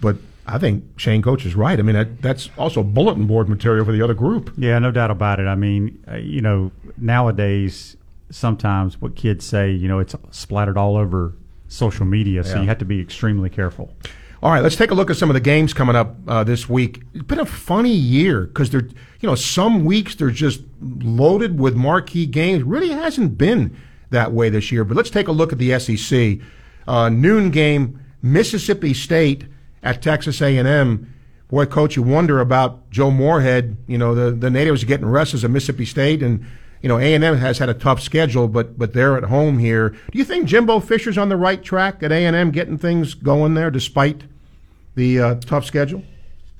but 0.00 0.16
I 0.46 0.58
think 0.58 0.84
Shane 0.96 1.22
Coach 1.22 1.44
is 1.46 1.54
right. 1.54 1.78
I 1.78 1.82
mean, 1.82 1.94
that, 1.96 2.22
that's 2.22 2.50
also 2.56 2.82
bulletin 2.82 3.26
board 3.26 3.48
material 3.48 3.84
for 3.84 3.92
the 3.92 4.02
other 4.02 4.14
group. 4.14 4.52
Yeah, 4.56 4.78
no 4.78 4.90
doubt 4.90 5.10
about 5.10 5.40
it. 5.40 5.46
I 5.46 5.54
mean, 5.54 6.02
uh, 6.10 6.16
you 6.16 6.40
know, 6.40 6.70
nowadays, 6.96 7.96
sometimes 8.30 9.00
what 9.00 9.16
kids 9.16 9.44
say, 9.44 9.70
you 9.72 9.88
know, 9.88 9.98
it's 9.98 10.14
splattered 10.30 10.76
all 10.76 10.96
over 10.96 11.32
social 11.68 12.04
media, 12.06 12.44
so 12.44 12.54
Yeah. 12.56 12.62
you 12.62 12.68
have 12.68 12.78
to 12.78 12.84
be 12.84 13.00
extremely 13.00 13.50
careful. 13.50 13.92
All 14.42 14.52
right, 14.52 14.62
let's 14.62 14.76
take 14.76 14.90
a 14.90 14.94
look 14.94 15.10
at 15.10 15.16
some 15.16 15.30
of 15.30 15.34
the 15.34 15.40
games 15.40 15.72
coming 15.72 15.96
up 15.96 16.14
uh, 16.28 16.44
this 16.44 16.68
week. 16.68 17.02
It's 17.14 17.24
been 17.24 17.40
a 17.40 17.46
funny 17.46 17.92
year 17.94 18.42
because 18.42 18.70
they're, 18.70 18.86
you 19.20 19.28
know, 19.28 19.34
some 19.34 19.84
weeks 19.84 20.14
they're 20.14 20.30
just 20.30 20.60
loaded 20.80 21.58
with 21.58 21.74
marquee 21.74 22.26
games. 22.26 22.62
Really 22.62 22.90
hasn't 22.90 23.38
been 23.38 23.76
that 24.10 24.32
way 24.32 24.48
this 24.48 24.70
year. 24.70 24.84
But 24.84 24.96
let's 24.96 25.10
take 25.10 25.28
a 25.28 25.32
look 25.32 25.52
at 25.52 25.58
the 25.58 25.78
SEC. 25.78 26.38
Uh, 26.86 27.08
noon 27.08 27.50
game, 27.50 28.00
Mississippi 28.22 28.94
State 28.94 29.44
at 29.82 30.02
Texas 30.02 30.40
A&M. 30.40 31.12
Boy, 31.48 31.66
coach, 31.66 31.96
you 31.96 32.02
wonder 32.02 32.40
about 32.40 32.90
Joe 32.90 33.10
Moorhead. 33.10 33.76
You 33.86 33.98
know, 33.98 34.14
the 34.14 34.32
the 34.32 34.50
natives 34.50 34.82
are 34.82 34.86
getting 34.86 35.06
restless 35.06 35.44
at 35.44 35.50
Mississippi 35.50 35.84
State, 35.84 36.22
and 36.22 36.44
you 36.82 36.88
know 36.88 36.98
A&M 36.98 37.22
has 37.22 37.58
had 37.58 37.68
a 37.68 37.74
tough 37.74 38.00
schedule, 38.00 38.48
but 38.48 38.76
but 38.76 38.92
they're 38.92 39.16
at 39.16 39.24
home 39.24 39.58
here. 39.58 39.90
Do 39.90 40.18
you 40.18 40.24
think 40.24 40.46
Jimbo 40.46 40.80
Fisher's 40.80 41.16
on 41.16 41.28
the 41.28 41.36
right 41.36 41.62
track 41.62 42.02
at 42.02 42.10
A&M, 42.10 42.50
getting 42.50 42.78
things 42.78 43.14
going 43.14 43.54
there 43.54 43.70
despite 43.70 44.24
the 44.96 45.20
uh, 45.20 45.34
tough 45.36 45.64
schedule? 45.64 46.02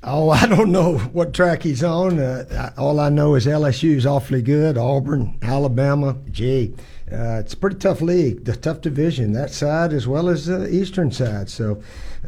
Oh, 0.05 0.31
I 0.31 0.47
don't 0.47 0.71
know 0.71 0.99
what 0.99 1.35
track 1.35 1.65
he's 1.65 1.83
on. 1.83 2.21
Uh, 2.21 2.73
all 2.79 3.01
I 3.01 3.09
know 3.09 3.35
is 3.35 3.47
LSU's 3.47 4.07
awfully 4.07 4.41
good. 4.41 4.79
Auburn, 4.79 5.37
Alabama, 5.43 6.17
gee, 6.31 6.75
uh, 7.13 7.39
it's 7.41 7.55
a 7.55 7.57
pretty 7.57 7.77
tough 7.77 8.01
league, 8.01 8.45
the 8.45 8.57
tough 8.57 8.81
division 8.81 9.33
that 9.33 9.51
side 9.51 9.93
as 9.93 10.09
well 10.09 10.29
as 10.29 10.47
the 10.47 10.69
eastern 10.69 11.13
side. 11.13 11.49
So 11.49 11.81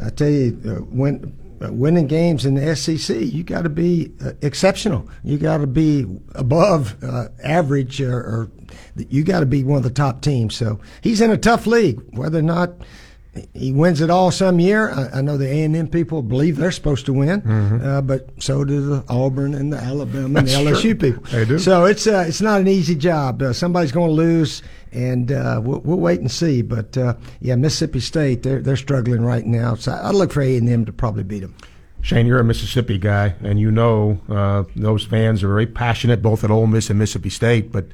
I 0.02 0.10
tell 0.10 0.30
you, 0.30 0.58
uh, 0.64 1.04
uh, 1.60 1.72
winning 1.72 2.06
games 2.06 2.46
in 2.46 2.54
the 2.54 2.76
SEC, 2.76 3.16
you 3.20 3.42
got 3.42 3.62
to 3.62 3.68
be 3.68 4.12
uh, 4.24 4.32
exceptional. 4.42 5.08
You 5.24 5.38
got 5.38 5.58
to 5.58 5.66
be 5.66 6.06
above 6.36 7.02
uh, 7.02 7.28
average, 7.42 8.00
or, 8.00 8.16
or 8.16 8.50
you 8.96 9.24
got 9.24 9.40
to 9.40 9.46
be 9.46 9.64
one 9.64 9.78
of 9.78 9.82
the 9.82 9.90
top 9.90 10.20
teams. 10.20 10.54
So 10.54 10.78
he's 11.00 11.20
in 11.20 11.32
a 11.32 11.36
tough 11.36 11.66
league. 11.66 12.00
Whether 12.16 12.38
or 12.38 12.42
not 12.42 12.70
he 13.54 13.72
wins 13.72 14.00
it 14.00 14.10
all 14.10 14.30
some 14.30 14.58
year. 14.60 14.90
I, 14.90 15.18
I 15.18 15.20
know 15.22 15.36
the 15.36 15.46
A 15.46 15.62
and 15.64 15.74
M 15.76 15.88
people 15.88 16.22
believe 16.22 16.56
they're 16.56 16.70
supposed 16.72 17.06
to 17.06 17.12
win, 17.12 17.42
Mhm. 17.42 17.84
uh, 17.84 18.02
but 18.02 18.28
so 18.38 18.64
do 18.64 18.80
the 18.80 19.04
Auburn 19.08 19.54
and 19.54 19.72
the 19.72 19.78
Alabama 19.78 20.38
and 20.40 20.48
the 20.48 20.52
LSU 20.52 20.80
true. 20.80 20.94
people. 20.94 21.22
They 21.30 21.44
do. 21.44 21.58
So 21.58 21.84
it's 21.84 22.06
uh, 22.06 22.24
it's 22.26 22.40
not 22.40 22.60
an 22.60 22.68
easy 22.68 22.94
job. 22.94 23.42
Uh, 23.42 23.52
somebody's 23.52 23.92
going 23.92 24.08
to 24.08 24.14
lose, 24.14 24.62
and 24.92 25.30
uh, 25.32 25.60
we'll, 25.62 25.80
we'll 25.80 25.98
wait 26.00 26.20
and 26.20 26.30
see. 26.30 26.62
But 26.62 26.96
uh, 26.96 27.14
yeah, 27.40 27.56
Mississippi 27.56 28.00
State 28.00 28.42
they're 28.42 28.60
they're 28.60 28.76
struggling 28.76 29.22
right 29.24 29.46
now. 29.46 29.74
So 29.74 29.92
I 29.92 30.10
look 30.10 30.32
for 30.32 30.42
A 30.42 30.56
and 30.56 30.68
M 30.68 30.84
to 30.86 30.92
probably 30.92 31.22
beat 31.24 31.40
them. 31.40 31.54
Shane, 32.00 32.26
you're 32.26 32.38
a 32.38 32.44
Mississippi 32.44 32.96
guy, 32.96 33.34
and 33.42 33.58
you 33.58 33.70
know 33.72 34.20
uh, 34.28 34.62
those 34.76 35.04
fans 35.04 35.42
are 35.42 35.48
very 35.48 35.66
passionate, 35.66 36.22
both 36.22 36.44
at 36.44 36.50
Ole 36.50 36.68
Miss 36.68 36.90
and 36.90 36.98
Mississippi 36.98 37.28
State. 37.30 37.72
But 37.72 37.86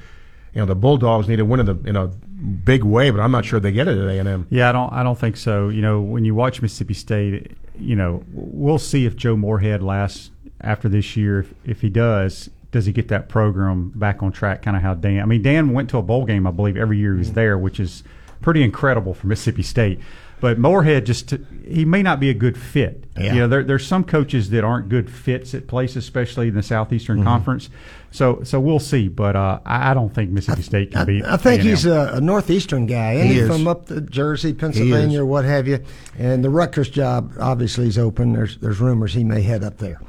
you 0.55 0.61
know 0.61 0.65
the 0.65 0.73
Bulldogs 0.75 1.27
need 1.27 1.35
to 1.35 1.45
win 1.45 1.59
in, 1.59 1.65
the, 1.67 1.77
in 1.89 1.95
a 1.95 2.07
big 2.07 2.83
way, 2.83 3.11
but 3.11 3.19
I'm 3.19 3.31
not 3.31 3.45
sure 3.45 3.59
they 3.59 3.71
get 3.71 3.87
it 3.87 3.97
at 3.97 4.07
A 4.07 4.19
and 4.19 4.27
M. 4.27 4.47
Yeah, 4.49 4.69
I 4.69 4.71
don't. 4.71 4.91
I 4.93 5.03
don't 5.03 5.19
think 5.19 5.37
so. 5.37 5.69
You 5.69 5.81
know, 5.81 6.01
when 6.01 6.25
you 6.25 6.33
watch 6.33 6.61
Mississippi 6.61 6.93
State, 6.95 7.51
you 7.77 7.95
know, 7.95 8.23
we'll 8.31 8.79
see 8.79 9.05
if 9.05 9.15
Joe 9.15 9.35
Moorhead 9.35 9.83
lasts 9.83 10.31
after 10.61 10.87
this 10.89 11.15
year. 11.17 11.39
If, 11.41 11.53
if 11.65 11.81
he 11.81 11.89
does, 11.89 12.49
does 12.71 12.85
he 12.85 12.91
get 12.93 13.09
that 13.09 13.29
program 13.29 13.89
back 13.95 14.23
on 14.23 14.31
track? 14.31 14.61
Kind 14.61 14.77
of 14.77 14.83
how 14.83 14.93
Dan. 14.95 15.21
I 15.21 15.25
mean, 15.25 15.41
Dan 15.41 15.73
went 15.73 15.89
to 15.91 15.97
a 15.97 16.01
bowl 16.01 16.25
game, 16.25 16.47
I 16.47 16.51
believe, 16.51 16.77
every 16.77 16.97
year 16.97 17.13
he 17.13 17.19
was 17.19 17.33
there, 17.33 17.57
which 17.57 17.79
is 17.79 18.03
pretty 18.41 18.63
incredible 18.63 19.13
for 19.13 19.27
Mississippi 19.27 19.63
State. 19.63 19.99
But 20.41 20.59
Moorhead 20.59 21.05
just 21.05 21.33
he 21.65 21.85
may 21.85 22.03
not 22.03 22.19
be 22.19 22.29
a 22.29 22.33
good 22.33 22.57
fit. 22.57 23.05
Yeah. 23.17 23.33
You 23.33 23.39
know, 23.41 23.47
there, 23.47 23.63
there's 23.63 23.87
some 23.87 24.03
coaches 24.03 24.49
that 24.49 24.63
aren't 24.65 24.89
good 24.89 25.09
fits 25.09 25.53
at 25.55 25.65
places, 25.67 25.97
especially 25.97 26.49
in 26.49 26.55
the 26.55 26.61
Southeastern 26.61 27.21
Mhm. 27.21 27.23
Conference. 27.23 27.69
So 28.15 28.41
so 28.43 28.59
we'll 28.59 28.79
see. 28.79 29.07
But 29.09 29.35
uh, 29.35 29.59
I, 29.65 29.91
I 29.91 29.93
don't 29.93 30.13
think 30.13 30.31
Mississippi 30.31 30.61
State 30.61 30.91
can 30.91 31.05
beat. 31.05 31.25
I 31.25 31.35
think 31.37 31.59
A&M. 31.61 31.67
he's 31.67 31.85
a, 31.85 32.13
a 32.13 32.21
northeastern 32.21 32.85
guy, 32.85 33.15
ain't 33.15 33.27
He 33.27 33.33
he? 33.33 33.39
is. 33.39 33.47
From 33.49 33.67
up 33.67 33.87
the 33.87 33.99
Jersey, 34.01 34.53
Pennsylvania, 34.53 35.21
or 35.21 35.25
what 35.25 35.43
have 35.45 35.67
you. 35.67 35.83
And 36.17 36.43
the 36.43 36.49
Rutgers 36.49 36.89
job 36.89 37.33
obviously 37.39 37.87
is 37.87 37.97
open. 37.97 38.33
There's 38.33 38.57
there's 38.57 38.79
rumors 38.79 39.13
he 39.13 39.23
may 39.23 39.41
head 39.41 39.63
up 39.63 39.77
there. 39.77 39.99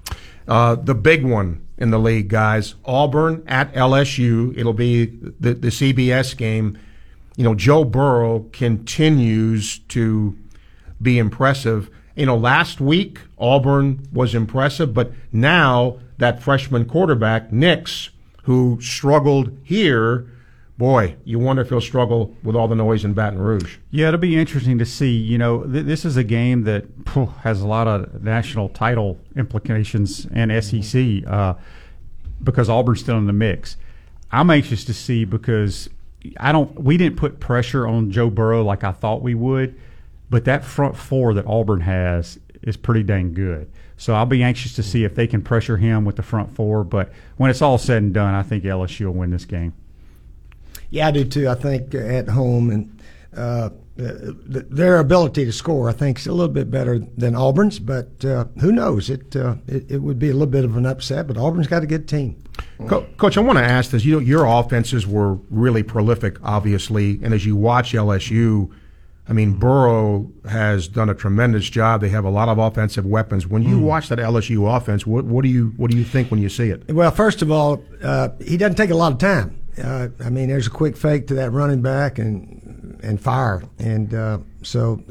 Uh, 0.46 0.76
the 0.76 0.94
big 0.94 1.24
one 1.24 1.66
in 1.78 1.90
the 1.90 1.98
league, 1.98 2.28
guys. 2.28 2.76
Auburn 2.84 3.42
at 3.48 3.72
LSU. 3.74 4.56
It'll 4.56 4.72
be 4.72 5.06
the, 5.40 5.54
the 5.54 5.68
CBS 5.68 6.36
game. 6.36 6.78
You 7.36 7.42
know, 7.44 7.54
Joe 7.56 7.84
Burrow 7.84 8.46
continues 8.52 9.80
to 9.88 10.38
be 11.02 11.18
impressive. 11.18 11.90
You 12.14 12.24
know, 12.26 12.36
last 12.36 12.80
week 12.80 13.18
Auburn 13.36 14.06
was 14.12 14.34
impressive, 14.34 14.94
but 14.94 15.12
now 15.32 15.98
that 16.18 16.42
freshman 16.42 16.84
quarterback, 16.86 17.52
Nix, 17.52 18.10
who 18.44 18.78
struggled 18.80 19.56
here, 19.62 20.30
boy, 20.78 21.16
you 21.24 21.38
wonder 21.38 21.62
if 21.62 21.68
he'll 21.68 21.80
struggle 21.80 22.34
with 22.42 22.54
all 22.54 22.68
the 22.68 22.74
noise 22.74 23.04
in 23.04 23.12
Baton 23.12 23.38
Rouge. 23.38 23.78
Yeah, 23.90 24.08
it'll 24.08 24.20
be 24.20 24.36
interesting 24.36 24.78
to 24.78 24.86
see. 24.86 25.16
You 25.16 25.38
know, 25.38 25.64
th- 25.64 25.84
this 25.84 26.04
is 26.04 26.16
a 26.16 26.24
game 26.24 26.62
that 26.62 26.84
phew, 27.06 27.26
has 27.42 27.60
a 27.60 27.66
lot 27.66 27.88
of 27.88 28.22
national 28.22 28.68
title 28.68 29.18
implications 29.36 30.26
and 30.32 30.52
SEC 30.64 31.26
uh, 31.26 31.54
because 32.42 32.68
Auburn's 32.68 33.00
still 33.00 33.18
in 33.18 33.26
the 33.26 33.32
mix. 33.32 33.76
I'm 34.30 34.50
anxious 34.50 34.84
to 34.84 34.94
see 34.94 35.24
because 35.24 35.88
I 36.38 36.52
don't. 36.52 36.80
We 36.80 36.96
didn't 36.96 37.16
put 37.16 37.40
pressure 37.40 37.86
on 37.86 38.10
Joe 38.10 38.30
Burrow 38.30 38.62
like 38.64 38.84
I 38.84 38.92
thought 38.92 39.22
we 39.22 39.34
would, 39.34 39.78
but 40.28 40.44
that 40.44 40.64
front 40.64 40.96
four 40.96 41.34
that 41.34 41.46
Auburn 41.46 41.80
has 41.82 42.38
is 42.62 42.76
pretty 42.76 43.02
dang 43.02 43.32
good. 43.32 43.70
So 43.96 44.14
I'll 44.14 44.26
be 44.26 44.42
anxious 44.42 44.74
to 44.74 44.82
see 44.82 45.04
if 45.04 45.14
they 45.14 45.26
can 45.26 45.42
pressure 45.42 45.76
him 45.78 46.04
with 46.04 46.16
the 46.16 46.22
front 46.22 46.54
four. 46.54 46.84
But 46.84 47.12
when 47.36 47.50
it's 47.50 47.62
all 47.62 47.78
said 47.78 48.02
and 48.02 48.12
done, 48.12 48.34
I 48.34 48.42
think 48.42 48.64
LSU 48.64 49.06
will 49.06 49.12
win 49.12 49.30
this 49.30 49.44
game. 49.44 49.72
Yeah, 50.90 51.08
I 51.08 51.10
do 51.10 51.24
too. 51.24 51.48
I 51.48 51.54
think 51.54 51.94
uh, 51.94 51.98
at 51.98 52.28
home 52.28 52.70
and 52.70 53.00
uh, 53.36 53.70
their 53.96 54.98
ability 54.98 55.46
to 55.46 55.52
score, 55.52 55.88
I 55.88 55.92
think, 55.92 56.18
is 56.18 56.26
a 56.26 56.32
little 56.32 56.52
bit 56.52 56.70
better 56.70 56.98
than 56.98 57.34
Auburn's. 57.34 57.78
But 57.78 58.24
uh, 58.24 58.44
who 58.60 58.70
knows? 58.70 59.08
It, 59.08 59.34
uh, 59.34 59.56
it 59.66 59.90
it 59.90 59.98
would 59.98 60.18
be 60.18 60.28
a 60.28 60.32
little 60.32 60.46
bit 60.46 60.64
of 60.64 60.76
an 60.76 60.84
upset. 60.84 61.26
But 61.26 61.38
Auburn's 61.38 61.66
got 61.66 61.82
a 61.82 61.86
good 61.86 62.06
team. 62.06 62.42
Co- 62.86 63.06
Coach, 63.16 63.38
I 63.38 63.40
want 63.40 63.58
to 63.58 63.64
ask 63.64 63.90
this. 63.90 64.04
You 64.04 64.14
know, 64.14 64.18
your 64.18 64.44
offenses 64.44 65.06
were 65.06 65.34
really 65.50 65.82
prolific, 65.82 66.36
obviously, 66.42 67.18
and 67.22 67.32
as 67.32 67.46
you 67.46 67.56
watch 67.56 67.92
LSU, 67.92 68.70
I 69.28 69.32
mean, 69.32 69.54
Burrow 69.54 70.30
has 70.48 70.86
done 70.86 71.10
a 71.10 71.14
tremendous 71.14 71.68
job. 71.68 72.00
They 72.00 72.10
have 72.10 72.24
a 72.24 72.30
lot 72.30 72.48
of 72.48 72.58
offensive 72.58 73.04
weapons. 73.04 73.46
When 73.46 73.62
you 73.62 73.78
watch 73.78 74.08
that 74.08 74.18
LSU 74.18 74.74
offense, 74.74 75.04
what, 75.04 75.24
what 75.24 75.42
do 75.42 75.48
you 75.48 75.72
what 75.76 75.90
do 75.90 75.96
you 75.96 76.04
think 76.04 76.30
when 76.30 76.40
you 76.40 76.48
see 76.48 76.70
it? 76.70 76.88
Well, 76.92 77.10
first 77.10 77.42
of 77.42 77.50
all, 77.50 77.82
uh, 78.02 78.28
he 78.40 78.56
doesn't 78.56 78.76
take 78.76 78.90
a 78.90 78.94
lot 78.94 79.12
of 79.12 79.18
time. 79.18 79.60
Uh, 79.82 80.08
I 80.24 80.30
mean, 80.30 80.48
there's 80.48 80.68
a 80.68 80.70
quick 80.70 80.96
fake 80.96 81.26
to 81.28 81.34
that 81.34 81.50
running 81.50 81.82
back 81.82 82.18
and 82.18 83.00
and 83.02 83.20
fire, 83.20 83.64
and 83.78 84.14
uh, 84.14 84.38
so 84.62 85.02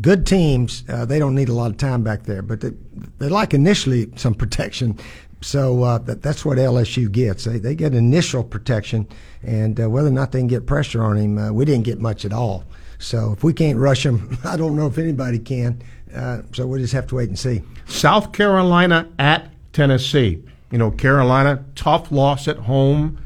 good 0.00 0.26
teams 0.26 0.84
uh, 0.88 1.04
they 1.04 1.18
don't 1.18 1.34
need 1.34 1.48
a 1.48 1.54
lot 1.54 1.70
of 1.70 1.76
time 1.76 2.02
back 2.02 2.24
there, 2.24 2.42
but 2.42 2.60
they, 2.60 2.70
they 3.18 3.28
like 3.28 3.54
initially 3.54 4.10
some 4.16 4.34
protection. 4.34 4.98
So 5.42 5.82
uh, 5.82 5.98
that, 5.98 6.22
that's 6.22 6.44
what 6.44 6.58
LSU 6.58 7.10
gets. 7.10 7.44
They 7.44 7.58
they 7.58 7.74
get 7.74 7.94
initial 7.94 8.44
protection, 8.44 9.08
and 9.42 9.80
uh, 9.80 9.88
whether 9.88 10.08
or 10.08 10.12
not 10.12 10.32
they 10.32 10.40
can 10.40 10.48
get 10.48 10.66
pressure 10.66 11.02
on 11.02 11.16
him, 11.16 11.38
uh, 11.38 11.50
we 11.50 11.64
didn't 11.64 11.84
get 11.84 11.98
much 11.98 12.26
at 12.26 12.32
all. 12.34 12.64
So 13.00 13.32
if 13.32 13.42
we 13.42 13.52
can't 13.52 13.78
rush 13.78 14.04
them, 14.04 14.38
I 14.44 14.56
don't 14.56 14.76
know 14.76 14.86
if 14.86 14.98
anybody 14.98 15.38
can. 15.38 15.82
Uh, 16.14 16.42
so 16.52 16.66
we'll 16.66 16.80
just 16.80 16.92
have 16.92 17.06
to 17.08 17.16
wait 17.16 17.28
and 17.28 17.38
see. 17.38 17.62
South 17.86 18.32
Carolina 18.32 19.08
at 19.18 19.50
Tennessee. 19.72 20.42
You 20.70 20.78
know, 20.78 20.90
Carolina 20.90 21.64
tough 21.74 22.12
loss 22.12 22.46
at 22.46 22.58
home. 22.58 23.18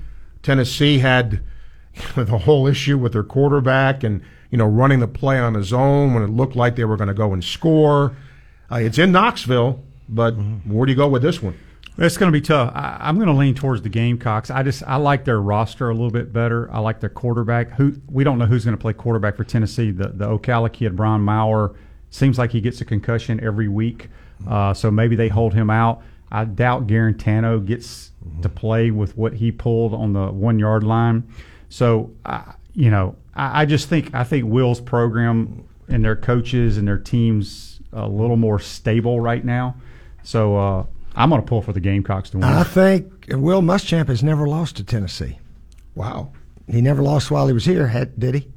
Tennessee 0.43 0.99
had 0.99 1.43
the 2.15 2.39
whole 2.39 2.67
issue 2.67 2.97
with 2.99 3.13
their 3.13 3.23
quarterback 3.23 4.03
and 4.05 4.23
you 4.51 4.59
know 4.59 4.67
running 4.67 5.01
the 5.01 5.09
play 5.09 5.39
on 5.39 5.55
his 5.55 5.73
own 5.73 6.15
when 6.15 6.23
it 6.23 6.31
looked 6.31 6.57
like 6.57 6.77
they 6.77 6.85
were 6.85 6.97
going 6.97 7.09
to 7.09 7.15
go 7.15 7.33
and 7.33 7.43
score. 7.43 8.17
Uh, 8.71 8.77
it's 8.77 8.99
in 8.99 9.13
Knoxville, 9.13 9.83
but 10.09 10.33
where 10.33 10.87
do 10.87 10.93
you 10.93 10.97
go 10.97 11.09
with 11.09 11.23
this 11.23 11.43
one? 11.43 11.59
It's 11.97 12.17
going 12.17 12.33
to 12.33 12.37
be 12.37 12.45
tough. 12.45 12.73
I, 12.75 12.97
I'm 13.01 13.17
going 13.17 13.29
to 13.29 13.35
lean 13.35 13.55
towards 13.55 13.83
the 13.83 13.89
Gamecocks. 13.89 14.51
I 14.51 14.63
just 14.63 14.83
I 14.85 14.97
like 14.97 15.25
their 15.25 15.41
roster 15.41 15.91
a 15.91 15.93
little 15.95 16.11
bit 16.11 16.33
better. 16.33 16.71
I 16.73 16.81
like 16.81 17.01
their 17.01 17.11
quarterback. 17.11 17.71
Who 17.73 17.95
we 18.11 18.25
don't 18.25 18.39
know 18.39 18.47
who's 18.47 18.65
going 18.65 18.77
to 18.77 18.81
play 18.81 18.93
quarterback 18.93 19.37
for 19.37 19.45
Tennessee. 19.45 19.91
The 19.91 20.09
the 20.09 20.27
Ocala 20.27 20.73
kid 20.73 20.97
Brian 20.97 21.21
Maurer 21.21 21.75
seems 22.11 22.39
like 22.39 22.51
he 22.51 22.61
gets 22.61 22.81
a 22.81 22.85
concussion 22.85 23.43
every 23.43 23.69
week, 23.69 24.09
uh, 24.49 24.75
so 24.75 24.91
maybe 24.91 25.15
they 25.17 25.29
hold 25.29 25.55
him 25.55 25.71
out. 25.71 26.03
I 26.33 26.45
doubt 26.45 26.89
Guarantano 26.89 27.65
gets 27.65 28.11
to 28.43 28.49
play 28.49 28.91
with 28.91 29.17
what 29.17 29.35
he 29.35 29.53
pulled 29.53 29.95
on 29.95 30.13
the 30.13 30.33
one 30.33 30.59
yard 30.59 30.83
line. 30.83 31.29
So 31.69 32.11
I 32.25 32.55
you 32.73 32.91
know 32.91 33.15
I, 33.37 33.63
I 33.63 33.65
just 33.67 33.89
think 33.89 34.13
I 34.13 34.25
think 34.25 34.47
Will's 34.47 34.81
program 34.81 35.65
and 35.89 36.05
their 36.05 36.17
coaches 36.17 36.77
and 36.77 36.89
their 36.89 36.99
teams 36.99 37.79
a 37.93 38.09
little 38.09 38.37
more 38.37 38.59
stable 38.59 39.21
right 39.21 39.45
now. 39.45 39.77
So 40.25 40.57
uh, 40.57 40.87
I'm 41.15 41.31
going 41.31 41.41
to 41.41 41.47
pull 41.47 41.63
for 41.63 41.73
the 41.73 41.81
Gamecocks 41.81 42.31
to 42.31 42.39
win. 42.39 42.45
I 42.45 42.65
think 42.65 43.27
Will 43.29 43.63
Muschamp 43.63 44.09
has 44.09 44.23
never 44.23 44.47
lost 44.47 44.77
to 44.77 44.85
Tennessee. 44.85 45.39
Wow. 45.95 46.33
He 46.67 46.81
never 46.81 47.03
lost 47.03 47.31
while 47.31 47.47
he 47.47 47.53
was 47.53 47.65
here, 47.65 47.87
had, 47.87 48.19
did 48.19 48.35
he? 48.35 48.49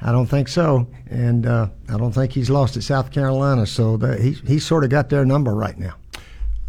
I 0.00 0.12
don't 0.12 0.26
think 0.26 0.48
so, 0.48 0.88
and 1.08 1.46
uh, 1.46 1.68
I 1.88 1.96
don't 1.96 2.12
think 2.12 2.32
he's 2.32 2.50
lost 2.50 2.76
at 2.76 2.82
South 2.82 3.10
Carolina. 3.10 3.66
So 3.66 3.96
that 3.98 4.20
he 4.20 4.32
he's 4.32 4.64
sort 4.64 4.84
of 4.84 4.90
got 4.90 5.08
their 5.08 5.24
number 5.24 5.54
right 5.54 5.76
now. 5.78 5.94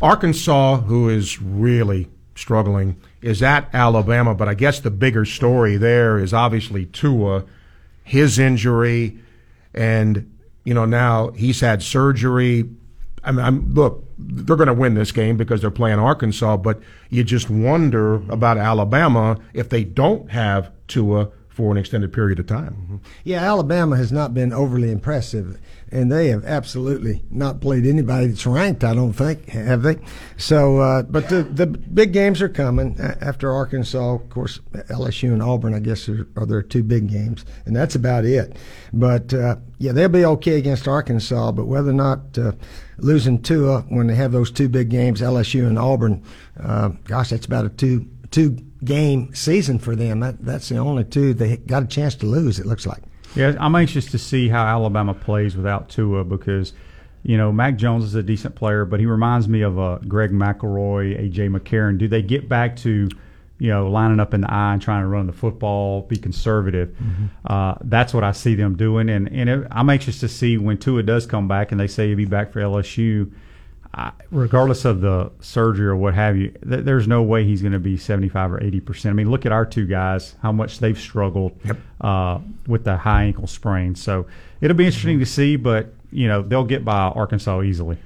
Arkansas, 0.02 0.78
who 0.82 1.10
is 1.10 1.42
really 1.42 2.08
struggling, 2.36 2.96
is 3.22 3.44
at 3.44 3.70
Alabama. 3.74 4.34
But 4.34 4.48
I 4.48 4.54
guess 4.54 4.80
the 4.80 4.92
bigger 4.92 5.26
story 5.26 5.78
there 5.78 6.18
is 6.18 6.34
obviously 6.34 6.86
Tua, 6.86 7.46
his 8.04 8.40
injury, 8.40 9.20
and 9.74 10.32
you 10.64 10.74
know 10.74 10.86
now 10.86 11.30
he's 11.32 11.62
had 11.62 11.84
surgery. 11.84 12.70
I 13.30 13.32
mean, 13.32 13.46
I'm, 13.46 13.74
look, 13.76 14.06
they're 14.18 14.56
going 14.56 14.68
to 14.68 14.74
win 14.74 14.96
this 14.96 15.12
game 15.12 15.38
because 15.38 15.62
they're 15.62 15.70
playing 15.70 16.00
Arkansas. 16.00 16.58
But 16.58 16.82
you 17.12 17.24
just 17.24 17.48
wonder 17.48 18.16
about 18.32 18.58
Alabama 18.58 19.38
if 19.54 19.70
they 19.70 19.84
don't 19.84 20.32
have 20.32 20.72
Tua 20.88 21.30
for 21.60 21.74
an 21.74 21.78
extended 21.78 22.14
period 22.14 22.40
of 22.40 22.48
time. 22.48 23.02
Yeah, 23.26 23.42
Alabama 23.42 23.98
has 23.98 24.14
not 24.14 24.34
been 24.34 24.54
overly 24.54 24.92
impressive, 24.92 25.60
and 25.92 26.10
they 26.10 26.30
have 26.30 26.46
absolutely 26.46 27.22
not 27.30 27.60
played 27.60 27.86
anybody 27.86 28.28
that's 28.28 28.46
ranked. 28.46 28.86
I 28.86 28.94
don't 28.96 29.12
think 29.12 29.50
have 29.50 29.82
they. 29.82 29.98
So, 30.38 30.78
uh, 30.78 31.02
but 31.04 31.28
the 31.28 31.44
the 31.44 31.68
big 31.68 32.14
games 32.14 32.42
are 32.42 32.48
coming 32.48 32.98
after 33.02 33.52
Arkansas. 33.52 34.16
Of 34.16 34.30
course, 34.30 34.60
LSU 34.74 35.34
and 35.34 35.44
Auburn, 35.44 35.74
I 35.74 35.80
guess, 35.80 36.08
are, 36.08 36.30
are 36.38 36.46
their 36.46 36.62
two 36.62 36.82
big 36.82 37.10
games, 37.10 37.44
and 37.66 37.76
that's 37.76 37.96
about 37.96 38.24
it. 38.24 38.56
But 38.94 39.34
uh, 39.34 39.58
yeah, 39.80 39.92
they'll 39.92 40.08
be 40.08 40.24
okay 40.24 40.58
against 40.60 40.88
Arkansas. 40.88 41.52
But 41.52 41.66
whether 41.66 41.90
or 41.90 41.94
not 41.94 42.38
uh, 42.38 42.54
losing 43.00 43.42
Tua 43.42 43.82
when 43.90 44.08
they 44.08 44.16
have 44.16 44.32
those 44.32 44.50
two 44.50 44.70
big 44.70 44.88
games, 44.88 45.20
LSU 45.20 45.68
and 45.68 45.78
Auburn, 45.78 46.24
uh, 46.58 46.92
gosh, 47.04 47.32
that's 47.32 47.46
about 47.46 47.66
a 47.66 47.70
two 47.70 48.08
two 48.32 48.58
game 48.84 49.34
season 49.34 49.80
for 49.80 49.96
them. 49.96 50.20
That 50.20 50.44
that's 50.44 50.70
the 50.70 50.78
only 50.78 51.04
two 51.04 51.34
they 51.34 51.58
got 51.58 51.84
a 51.84 51.88
chance 51.88 52.16
to 52.16 52.26
lose. 52.26 52.60
It 52.60 52.66
looks 52.66 52.86
like. 52.86 53.04
Yeah, 53.36 53.56
I'm 53.60 53.76
anxious 53.76 54.08
to 54.08 54.18
see 54.18 54.50
how 54.50 54.66
Alabama 54.66 55.14
plays 55.14 55.56
without 55.56 55.90
Tua 55.90 56.24
because 56.24 56.74
you 57.24 57.38
know, 57.38 57.52
Mac 57.52 57.76
Jones 57.76 58.06
is 58.06 58.16
a 58.16 58.24
decent 58.24 58.56
player, 58.56 58.86
but 58.86 59.00
he 59.00 59.06
reminds 59.06 59.48
me 59.48 59.62
of 59.62 59.78
a 59.78 60.00
Greg 60.08 60.32
McElroy, 60.32 61.20
AJ 61.20 61.56
McCarron. 61.56 61.98
Do 61.98 62.08
they 62.08 62.22
get 62.22 62.48
back 62.48 62.78
to, 62.78 63.10
you 63.58 63.70
know, 63.70 63.90
lining 63.90 64.20
up 64.20 64.34
in 64.34 64.42
the 64.42 64.54
I 64.54 64.74
and 64.74 64.82
trying 64.82 65.04
to 65.04 65.08
run 65.08 65.28
the 65.28 65.34
football, 65.34 66.04
be 66.04 66.16
conservative? 66.16 66.90
Mm-hmm. 66.90 67.26
Uh, 67.46 67.76
that's 67.82 68.14
what 68.14 68.24
I 68.24 68.32
see 68.32 68.56
them 68.56 68.76
doing, 68.76 69.10
and 69.10 69.28
and 69.32 69.50
it, 69.50 69.68
I'm 69.70 69.90
anxious 69.90 70.20
to 70.22 70.30
see 70.30 70.58
when 70.58 70.78
Tua 70.78 71.04
does 71.04 71.26
come 71.26 71.48
back, 71.48 71.72
and 71.72 71.80
they 71.80 71.88
say 71.88 72.08
he'll 72.08 72.18
be 72.18 72.26
back 72.26 72.54
for 72.54 72.62
LSU. 72.62 73.32
I, 73.94 74.12
regardless 74.30 74.86
of 74.86 75.02
the 75.02 75.32
surgery 75.40 75.88
or 75.88 75.96
what 75.96 76.14
have 76.14 76.38
you, 76.38 76.50
th- 76.50 76.86
there's 76.86 77.08
no 77.08 77.24
way 77.24 77.44
he's 77.44 77.62
going 77.62 77.74
to 77.74 77.80
be 77.80 77.98
75 77.98 78.54
or 78.54 78.64
80 78.64 78.80
percent. 78.82 79.14
I 79.14 79.16
mean, 79.16 79.32
look 79.32 79.46
at 79.46 79.52
our 79.52 79.66
two 79.66 79.88
guys, 79.88 80.36
how 80.42 80.52
much 80.52 80.80
they've 80.80 81.00
struggled 81.00 81.60
uh, 82.02 82.40
with 82.68 82.84
the 82.84 82.98
high 82.98 83.24
ankle 83.24 83.48
sprain. 83.48 83.96
So 83.96 84.28
it'll 84.62 84.78
be 84.78 84.86
interesting 84.86 85.20
to 85.20 85.26
see, 85.26 85.56
but 85.56 85.94
you 86.12 86.28
know 86.28 86.42
they'll 86.42 86.66
get 86.66 86.86
by 86.86 87.08
Arkansas 87.10 87.62
easily. 87.64 87.98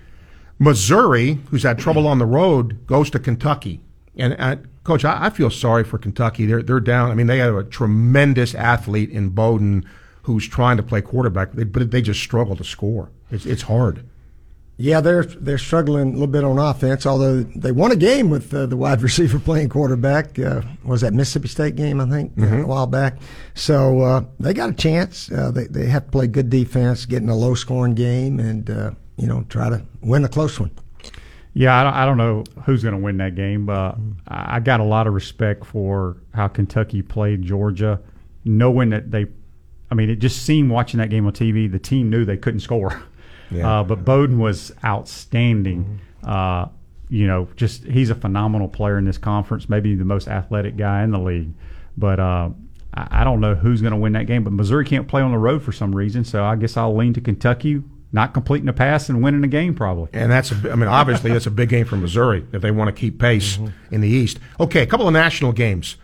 Missouri, 0.59 1.39
who's 1.49 1.63
had 1.63 1.77
trouble 1.77 2.07
on 2.07 2.19
the 2.19 2.25
road, 2.25 2.87
goes 2.87 3.09
to 3.09 3.19
Kentucky. 3.19 3.81
And 4.15 4.35
uh, 4.39 4.57
coach, 4.83 5.03
I, 5.03 5.25
I 5.25 5.29
feel 5.29 5.49
sorry 5.49 5.83
for 5.83 5.97
Kentucky. 5.97 6.45
They're 6.45 6.63
they're 6.63 6.79
down. 6.79 7.11
I 7.11 7.15
mean, 7.15 7.27
they 7.27 7.39
have 7.39 7.55
a 7.55 7.63
tremendous 7.63 8.55
athlete 8.55 9.09
in 9.09 9.29
Bowden 9.29 9.85
who's 10.23 10.47
trying 10.47 10.77
to 10.77 10.83
play 10.83 11.01
quarterback, 11.01 11.49
but 11.53 11.91
they 11.91 12.01
just 12.01 12.21
struggle 12.21 12.55
to 12.55 12.63
score. 12.63 13.09
It's 13.29 13.45
it's 13.45 13.63
hard. 13.63 14.05
Yeah, 14.83 14.99
they're 14.99 15.23
they're 15.23 15.57
struggling 15.57 16.09
a 16.09 16.11
little 16.11 16.27
bit 16.27 16.43
on 16.43 16.57
offense. 16.59 17.05
Although 17.05 17.43
they 17.43 17.71
won 17.71 17.93
a 17.93 17.95
game 17.95 18.29
with 18.29 18.53
uh, 18.53 18.65
the 18.65 18.75
wide 18.75 19.01
receiver 19.07 19.39
playing 19.39 19.69
quarterback. 19.69 20.37
Uh, 20.37 20.61
was 20.83 20.99
that 21.01 21.13
Mississippi 21.13 21.47
State 21.47 21.75
game? 21.77 22.01
I 22.01 22.09
think 22.09 22.35
Mhm. 22.35 22.63
a 22.63 22.67
while 22.67 22.85
back. 22.87 23.17
So 23.53 24.01
uh, 24.01 24.25
they 24.41 24.53
got 24.53 24.69
a 24.71 24.73
chance. 24.73 25.31
Uh, 25.31 25.51
they 25.51 25.67
they 25.67 25.85
have 25.85 26.03
to 26.07 26.11
play 26.11 26.27
good 26.27 26.49
defense, 26.49 27.05
get 27.05 27.21
in 27.21 27.29
a 27.29 27.35
low 27.35 27.55
scoring 27.55 27.93
game, 27.95 28.41
and 28.41 28.69
uh, 28.69 28.91
you 29.15 29.25
know 29.25 29.45
try 29.47 29.69
to 29.69 29.81
win 30.01 30.25
a 30.25 30.27
close 30.27 30.59
one. 30.59 30.71
Yeah, 31.53 31.79
I 31.79 31.83
don't, 31.83 31.93
I 31.93 32.05
don't 32.05 32.17
know 32.17 32.43
who's 32.65 32.83
going 32.83 32.95
to 32.95 33.01
win 33.01 33.15
that 33.17 33.35
game, 33.35 33.65
but 33.65 33.95
I 34.27 34.55
I 34.57 34.59
got 34.59 34.81
a 34.81 34.83
lot 34.83 35.07
of 35.07 35.13
respect 35.13 35.63
for 35.65 36.17
how 36.33 36.49
Kentucky 36.49 37.01
played 37.01 37.41
Georgia, 37.41 38.01
knowing 38.43 38.89
that 38.89 39.11
they. 39.11 39.27
I 39.89 39.95
mean, 39.95 40.09
it 40.09 40.17
just 40.17 40.43
seemed 40.43 40.71
watching 40.71 40.97
that 40.97 41.09
game 41.09 41.25
on 41.25 41.31
TV, 41.31 41.71
the 41.71 41.79
team 41.79 42.09
knew 42.09 42.25
they 42.25 42.35
couldn't 42.37 42.59
score. 42.59 43.01
Yeah. 43.53 43.79
Uh, 43.79 43.83
but 43.83 44.03
Bowden 44.05 44.39
was 44.39 44.71
outstanding. 44.83 45.99
Uh, 46.23 46.67
you 47.09 47.27
know, 47.27 47.47
just 47.55 47.83
he's 47.83 48.09
a 48.09 48.15
phenomenal 48.15 48.67
player 48.67 48.97
in 48.97 49.05
this 49.05 49.17
conference, 49.17 49.69
maybe 49.69 49.95
the 49.95 50.05
most 50.05 50.27
athletic 50.27 50.77
guy 50.77 51.03
in 51.03 51.11
the 51.11 51.19
league. 51.19 51.53
But 51.97 52.19
uh, 52.19 52.49
I, 52.93 53.21
I 53.21 53.23
don't 53.23 53.39
know 53.39 53.55
who's 53.55 53.81
going 53.81 53.91
to 53.91 53.99
win 53.99 54.13
that 54.13 54.25
game. 54.25 54.43
But 54.43 54.53
Missouri 54.53 54.85
can't 54.85 55.07
play 55.07 55.21
on 55.21 55.31
the 55.31 55.37
road 55.37 55.61
for 55.61 55.71
some 55.71 55.95
reason, 55.95 56.23
so 56.23 56.43
I 56.43 56.55
guess 56.55 56.77
I'll 56.77 56.95
lean 56.95 57.13
to 57.13 57.21
Kentucky 57.21 57.83
not 58.13 58.31
completing 58.31 58.69
a 58.69 58.73
pass 58.73 59.09
and 59.09 59.23
winning 59.23 59.41
the 59.41 59.47
game 59.47 59.73
probably. 59.73 60.07
And 60.13 60.31
that's, 60.31 60.51
a, 60.51 60.71
I 60.71 60.75
mean, 60.75 60.87
obviously 60.87 61.31
that's 61.31 61.47
a 61.47 61.51
big 61.51 61.69
game 61.69 61.85
for 61.85 61.97
Missouri 61.97 62.45
if 62.53 62.61
they 62.61 62.69
want 62.69 62.95
to 62.95 62.99
keep 62.99 63.19
pace 63.19 63.57
in 63.91 64.01
the 64.01 64.07
East. 64.07 64.39
Okay, 64.59 64.83
a 64.83 64.85
couple 64.85 65.07
of 65.07 65.13
national 65.13 65.51
games. 65.51 65.97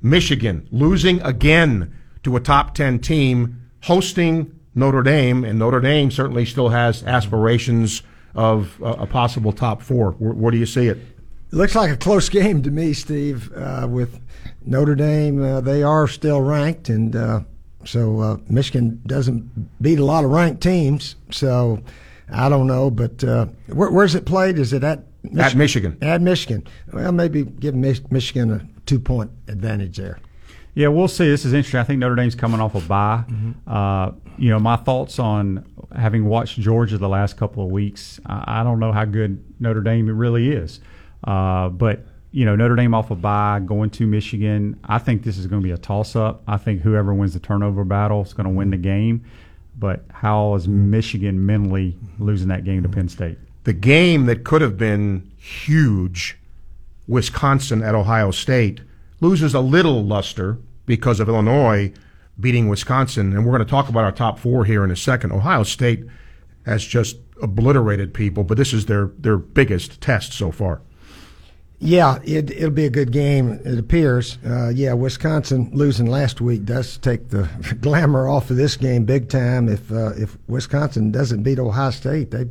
Michigan 0.00 0.68
losing 0.70 1.20
again 1.22 1.92
to 2.22 2.36
a 2.36 2.40
top 2.40 2.74
10 2.74 3.00
team, 3.00 3.60
hosting 3.82 4.55
Notre 4.76 5.02
Dame, 5.02 5.42
and 5.42 5.58
Notre 5.58 5.80
Dame 5.80 6.10
certainly 6.12 6.44
still 6.44 6.68
has 6.68 7.02
aspirations 7.02 8.02
of 8.34 8.80
uh, 8.82 8.94
a 8.98 9.06
possible 9.06 9.50
top 9.52 9.82
four. 9.82 10.12
Where, 10.12 10.32
where 10.34 10.50
do 10.52 10.58
you 10.58 10.66
see 10.66 10.86
it? 10.86 10.98
it? 10.98 11.02
Looks 11.50 11.74
like 11.74 11.90
a 11.90 11.96
close 11.96 12.28
game 12.28 12.62
to 12.62 12.70
me, 12.70 12.92
Steve. 12.92 13.50
Uh, 13.56 13.88
with 13.90 14.20
Notre 14.64 14.94
Dame, 14.94 15.42
uh, 15.42 15.60
they 15.62 15.82
are 15.82 16.06
still 16.06 16.40
ranked, 16.42 16.88
and 16.88 17.16
uh, 17.16 17.40
so 17.84 18.20
uh, 18.20 18.36
Michigan 18.48 19.00
doesn't 19.06 19.80
beat 19.82 19.98
a 19.98 20.04
lot 20.04 20.24
of 20.24 20.30
ranked 20.30 20.62
teams. 20.62 21.16
So 21.30 21.80
I 22.30 22.48
don't 22.48 22.66
know, 22.66 22.90
but 22.90 23.24
uh, 23.24 23.46
where, 23.68 23.90
where's 23.90 24.14
it 24.14 24.26
played? 24.26 24.58
Is 24.58 24.72
it 24.72 24.84
at 24.84 25.04
At 25.38 25.54
Michigan. 25.54 25.96
At 26.02 26.20
Michigan. 26.20 26.66
Well, 26.92 27.12
maybe 27.12 27.44
give 27.44 27.74
Mich- 27.74 28.10
Michigan 28.10 28.50
a 28.52 28.66
two 28.84 28.98
point 29.00 29.30
advantage 29.48 29.96
there. 29.96 30.18
Yeah, 30.74 30.88
we'll 30.88 31.08
see. 31.08 31.26
This 31.26 31.46
is 31.46 31.54
interesting. 31.54 31.80
I 31.80 31.84
think 31.84 32.00
Notre 32.00 32.16
Dame's 32.16 32.34
coming 32.34 32.60
off 32.60 32.74
a 32.74 32.80
bye. 32.80 33.24
Uh, 33.66 34.10
you 34.38 34.50
know, 34.50 34.58
my 34.58 34.76
thoughts 34.76 35.18
on 35.18 35.64
having 35.94 36.26
watched 36.26 36.58
Georgia 36.58 36.98
the 36.98 37.08
last 37.08 37.36
couple 37.36 37.64
of 37.64 37.70
weeks. 37.70 38.20
I, 38.26 38.62
don't 38.62 38.78
know 38.78 38.92
how 38.92 39.04
good 39.04 39.42
Notre 39.60 39.80
Dame 39.80 40.08
really 40.08 40.50
is, 40.50 40.80
uh, 41.24 41.68
but 41.68 42.04
you 42.32 42.44
know, 42.44 42.54
Notre 42.54 42.76
Dame 42.76 42.92
off 42.94 43.10
a 43.10 43.14
bye, 43.14 43.60
going 43.64 43.90
to 43.90 44.06
Michigan. 44.06 44.78
I 44.84 44.98
think 44.98 45.22
this 45.22 45.38
is 45.38 45.46
going 45.46 45.62
to 45.62 45.64
be 45.64 45.72
a 45.72 45.78
toss-up. 45.78 46.42
I 46.46 46.58
think 46.58 46.82
whoever 46.82 47.14
wins 47.14 47.32
the 47.32 47.40
turnover 47.40 47.84
battle 47.84 48.22
is 48.22 48.32
going 48.34 48.44
to 48.44 48.52
win 48.52 48.70
the 48.70 48.76
game. 48.76 49.24
But 49.78 50.04
how 50.10 50.54
is 50.54 50.68
Michigan 50.68 51.44
mentally 51.46 51.96
losing 52.18 52.48
that 52.48 52.64
game 52.64 52.82
to 52.82 52.88
Penn 52.88 53.08
State? 53.08 53.38
The 53.64 53.72
game 53.72 54.26
that 54.26 54.44
could 54.44 54.62
have 54.62 54.76
been 54.76 55.30
huge, 55.36 56.38
Wisconsin 57.06 57.82
at 57.82 57.94
Ohio 57.94 58.30
State, 58.30 58.80
loses 59.20 59.54
a 59.54 59.60
little 59.60 60.04
luster 60.04 60.58
because 60.86 61.20
of 61.20 61.28
Illinois 61.28 61.92
beating 62.38 62.68
Wisconsin. 62.68 63.32
And 63.32 63.44
we're 63.44 63.52
going 63.52 63.64
to 63.64 63.70
talk 63.70 63.88
about 63.88 64.04
our 64.04 64.12
top 64.12 64.38
four 64.38 64.64
here 64.64 64.84
in 64.84 64.90
a 64.90 64.96
second. 64.96 65.32
Ohio 65.32 65.62
State 65.62 66.04
has 66.64 66.84
just 66.84 67.16
obliterated 67.42 68.12
people, 68.14 68.44
but 68.44 68.56
this 68.56 68.72
is 68.72 68.86
their, 68.86 69.10
their 69.18 69.36
biggest 69.36 70.00
test 70.00 70.32
so 70.32 70.50
far. 70.50 70.80
Yeah, 71.78 72.20
it, 72.24 72.50
it'll 72.50 72.70
be 72.70 72.86
a 72.86 72.90
good 72.90 73.12
game, 73.12 73.60
it 73.64 73.78
appears. 73.78 74.38
Uh, 74.44 74.70
yeah, 74.70 74.94
Wisconsin 74.94 75.70
losing 75.74 76.06
last 76.06 76.40
week 76.40 76.64
does 76.64 76.96
take 76.98 77.28
the 77.28 77.50
glamour 77.80 78.28
off 78.28 78.50
of 78.50 78.56
this 78.56 78.76
game 78.76 79.04
big 79.04 79.28
time. 79.28 79.68
If 79.68 79.92
uh, 79.92 80.12
if 80.16 80.38
Wisconsin 80.48 81.10
doesn't 81.10 81.42
beat 81.42 81.58
Ohio 81.58 81.90
State, 81.90 82.30
they 82.30 82.46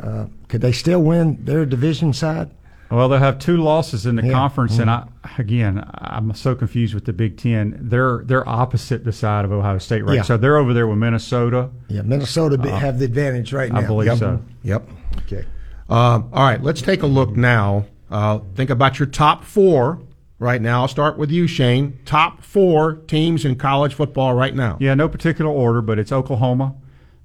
uh, 0.00 0.26
could 0.48 0.60
they 0.60 0.72
still 0.72 1.02
win 1.02 1.44
their 1.44 1.64
division 1.66 2.12
side? 2.12 2.50
Well, 2.90 3.08
they'll 3.08 3.18
have 3.18 3.38
two 3.38 3.58
losses 3.58 4.06
in 4.06 4.16
the 4.16 4.24
Yeah. 4.24 4.32
conference, 4.32 4.78
and 4.78 4.90
I 4.90 5.04
again, 5.36 5.84
I'm 5.94 6.32
so 6.34 6.54
confused 6.54 6.94
with 6.94 7.04
the 7.04 7.12
Big 7.12 7.36
Ten. 7.36 7.78
They're 7.82 8.22
they're 8.24 8.48
opposite 8.48 9.04
the 9.04 9.12
side 9.12 9.44
of 9.44 9.52
Ohio 9.52 9.78
State, 9.78 10.04
right? 10.06 10.16
Yeah. 10.16 10.22
So 10.22 10.36
they're 10.38 10.56
over 10.56 10.72
there 10.72 10.86
with 10.86 10.98
Minnesota. 10.98 11.68
Yeah, 11.88 12.02
Minnesota 12.02 12.58
Uh, 12.60 12.76
have 12.78 12.98
the 12.98 13.04
advantage 13.04 13.52
right 13.52 13.70
now. 13.70 13.80
I 13.80 13.86
believe 13.86 14.06
Yep. 14.08 14.18
so. 14.18 14.40
Yep. 14.62 14.88
Okay. 15.26 15.44
Um, 15.90 16.28
all 16.32 16.44
right, 16.44 16.62
let's 16.62 16.80
take 16.82 17.02
a 17.02 17.06
look 17.06 17.36
now. 17.36 17.84
Uh, 18.10 18.38
think 18.54 18.70
about 18.70 18.98
your 18.98 19.06
top 19.06 19.44
four 19.44 19.98
right 20.38 20.60
now. 20.62 20.82
I'll 20.82 20.88
start 20.88 21.18
with 21.18 21.30
you, 21.30 21.46
Shane. 21.46 21.98
Top 22.06 22.42
four 22.42 22.94
teams 23.06 23.44
in 23.44 23.56
college 23.56 23.92
football 23.94 24.32
right 24.34 24.54
now. 24.54 24.76
Yeah, 24.80 24.94
no 24.94 25.08
particular 25.08 25.50
order, 25.50 25.82
but 25.82 25.98
it's 25.98 26.12
Oklahoma, 26.12 26.74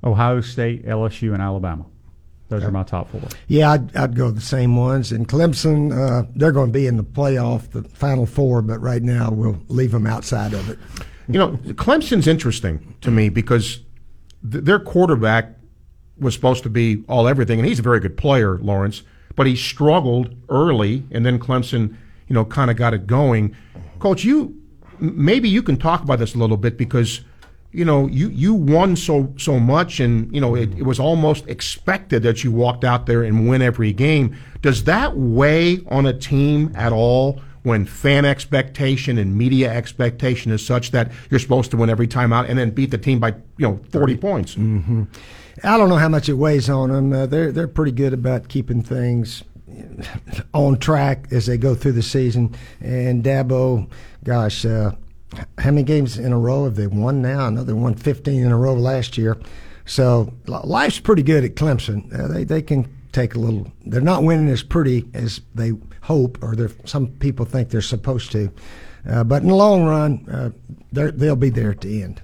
Ohio 0.03 0.41
State, 0.41 0.85
LSU, 0.85 1.33
and 1.33 1.41
Alabama. 1.41 1.85
Those 2.53 2.67
are 2.67 2.71
my 2.71 2.83
top 2.83 3.09
four. 3.09 3.21
Yeah, 3.47 3.71
I'd, 3.71 3.95
I'd 3.95 4.15
go 4.15 4.29
the 4.29 4.39
same 4.41 4.75
ones. 4.75 5.11
And 5.11 5.27
Clemson, 5.27 5.91
uh, 5.91 6.27
they're 6.35 6.51
going 6.51 6.67
to 6.67 6.73
be 6.73 6.85
in 6.85 6.97
the 6.97 7.03
playoff, 7.03 7.71
the 7.71 7.81
Final 7.83 8.27
Four, 8.27 8.61
but 8.61 8.79
right 8.79 9.01
now 9.01 9.31
we'll 9.31 9.59
leave 9.69 9.91
them 9.91 10.05
outside 10.05 10.53
of 10.53 10.69
it. 10.69 10.77
You 11.27 11.39
know, 11.39 11.51
Clemson's 11.73 12.27
interesting 12.27 12.95
to 13.01 13.09
me 13.09 13.29
because 13.29 13.79
th- 14.49 14.63
their 14.63 14.79
quarterback 14.79 15.55
was 16.19 16.35
supposed 16.35 16.61
to 16.63 16.69
be 16.69 17.03
all 17.09 17.27
everything, 17.27 17.59
and 17.59 17.67
he's 17.67 17.79
a 17.79 17.83
very 17.83 17.99
good 17.99 18.17
player, 18.17 18.59
Lawrence. 18.59 19.01
But 19.35 19.47
he 19.47 19.55
struggled 19.55 20.35
early, 20.49 21.03
and 21.09 21.25
then 21.25 21.39
Clemson, 21.39 21.97
you 22.27 22.35
know, 22.35 22.45
kind 22.45 22.69
of 22.69 22.77
got 22.77 22.93
it 22.93 23.07
going. 23.07 23.55
Coach, 23.97 24.23
you 24.23 24.61
maybe 24.99 25.49
you 25.49 25.63
can 25.63 25.77
talk 25.77 26.03
about 26.03 26.19
this 26.19 26.35
a 26.35 26.37
little 26.37 26.57
bit 26.57 26.77
because 26.77 27.21
you 27.73 27.83
know 27.83 28.07
you 28.07 28.29
you 28.29 28.53
won 28.53 28.95
so 28.95 29.33
so 29.37 29.59
much, 29.59 29.99
and 29.99 30.33
you 30.33 30.39
know 30.39 30.55
it, 30.55 30.77
it 30.77 30.83
was 30.83 30.99
almost 30.99 31.47
expected 31.47 32.23
that 32.23 32.43
you 32.43 32.51
walked 32.51 32.83
out 32.83 33.05
there 33.05 33.23
and 33.23 33.47
win 33.49 33.61
every 33.61 33.91
game. 33.93 34.35
Does 34.61 34.85
that 34.85 35.17
weigh 35.17 35.81
on 35.87 36.05
a 36.05 36.13
team 36.13 36.71
at 36.75 36.93
all? 36.93 37.41
When 37.63 37.85
fan 37.85 38.25
expectation 38.25 39.17
and 39.17 39.37
media 39.37 39.71
expectation 39.71 40.51
is 40.51 40.65
such 40.65 40.91
that 40.91 41.13
you're 41.29 41.39
supposed 41.39 41.71
to 41.71 41.77
win 41.77 41.89
every 41.89 42.07
time 42.07 42.33
out 42.33 42.49
and 42.49 42.59
then 42.59 42.71
beat 42.71 42.91
the 42.91 42.97
team 42.97 43.19
by 43.19 43.29
you 43.57 43.65
know 43.65 43.79
40 43.89 44.17
points. 44.17 44.55
hmm 44.55 45.03
I 45.63 45.77
don't 45.77 45.87
know 45.87 45.95
how 45.95 46.09
much 46.09 46.27
it 46.27 46.33
weighs 46.33 46.69
on 46.69 46.89
them. 46.89 47.13
Uh, 47.13 47.25
they're 47.25 47.53
they're 47.53 47.69
pretty 47.69 47.93
good 47.93 48.11
about 48.13 48.49
keeping 48.49 48.83
things 48.83 49.45
on 50.53 50.77
track 50.77 51.27
as 51.31 51.45
they 51.45 51.57
go 51.57 51.73
through 51.73 51.93
the 51.93 52.03
season. 52.03 52.53
And 52.81 53.23
Dabo, 53.23 53.89
gosh, 54.25 54.65
uh, 54.65 54.91
how 55.57 55.71
many 55.71 55.83
games 55.83 56.17
in 56.17 56.31
a 56.31 56.37
row 56.39 56.65
have 56.65 56.75
they 56.75 56.87
won 56.87 57.21
now? 57.21 57.45
I 57.45 57.49
know 57.49 57.63
they 57.63 57.73
won 57.73 57.95
15 57.95 58.43
in 58.43 58.51
a 58.51 58.57
row 58.57 58.73
last 58.73 59.17
year. 59.17 59.37
So 59.85 60.33
life's 60.47 60.99
pretty 60.99 61.23
good 61.23 61.43
at 61.43 61.55
Clemson. 61.55 62.13
Uh, 62.17 62.27
they 62.27 62.43
they 62.43 62.61
can 62.61 62.87
take 63.11 63.35
a 63.35 63.39
little. 63.39 63.71
They're 63.85 64.01
not 64.01 64.23
winning 64.23 64.49
as 64.49 64.63
pretty 64.63 65.05
as 65.13 65.41
they 65.53 65.73
hope, 66.01 66.41
or 66.41 66.55
they're, 66.55 66.71
some 66.85 67.07
people 67.07 67.45
think 67.45 67.69
they're 67.69 67.81
supposed 67.81 68.31
to. 68.31 68.51
Uh, 69.07 69.23
but 69.23 69.41
in 69.43 69.49
the 69.49 69.55
long 69.55 69.83
run, 69.85 70.25
uh, 70.31 70.49
they're- 70.91 71.11
they'll 71.11 71.35
be 71.35 71.49
there 71.49 71.71
at 71.71 71.81
the 71.81 72.01
end. 72.01 72.21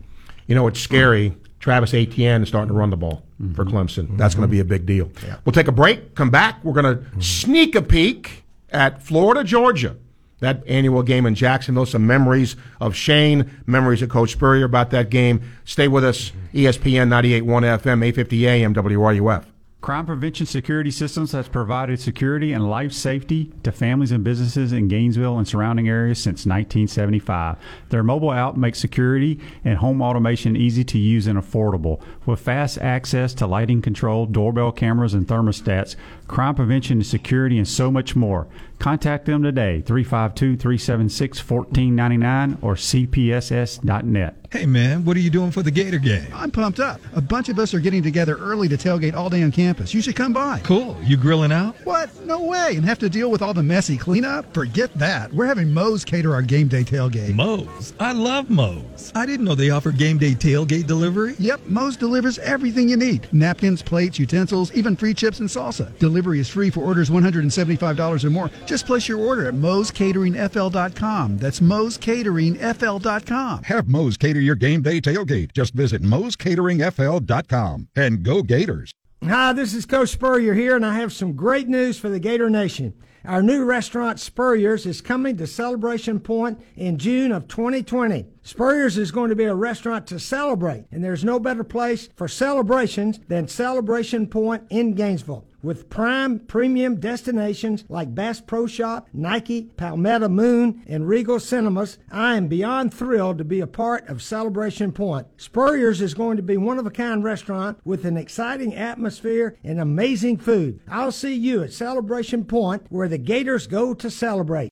You 0.48 0.56
know, 0.56 0.68
it's 0.68 0.80
scary. 0.80 1.36
Travis 1.60 1.94
Etienne 1.94 2.42
is 2.42 2.48
starting 2.48 2.70
to 2.70 2.74
run 2.74 2.90
the 2.90 2.98
ball 2.98 3.24
for 3.54 3.66
Clemson. 3.66 4.18
That's 4.18 4.34
going 4.34 4.48
to 4.48 4.52
be 4.52 4.62
a 4.62 4.66
big 4.66 4.86
deal. 4.86 5.12
We'll 5.46 5.52
take 5.54 5.68
a 5.68 5.74
break, 5.74 6.16
come 6.16 6.30
back. 6.30 6.64
We're 6.64 6.74
going 6.82 6.98
to 6.98 7.22
sneak 7.22 7.76
a 7.76 7.82
peek 7.82 8.44
at 8.72 9.04
Florida, 9.04 9.44
Georgia. 9.44 9.98
That 10.40 10.64
annual 10.68 11.04
game 11.04 11.26
in 11.26 11.36
Jacksonville. 11.36 11.86
Some 11.86 12.08
memories 12.08 12.56
of 12.80 12.96
Shane, 12.96 13.50
memories 13.66 14.02
of 14.02 14.10
Coach 14.10 14.32
Spurrier 14.32 14.66
about 14.66 14.92
that 14.92 15.10
game. 15.10 15.42
Stay 15.66 15.88
with 15.88 16.04
us. 16.04 16.32
ESPN 16.54 17.10
98.1 17.10 17.44
FM, 17.80 18.04
850 18.04 18.48
AM, 18.48 18.74
WRUF. 18.74 19.46
Crime 19.82 20.06
Prevention 20.06 20.46
Security 20.46 20.92
Systems 20.92 21.32
has 21.32 21.48
provided 21.48 22.02
security 22.02 22.52
and 22.52 22.70
life 22.70 22.92
safety 22.92 23.54
to 23.64 23.72
families 23.72 24.12
and 24.12 24.26
businesses 24.26 24.74
in 24.74 24.90
Gainesville 24.90 25.38
and 25.38 25.48
surrounding 25.48 25.88
areas 25.88 26.20
since 26.20 26.46
1975. 26.46 27.56
Their 27.88 28.04
mobile 28.04 28.34
app 28.34 28.58
makes 28.58 28.78
security 28.78 29.40
and 29.64 29.78
home 29.78 30.02
automation 30.02 30.58
easy 30.58 30.84
to 30.84 30.98
use 30.98 31.28
and 31.28 31.40
affordable. 31.40 32.02
With 32.26 32.42
fast 32.42 32.78
access 32.80 33.34
to 33.36 33.48
lighting 33.48 33.82
control, 33.82 34.26
doorbell 34.26 34.74
cameras, 34.74 35.14
and 35.14 35.26
thermostats, 35.26 35.96
crime 36.28 36.56
prevention 36.56 36.98
and 36.98 37.06
security, 37.06 37.58
and 37.58 37.68
so 37.68 37.90
much 37.90 38.18
more. 38.18 38.50
Contact 38.80 39.26
them 39.26 39.44
today, 39.44 39.82
352 39.82 40.56
376 40.58 41.50
1499 41.50 42.58
or 42.62 42.76
cpss.net. 42.76 44.36
Hey 44.52 44.66
man, 44.66 45.06
what 45.06 45.16
are 45.16 45.20
you 45.20 45.30
doing 45.30 45.52
for 45.52 45.62
the 45.62 45.70
Gator 45.70 46.00
game? 46.00 46.26
I'm 46.34 46.50
pumped 46.50 46.80
up. 46.80 47.00
A 47.14 47.22
bunch 47.22 47.50
of 47.50 47.60
us 47.60 47.72
are 47.76 47.80
getting 47.80 48.02
together 48.02 48.36
early 48.38 48.68
to 48.70 48.78
tailgate 48.78 49.14
all 49.14 49.30
day 49.30 49.44
on 49.44 49.52
campus. 49.52 49.94
You 49.94 50.02
should 50.02 50.16
come 50.16 50.34
by. 50.34 50.60
Cool. 50.64 50.98
You 51.04 51.18
grilling 51.18 51.52
out? 51.52 51.76
What? 51.84 52.10
No 52.26 52.42
way. 52.46 52.76
And 52.76 52.84
have 52.84 52.98
to 53.00 53.10
deal 53.10 53.30
with 53.30 53.44
all 53.44 53.54
the 53.54 53.62
messy 53.62 53.96
cleanup? 53.96 54.52
Forget 54.52 54.92
that. 54.96 55.32
We're 55.32 55.46
having 55.46 55.72
Moe's 55.72 56.04
cater 56.04 56.34
our 56.34 56.42
game 56.42 56.68
day 56.68 56.84
tailgate. 56.84 57.36
Moe's? 57.36 57.94
I 58.00 58.14
love 58.14 58.50
Moe's. 58.50 59.12
I 59.14 59.28
didn't 59.28 59.46
know 59.46 59.54
they 59.54 59.70
offered 59.70 59.98
game 60.00 60.18
day 60.18 60.32
tailgate 60.32 60.88
delivery. 60.88 61.36
Yep, 61.38 61.68
Moe's 61.68 61.96
delivers 61.96 62.40
everything 62.40 62.90
you 62.90 62.98
need. 62.98 63.32
Napkins, 63.32 63.84
plates, 63.84 64.18
utensils, 64.18 64.74
even 64.74 64.96
free 64.96 65.14
chips 65.14 65.42
and 65.42 65.50
salsa. 65.50 65.96
Delivery 66.00 66.40
is 66.40 66.50
free 66.50 66.72
for 66.72 66.80
orders 66.80 67.12
$175 67.12 68.24
or 68.24 68.30
more. 68.32 68.50
Just 68.70 68.86
place 68.86 69.08
your 69.08 69.18
order 69.18 69.48
at 69.48 69.56
moescateringfl.com. 69.56 71.40
That's 71.40 71.60
moescateringfl.com. 71.60 73.64
Have 73.64 73.88
Moe's 73.88 74.16
cater 74.16 74.40
your 74.40 74.54
game 74.54 74.84
day 74.84 75.02
tailgate. 75.02 75.54
Just 75.54 75.74
visit 75.74 76.04
moescateringfl.com 76.04 77.88
and 77.96 78.22
go 78.22 78.44
Gators. 78.44 78.94
Hi, 79.24 79.54
this 79.54 79.74
is 79.74 79.88
Coach 79.88 80.10
Spurrier 80.10 80.54
here, 80.54 80.76
and 80.76 80.86
I 80.86 81.00
have 81.00 81.12
some 81.12 81.34
great 81.34 81.68
news 81.68 81.98
for 81.98 82.10
the 82.10 82.20
Gator 82.20 82.48
Nation. 82.48 82.94
Our 83.26 83.42
new 83.42 83.66
restaurant, 83.66 84.20
Spurrier's, 84.20 84.86
is 84.86 85.02
coming 85.02 85.36
to 85.38 85.48
Celebration 85.48 86.20
Point 86.20 86.62
in 86.76 87.00
June 87.00 87.32
of 87.32 87.48
2020. 87.48 88.28
Spurrier's 88.44 89.00
is 89.00 89.10
going 89.10 89.30
to 89.30 89.36
be 89.36 89.46
a 89.46 89.56
restaurant 89.56 90.06
to 90.08 90.20
celebrate, 90.20 90.86
and 90.92 91.04
there's 91.04 91.26
no 91.26 91.40
better 91.40 91.64
place 91.64 92.08
for 92.16 92.28
celebrations 92.28 93.20
than 93.30 93.48
Celebration 93.48 94.28
Point 94.28 94.68
in 94.70 94.94
Gainesville. 94.94 95.49
With 95.62 95.90
prime 95.90 96.40
premium 96.40 97.02
destinations 97.02 97.84
like 97.90 98.16
Bass 98.16 98.40
Pro 98.40 98.66
Shop, 98.66 99.10
Nike, 99.12 99.64
Palmetto 99.76 100.30
Moon, 100.30 100.84
and 100.88 101.06
Regal 101.06 101.38
Cinemas, 101.38 101.98
I 102.10 102.38
am 102.38 102.48
beyond 102.48 102.94
thrilled 102.94 103.38
to 103.40 103.44
be 103.44 103.60
a 103.60 103.68
part 103.68 104.08
of 104.08 104.22
Celebration 104.22 104.94
Point. 104.94 105.28
Spurrier's 105.36 106.02
is 106.02 106.14
going 106.14 106.38
to 106.38 106.44
be 106.44 106.56
one 106.56 106.80
of 106.80 106.86
a 106.86 106.92
kind 106.92 107.26
restaurant 107.26 107.78
with 107.84 108.06
an 108.06 108.16
exciting 108.16 108.74
atmosphere 108.74 109.58
and 109.62 109.82
amazing 109.82 110.38
food. 110.38 110.80
I'll 110.88 111.12
see 111.12 111.34
you 111.34 111.62
at 111.62 111.74
Celebration 111.74 112.46
Point 112.46 112.86
where 112.90 113.10
the 113.10 113.18
Gators 113.18 113.68
go 113.68 113.94
to 113.94 114.10
celebrate. 114.10 114.72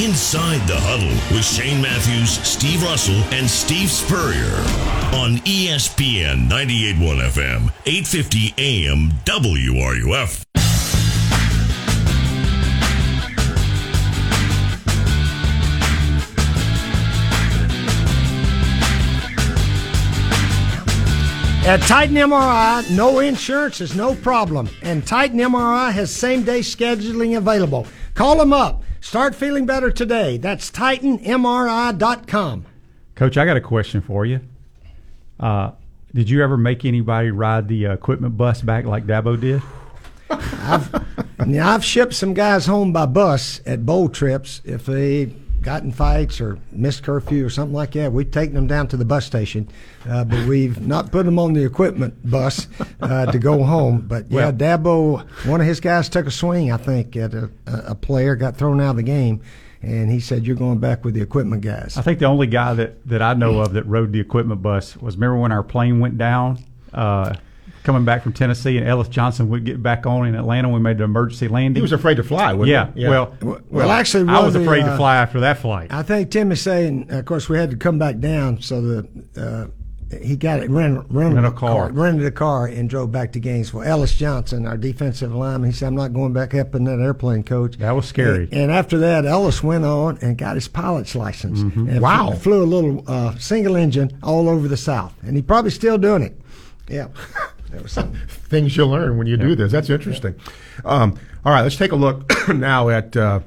Inside 0.00 0.66
the 0.66 0.78
Huddle 0.78 1.12
with 1.36 1.44
Shane 1.44 1.82
Matthews, 1.82 2.30
Steve 2.30 2.82
Russell, 2.82 3.22
and 3.34 3.46
Steve 3.50 3.90
Spurrier 3.90 4.56
on 5.12 5.36
ESPN 5.44 6.48
981 6.48 7.18
FM, 7.18 7.70
850 7.84 8.54
AM 8.56 9.10
WRUF. 9.26 10.42
At 21.66 21.82
Titan 21.82 22.16
MRI, 22.16 22.90
no 22.96 23.18
insurance 23.18 23.82
is 23.82 23.94
no 23.94 24.14
problem, 24.14 24.70
and 24.80 25.06
Titan 25.06 25.38
MRI 25.38 25.92
has 25.92 26.10
same 26.10 26.42
day 26.42 26.60
scheduling 26.60 27.36
available. 27.36 27.86
Call 28.14 28.38
them 28.38 28.54
up. 28.54 28.82
Start 29.00 29.34
feeling 29.34 29.66
better 29.66 29.90
today. 29.90 30.36
That's 30.36 30.70
TitanMRI.com. 30.70 32.66
Coach, 33.14 33.36
I 33.36 33.44
got 33.44 33.56
a 33.56 33.60
question 33.60 34.00
for 34.00 34.24
you. 34.24 34.40
Uh, 35.38 35.72
did 36.14 36.28
you 36.28 36.42
ever 36.42 36.56
make 36.56 36.84
anybody 36.84 37.30
ride 37.30 37.68
the 37.68 37.86
uh, 37.86 37.92
equipment 37.92 38.36
bus 38.36 38.62
back 38.62 38.84
like 38.84 39.06
Dabo 39.06 39.40
did? 39.40 39.62
I've, 40.30 40.94
I've 41.38 41.84
shipped 41.84 42.14
some 42.14 42.34
guys 42.34 42.66
home 42.66 42.92
by 42.92 43.06
bus 43.06 43.60
at 43.64 43.86
bowl 43.86 44.08
trips 44.08 44.60
if 44.64 44.86
they 44.86 45.34
got 45.62 45.82
in 45.82 45.92
fights 45.92 46.40
or 46.40 46.58
missed 46.72 47.02
curfew 47.02 47.44
or 47.44 47.50
something 47.50 47.74
like 47.74 47.92
that. 47.92 48.12
We've 48.12 48.30
taken 48.30 48.54
them 48.54 48.66
down 48.66 48.88
to 48.88 48.96
the 48.96 49.04
bus 49.04 49.26
station, 49.26 49.68
uh, 50.08 50.24
but 50.24 50.46
we've 50.46 50.80
not 50.86 51.12
put 51.12 51.24
them 51.26 51.38
on 51.38 51.52
the 51.52 51.64
equipment 51.64 52.14
bus 52.28 52.66
uh, 53.00 53.26
to 53.26 53.38
go 53.38 53.62
home. 53.62 54.00
But 54.06 54.30
yeah, 54.30 54.50
Well- 54.50 54.52
Dabo, 54.52 55.46
one 55.46 55.60
of 55.60 55.66
his 55.66 55.80
guys 55.80 56.08
took 56.08 56.26
a 56.26 56.30
swing, 56.30 56.72
I 56.72 56.76
think, 56.76 57.16
at 57.16 57.34
a, 57.34 57.50
a 57.66 57.94
player, 57.94 58.36
got 58.36 58.56
thrown 58.56 58.80
out 58.80 58.90
of 58.90 58.96
the 58.96 59.02
game, 59.02 59.40
and 59.82 60.10
he 60.10 60.20
said, 60.20 60.46
"You're 60.46 60.56
going 60.56 60.78
back 60.78 61.04
with 61.04 61.14
the 61.14 61.22
equipment 61.22 61.62
guys." 61.62 61.96
I 61.96 62.02
think 62.02 62.18
the 62.18 62.26
only 62.26 62.46
guy 62.46 62.74
that, 62.74 63.06
that 63.08 63.22
I 63.22 63.34
know 63.34 63.60
of 63.60 63.72
that 63.74 63.84
rode 63.86 64.12
the 64.12 64.20
equipment 64.20 64.62
bus 64.62 64.96
was 64.96 65.16
remember 65.16 65.38
when 65.38 65.52
our 65.52 65.62
plane 65.62 66.00
went 66.00 66.18
down 66.18 66.58
uh, 66.92 67.34
coming 67.82 68.04
back 68.04 68.22
from 68.22 68.32
Tennessee 68.32 68.76
and 68.78 68.86
Ellis 68.86 69.08
Johnson 69.08 69.48
would 69.48 69.64
get 69.64 69.82
back 69.82 70.06
on 70.06 70.26
in 70.26 70.34
Atlanta 70.34 70.68
when 70.68 70.76
we 70.76 70.82
made 70.82 70.96
an 70.98 71.02
emergency 71.04 71.48
landing. 71.48 71.76
He 71.76 71.82
was 71.82 71.92
afraid 71.92 72.16
to 72.16 72.22
fly, 72.22 72.52
wasn't 72.52 72.70
yeah, 72.70 72.92
he? 72.94 73.02
Yeah. 73.02 73.08
Well, 73.08 73.36
Well, 73.40 73.60
well, 73.70 73.90
actually, 73.90 74.30
I 74.30 74.40
was 74.42 74.54
the, 74.54 74.62
afraid 74.62 74.82
to 74.82 74.92
uh, 74.92 74.96
fly 74.96 75.16
after 75.16 75.40
that 75.40 75.58
flight. 75.58 75.92
I 75.92 76.02
think 76.02 76.30
Tim 76.30 76.52
is 76.52 76.60
saying, 76.60 77.10
of 77.10 77.24
course, 77.24 77.48
we 77.48 77.56
had 77.58 77.70
to 77.70 77.76
come 77.76 77.98
back 77.98 78.18
down, 78.18 78.60
so 78.60 78.80
the 78.80 79.08
uh, 79.36 79.66
he 80.22 80.36
got 80.36 80.60
it 80.60 80.68
rented, 80.70 81.04
rented 81.08 81.44
a 81.44 81.52
car. 81.52 81.90
rented 81.92 82.26
a 82.26 82.32
car, 82.32 82.66
and 82.66 82.90
drove 82.90 83.12
back 83.12 83.32
to 83.32 83.40
Gainesville. 83.40 83.82
Ellis 83.84 84.16
Johnson, 84.16 84.66
our 84.66 84.76
defensive 84.76 85.32
lineman, 85.32 85.70
he 85.70 85.76
said, 85.76 85.86
"I'm 85.86 85.94
not 85.94 86.12
going 86.12 86.32
back 86.32 86.52
up 86.54 86.74
in 86.74 86.84
that 86.84 86.98
airplane, 86.98 87.44
coach." 87.44 87.76
That 87.78 87.92
was 87.92 88.06
scary. 88.06 88.44
And, 88.50 88.54
and 88.54 88.72
after 88.72 88.98
that, 88.98 89.24
Ellis 89.24 89.62
went 89.62 89.84
on 89.84 90.18
and 90.20 90.36
got 90.36 90.56
his 90.56 90.66
pilot's 90.66 91.14
license. 91.14 91.60
Mm-hmm. 91.60 91.88
And 91.88 92.00
Wow. 92.00 92.32
flew, 92.32 92.38
flew 92.38 92.62
a 92.64 92.66
little 92.66 93.04
uh, 93.06 93.36
single 93.36 93.76
engine 93.76 94.18
all 94.22 94.48
over 94.48 94.66
the 94.66 94.76
South, 94.76 95.14
and 95.22 95.36
he 95.36 95.42
probably 95.42 95.70
still 95.70 95.96
doing 95.98 96.22
it. 96.22 96.40
Yeah, 96.88 97.06
that 97.70 97.82
was 97.82 97.92
something. 97.92 98.20
Things 98.28 98.76
you 98.76 98.86
learn 98.86 99.18
when 99.18 99.26
you 99.26 99.36
do 99.36 99.54
this. 99.54 99.72
That's 99.72 99.90
interesting. 99.90 100.34
Um, 100.84 101.18
all 101.44 101.52
right, 101.52 101.62
let's 101.62 101.76
take 101.76 101.92
a 101.92 101.96
look 101.96 102.30
now 102.54 102.88
at. 102.88 103.16
Uh, 103.16 103.40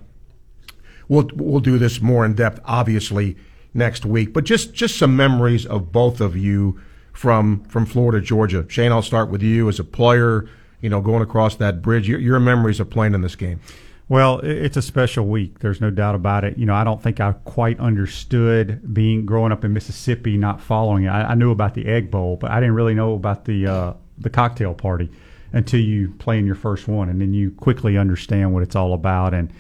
we'll 1.08 1.30
we'll 1.36 1.60
do 1.60 1.78
this 1.78 2.02
more 2.02 2.26
in 2.26 2.34
depth, 2.34 2.60
obviously, 2.66 3.38
next 3.74 4.06
week. 4.06 4.34
But 4.34 4.44
just 4.44 4.74
just 4.74 4.98
some 4.98 5.16
memories 5.16 5.66
of 5.66 5.92
both 5.92 6.22
of 6.22 6.36
you 6.38 6.80
from 7.12 7.64
from 7.66 7.86
Florida, 7.86 8.22
Georgia. 8.22 8.66
Shane, 8.70 8.92
I'll 8.92 9.02
start 9.02 9.30
with 9.30 9.42
you 9.42 9.70
as 9.70 9.80
a 9.80 9.84
player. 9.84 10.48
You 10.82 10.90
know, 10.90 11.00
going 11.02 11.22
across 11.22 11.56
that 11.58 11.82
bridge. 11.82 12.10
Your, 12.10 12.20
your 12.20 12.40
memories 12.40 12.80
of 12.80 12.90
playing 12.90 13.14
in 13.14 13.22
this 13.22 13.36
game. 13.36 13.62
Well, 14.10 14.40
it's 14.40 14.76
a 14.76 14.82
special 14.82 15.26
week. 15.26 15.60
There's 15.60 15.80
no 15.80 15.90
doubt 15.90 16.14
about 16.14 16.44
it. 16.44 16.58
You 16.58 16.66
know, 16.66 16.76
I 16.76 16.84
don't 16.84 17.02
think 17.02 17.22
I 17.22 17.32
quite 17.46 17.80
understood 17.80 18.94
being 18.94 19.26
growing 19.26 19.54
up 19.54 19.64
in 19.64 19.72
Mississippi, 19.72 20.36
not 20.36 20.60
following 20.60 21.06
it. 21.06 21.08
I, 21.08 21.32
I 21.32 21.36
knew 21.36 21.52
about 21.52 21.74
the 21.74 21.86
Egg 21.86 22.12
Bowl, 22.12 22.36
but 22.36 22.52
I 22.52 22.60
didn't 22.60 22.76
really 22.76 22.94
know 22.94 23.14
about 23.14 23.46
the 23.46 23.66
uh, 23.66 23.94
the 24.18 24.30
cocktail 24.30 24.74
party 24.74 25.10
until 25.52 25.80
you 25.80 26.10
play 26.18 26.40
in 26.40 26.46
your 26.46 26.56
first 26.56 26.88
one, 26.88 27.10
and 27.10 27.22
then 27.22 27.34
you 27.34 27.52
quickly 27.52 27.98
understand 27.98 28.54
what 28.54 28.64
it's 28.64 28.76
all 28.76 28.94
about. 28.94 29.34
And 29.34 29.52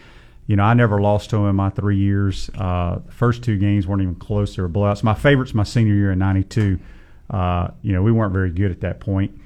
you 0.47 0.55
know, 0.55 0.63
I 0.63 0.73
never 0.73 1.01
lost 1.01 1.29
to 1.29 1.37
him 1.37 1.45
in 1.45 1.55
my 1.55 1.69
three 1.69 1.97
years. 1.97 2.49
Uh, 2.57 2.99
the 3.05 3.11
first 3.11 3.43
two 3.43 3.57
games 3.57 3.87
weren't 3.87 4.01
even 4.01 4.15
close; 4.15 4.55
they 4.55 4.61
were 4.61 4.69
blowouts. 4.69 5.03
My 5.03 5.13
favorite's 5.13 5.53
my 5.53 5.63
senior 5.63 5.93
year 5.93 6.11
in 6.11 6.19
'92. 6.19 6.79
Uh, 7.29 7.69
you 7.81 7.93
know, 7.93 8.01
we 8.01 8.11
weren't 8.11 8.33
very 8.33 8.51
good 8.51 8.71
at 8.71 8.81
that 8.81 8.99
point. 8.99 9.39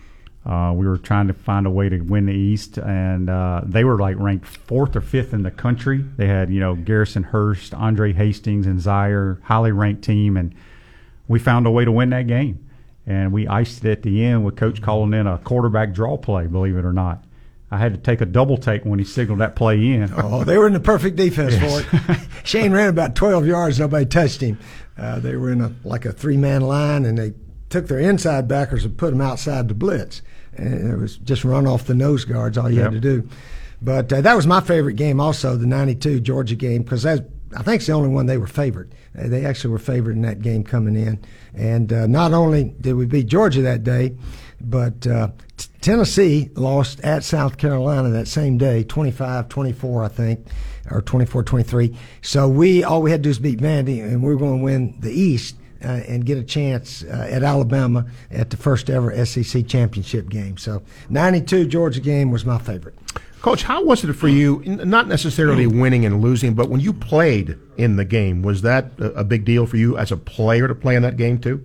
Uh, 0.48 0.72
we 0.74 0.88
were 0.88 0.98
trying 0.98 1.28
to 1.28 1.34
find 1.34 1.68
a 1.68 1.70
way 1.70 1.90
to 1.90 2.00
win 2.00 2.26
the 2.26 2.34
East, 2.34 2.78
and 2.78 3.30
uh, 3.30 3.62
they 3.66 3.84
were 3.84 4.00
like 4.00 4.18
ranked 4.18 4.46
fourth 4.46 4.96
or 4.96 5.02
fifth 5.02 5.34
in 5.34 5.44
the 5.44 5.52
country. 5.52 6.06
They 6.16 6.28
had, 6.28 6.50
you 6.50 6.62
know, 6.62 6.74
Garrison 6.74 7.24
Hearst, 7.24 7.74
Andre 7.74 8.14
Hastings, 8.14 8.66
and 8.66 8.80
Zeier, 8.80 9.42
highly 9.44 9.74
ranked 9.74 10.04
team, 10.04 10.38
and 10.38 10.56
we 11.28 11.38
found 11.38 11.68
a 11.68 11.72
way 11.72 11.84
to 11.84 11.92
win 11.92 12.12
that 12.12 12.28
game. 12.28 12.66
And 13.08 13.32
we 13.32 13.48
iced 13.48 13.86
it 13.86 13.92
at 13.92 14.02
the 14.04 14.24
end 14.26 14.44
with 14.46 14.58
Coach 14.58 14.82
calling 14.82 15.14
in 15.14 15.26
a 15.28 15.38
quarterback 15.40 15.94
draw 15.94 16.18
play, 16.18 16.46
believe 16.48 16.76
it 16.76 16.84
or 16.86 16.92
not. 16.94 17.24
I 17.72 17.78
had 17.78 17.94
to 17.94 18.00
take 18.00 18.20
a 18.22 18.26
double 18.26 18.58
take 18.58 18.84
when 18.84 19.00
he 19.00 19.06
signaled 19.06 19.40
that 19.40 19.56
play 19.56 19.76
in. 19.94 20.12
Oh, 20.18 20.44
they 20.44 20.58
were 20.58 20.68
in 20.68 20.74
the 20.74 20.80
perfect 20.82 21.16
defense 21.16 21.56
for 21.58 21.82
it. 21.82 22.20
Shane 22.44 22.72
ran 22.74 22.90
about 22.90 23.16
12 23.16 23.46
yards. 23.48 23.80
Nobody 23.80 24.06
touched 24.06 24.42
him. 24.42 24.58
Uh, 24.98 25.20
they 25.20 25.36
were 25.38 25.52
in 25.52 25.62
a 25.62 25.74
like 25.86 26.06
a 26.06 26.12
three 26.12 26.38
man 26.38 26.62
line, 26.62 27.06
and 27.06 27.18
they 27.18 27.34
took 27.70 27.88
their 27.88 28.00
inside 28.00 28.48
backers 28.48 28.84
and 28.86 28.98
put 28.98 29.12
them 29.12 29.22
outside 29.22 29.68
the 29.70 29.74
blitz. 29.74 30.22
And 30.56 30.92
it 30.92 30.98
was 30.98 31.18
just 31.18 31.46
run 31.46 31.66
off 31.68 31.86
the 31.86 31.94
nose 31.96 32.26
guards, 32.26 32.58
all 32.58 32.70
you 32.70 32.78
Yep. 32.82 32.94
had 32.94 33.02
to 33.02 33.22
do. 33.22 33.30
But 33.82 34.12
uh, 34.12 34.22
that 34.22 34.36
was 34.36 34.48
my 34.48 34.60
favorite 34.60 34.96
game, 34.96 35.20
also 35.20 35.56
the 35.56 35.68
'92 35.68 36.20
Georgia 36.22 36.56
game, 36.56 36.82
because 36.84 37.04
I 37.58 37.64
think 37.64 37.78
it's 37.78 37.88
the 37.88 37.94
only 37.94 38.10
one 38.10 38.28
they 38.28 38.38
were 38.38 38.46
favored. 38.46 38.94
Uh, 39.18 39.28
they 39.28 39.44
actually 39.44 39.72
were 39.72 39.80
favored 39.80 40.16
in 40.16 40.22
that 40.22 40.44
game 40.44 40.64
coming 40.64 40.96
in, 40.96 41.20
and 41.56 41.92
uh, 41.92 42.06
not 42.06 42.32
only 42.32 42.76
did 42.80 42.94
we 42.94 43.08
beat 43.08 43.26
Georgia 43.26 43.64
that 43.64 43.84
day, 43.84 44.16
but 44.62 45.08
uh, 45.08 45.30
t- 45.58 45.68
Tennessee 45.82 46.52
lost 46.54 47.00
at 47.00 47.24
South 47.24 47.58
Carolina 47.58 48.10
that 48.10 48.28
same 48.28 48.60
day, 48.60 48.84
25-24, 48.84 50.06
I 50.06 50.08
think, 50.08 50.46
or 50.92 51.02
24-23. 51.02 51.96
So 52.22 52.48
we 52.48 52.84
all 52.84 53.02
we 53.02 53.10
had 53.10 53.24
to 53.24 53.28
do 53.28 53.32
is 53.32 53.40
beat 53.40 53.58
Vandy, 53.60 54.04
and 54.04 54.22
we 54.22 54.30
were 54.30 54.40
going 54.40 54.60
to 54.60 54.64
win 54.64 54.96
the 55.00 55.12
East. 55.12 55.56
Uh, 55.80 56.02
and 56.08 56.26
get 56.26 56.40
a 56.40 56.44
chance 56.44 57.04
uh, 57.04 57.28
at 57.30 57.44
Alabama 57.44 58.04
at 58.32 58.50
the 58.50 58.58
first 58.58 58.90
ever 58.90 59.24
SEC 59.24 59.68
championship 59.68 60.28
game. 60.28 60.58
So, 60.58 60.82
92 61.12 61.68
Georgia 61.68 62.00
game 62.00 62.32
was 62.32 62.46
my 62.46 62.58
favorite. 62.58 62.96
Coach, 63.42 63.64
how 63.64 63.84
was 63.84 64.04
it 64.04 64.14
for 64.14 64.28
you? 64.28 64.64
Not 64.66 65.08
necessarily 65.08 65.68
winning 65.68 66.06
and 66.06 66.22
losing, 66.22 66.54
but 66.54 66.70
when 66.70 66.80
you 66.80 66.92
played 66.92 67.58
in 67.78 67.96
the 67.96 68.06
game, 68.06 68.42
was 68.42 68.62
that 68.64 68.92
a 69.00 69.20
a 69.20 69.24
big 69.24 69.46
deal 69.46 69.66
for 69.66 69.78
you 69.78 69.98
as 69.98 70.12
a 70.12 70.18
player 70.18 70.68
to 70.68 70.76
play 70.76 70.96
in 70.96 71.04
that 71.04 71.18
game 71.18 71.40
too? 71.40 71.64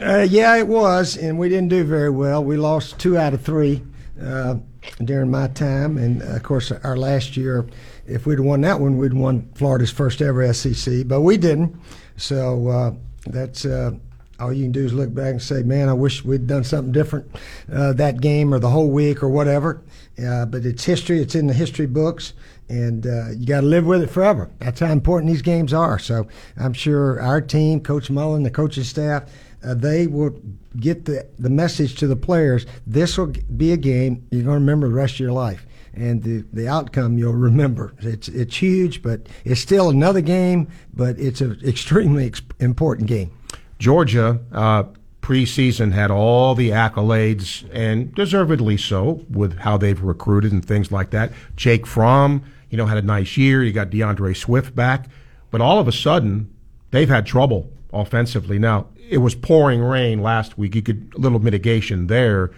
Uh, 0.00 0.26
yeah, 0.28 0.56
it 0.56 0.66
was, 0.66 1.16
and 1.16 1.38
we 1.38 1.48
didn't 1.48 1.68
do 1.68 1.84
very 1.84 2.08
well. 2.08 2.42
We 2.42 2.56
lost 2.56 2.98
two 2.98 3.18
out 3.18 3.34
of 3.34 3.42
three 3.42 3.82
uh, 4.20 4.56
during 5.04 5.30
my 5.30 5.48
time, 5.48 5.98
and 5.98 6.22
uh, 6.22 6.36
of 6.36 6.42
course, 6.42 6.72
our 6.72 6.96
last 6.96 7.36
year, 7.36 7.66
if 8.06 8.24
we'd 8.24 8.40
won 8.40 8.62
that 8.62 8.80
one, 8.80 8.96
we'd 8.96 9.12
won 9.12 9.50
Florida's 9.54 9.90
first 9.90 10.22
ever 10.22 10.50
SEC, 10.54 11.06
but 11.06 11.20
we 11.20 11.36
didn't. 11.36 11.76
So 12.16 12.68
uh, 12.68 12.94
that's 13.26 13.64
uh, 13.66 13.92
all 14.40 14.52
you 14.52 14.64
can 14.64 14.72
do 14.72 14.84
is 14.84 14.94
look 14.94 15.12
back 15.12 15.32
and 15.32 15.42
say, 15.42 15.62
"Man, 15.62 15.88
I 15.88 15.92
wish 15.92 16.24
we'd 16.24 16.46
done 16.46 16.64
something 16.64 16.92
different 16.92 17.30
uh, 17.70 17.92
that 17.94 18.20
game 18.20 18.54
or 18.54 18.58
the 18.58 18.70
whole 18.70 18.90
week 18.90 19.22
or 19.22 19.28
whatever." 19.28 19.82
Uh, 20.18 20.44
but 20.46 20.66
it's 20.66 20.84
history; 20.84 21.20
it's 21.20 21.34
in 21.34 21.46
the 21.46 21.54
history 21.54 21.86
books, 21.86 22.34
and 22.68 23.06
uh, 23.06 23.30
you 23.30 23.46
got 23.46 23.62
to 23.62 23.66
live 23.66 23.86
with 23.86 24.02
it 24.02 24.10
forever. 24.10 24.50
That's 24.58 24.80
how 24.80 24.92
important 24.92 25.32
these 25.32 25.42
games 25.42 25.72
are. 25.72 25.98
So 25.98 26.26
I'm 26.56 26.72
sure 26.72 27.20
our 27.20 27.40
team, 27.40 27.80
Coach 27.80 28.10
Mullen, 28.10 28.42
the 28.42 28.50
coaching 28.50 28.84
staff, 28.84 29.24
uh, 29.64 29.74
they 29.74 30.06
will 30.06 30.38
get 30.78 31.04
the, 31.04 31.26
the 31.38 31.50
message 31.50 31.96
to 31.96 32.06
the 32.06 32.16
players. 32.16 32.66
This 32.86 33.16
will 33.16 33.32
be 33.56 33.72
a 33.72 33.76
game 33.76 34.26
you're 34.30 34.42
going 34.42 34.56
to 34.56 34.60
remember 34.60 34.88
the 34.88 34.94
rest 34.94 35.14
of 35.14 35.20
your 35.20 35.32
life. 35.32 35.66
And 35.94 36.22
the, 36.22 36.44
the 36.52 36.68
outcome 36.68 37.18
you'll 37.18 37.34
remember. 37.34 37.92
It's 37.98 38.26
it's 38.28 38.56
huge, 38.56 39.02
but 39.02 39.28
it's 39.44 39.60
still 39.60 39.90
another 39.90 40.22
game, 40.22 40.68
but 40.94 41.18
it's 41.18 41.42
an 41.42 41.60
extremely 41.62 42.26
ex- 42.26 42.40
important 42.60 43.08
game. 43.08 43.30
Georgia 43.78 44.40
uh, 44.52 44.84
preseason 45.22 45.92
had 45.92 46.10
all 46.10 46.54
the 46.54 46.70
accolades, 46.70 47.64
and 47.72 48.14
deservedly 48.14 48.76
so, 48.76 49.24
with 49.30 49.58
how 49.60 49.76
they've 49.78 50.02
recruited 50.02 50.52
and 50.52 50.64
things 50.64 50.92
like 50.92 51.10
that. 51.10 51.32
Jake 51.56 51.86
Fromm, 51.86 52.42
you 52.70 52.76
know, 52.76 52.86
had 52.86 52.98
a 52.98 53.02
nice 53.02 53.36
year. 53.36 53.62
You 53.62 53.72
got 53.72 53.90
D'Andre 53.90 54.34
Swift 54.34 54.74
back, 54.74 55.08
but 55.50 55.60
all 55.60 55.78
of 55.78 55.88
a 55.88 55.92
sudden, 55.92 56.52
they've 56.90 57.08
had 57.08 57.24
trouble 57.24 57.70
offensively. 57.92 58.58
Now 58.58 58.88
it 59.08 59.18
was 59.18 59.34
pouring 59.34 59.80
rain 59.80 60.20
last 60.22 60.58
week. 60.58 60.74
You 60.74 60.82
could 60.82 61.12
a 61.16 61.18
little 61.18 61.38
mitigation 61.38 62.08
there, 62.08 62.50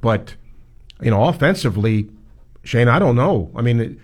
but 0.00 0.34
you 1.00 1.10
know, 1.10 1.24
offensively, 1.24 2.10
Shane, 2.64 2.88
I 2.88 2.98
don't 2.98 3.16
know. 3.16 3.50
I 3.56 3.62
mean. 3.62 3.78
th- 3.78 3.98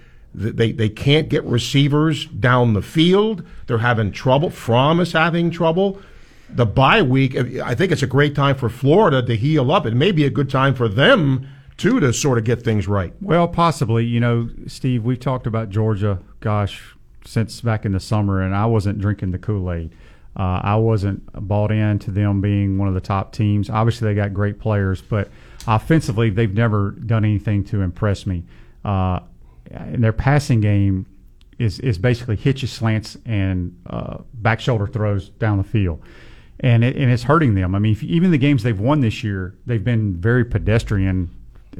They 0.56 0.72
they 0.72 0.88
can't 0.88 1.28
get 1.28 1.44
receivers 1.44 2.26
down 2.26 2.74
the 2.74 2.82
field. 2.82 3.44
They're 3.66 3.78
having 3.78 4.10
trouble. 4.10 4.50
Fromm 4.50 4.98
is 5.00 5.12
having 5.12 5.52
trouble 5.52 6.00
the 6.48 6.66
bye 6.66 7.02
week, 7.02 7.36
I 7.36 7.74
think 7.74 7.92
it's 7.92 8.02
a 8.02 8.06
great 8.06 8.34
time 8.34 8.56
for 8.56 8.68
Florida 8.68 9.22
to 9.22 9.36
heal 9.36 9.72
up. 9.72 9.86
It 9.86 9.94
may 9.94 10.12
be 10.12 10.24
a 10.24 10.30
good 10.30 10.50
time 10.50 10.74
for 10.74 10.88
them 10.88 11.48
too 11.76 12.00
to 12.00 12.12
sort 12.12 12.38
of 12.38 12.44
get 12.44 12.62
things 12.62 12.86
right. 12.86 13.12
Well, 13.20 13.48
possibly. 13.48 14.04
You 14.04 14.20
know, 14.20 14.48
Steve, 14.66 15.04
we've 15.04 15.18
talked 15.18 15.46
about 15.46 15.70
Georgia, 15.70 16.20
gosh, 16.40 16.94
since 17.24 17.60
back 17.60 17.84
in 17.84 17.92
the 17.92 18.00
summer, 18.00 18.42
and 18.42 18.54
I 18.54 18.66
wasn't 18.66 19.00
drinking 19.00 19.32
the 19.32 19.38
Kool 19.38 19.72
Aid. 19.72 19.92
Uh, 20.36 20.60
I 20.62 20.76
wasn't 20.76 21.22
bought 21.46 21.70
into 21.70 22.10
them 22.10 22.40
being 22.40 22.76
one 22.76 22.88
of 22.88 22.94
the 22.94 23.00
top 23.00 23.32
teams. 23.32 23.70
Obviously, 23.70 24.08
they 24.08 24.14
got 24.14 24.34
great 24.34 24.58
players, 24.58 25.00
but 25.00 25.28
offensively, 25.66 26.30
they've 26.30 26.52
never 26.52 26.90
done 26.90 27.24
anything 27.24 27.64
to 27.64 27.82
impress 27.82 28.26
me. 28.26 28.44
Uh, 28.84 29.20
and 29.70 30.02
their 30.02 30.12
passing 30.12 30.60
game 30.60 31.06
is 31.58 31.78
is 31.80 31.98
basically 31.98 32.36
hitches, 32.36 32.72
slants, 32.72 33.16
and 33.24 33.80
uh, 33.86 34.18
back 34.34 34.60
shoulder 34.60 34.86
throws 34.88 35.28
down 35.30 35.56
the 35.56 35.64
field 35.64 36.02
and 36.60 36.84
it, 36.84 36.96
and 36.96 37.10
it's 37.10 37.24
hurting 37.24 37.54
them. 37.54 37.74
I 37.74 37.78
mean, 37.78 37.92
if, 37.92 38.02
even 38.02 38.30
the 38.30 38.38
games 38.38 38.62
they've 38.62 38.78
won 38.78 39.00
this 39.00 39.24
year, 39.24 39.54
they've 39.66 39.82
been 39.82 40.16
very 40.16 40.44
pedestrian 40.44 41.30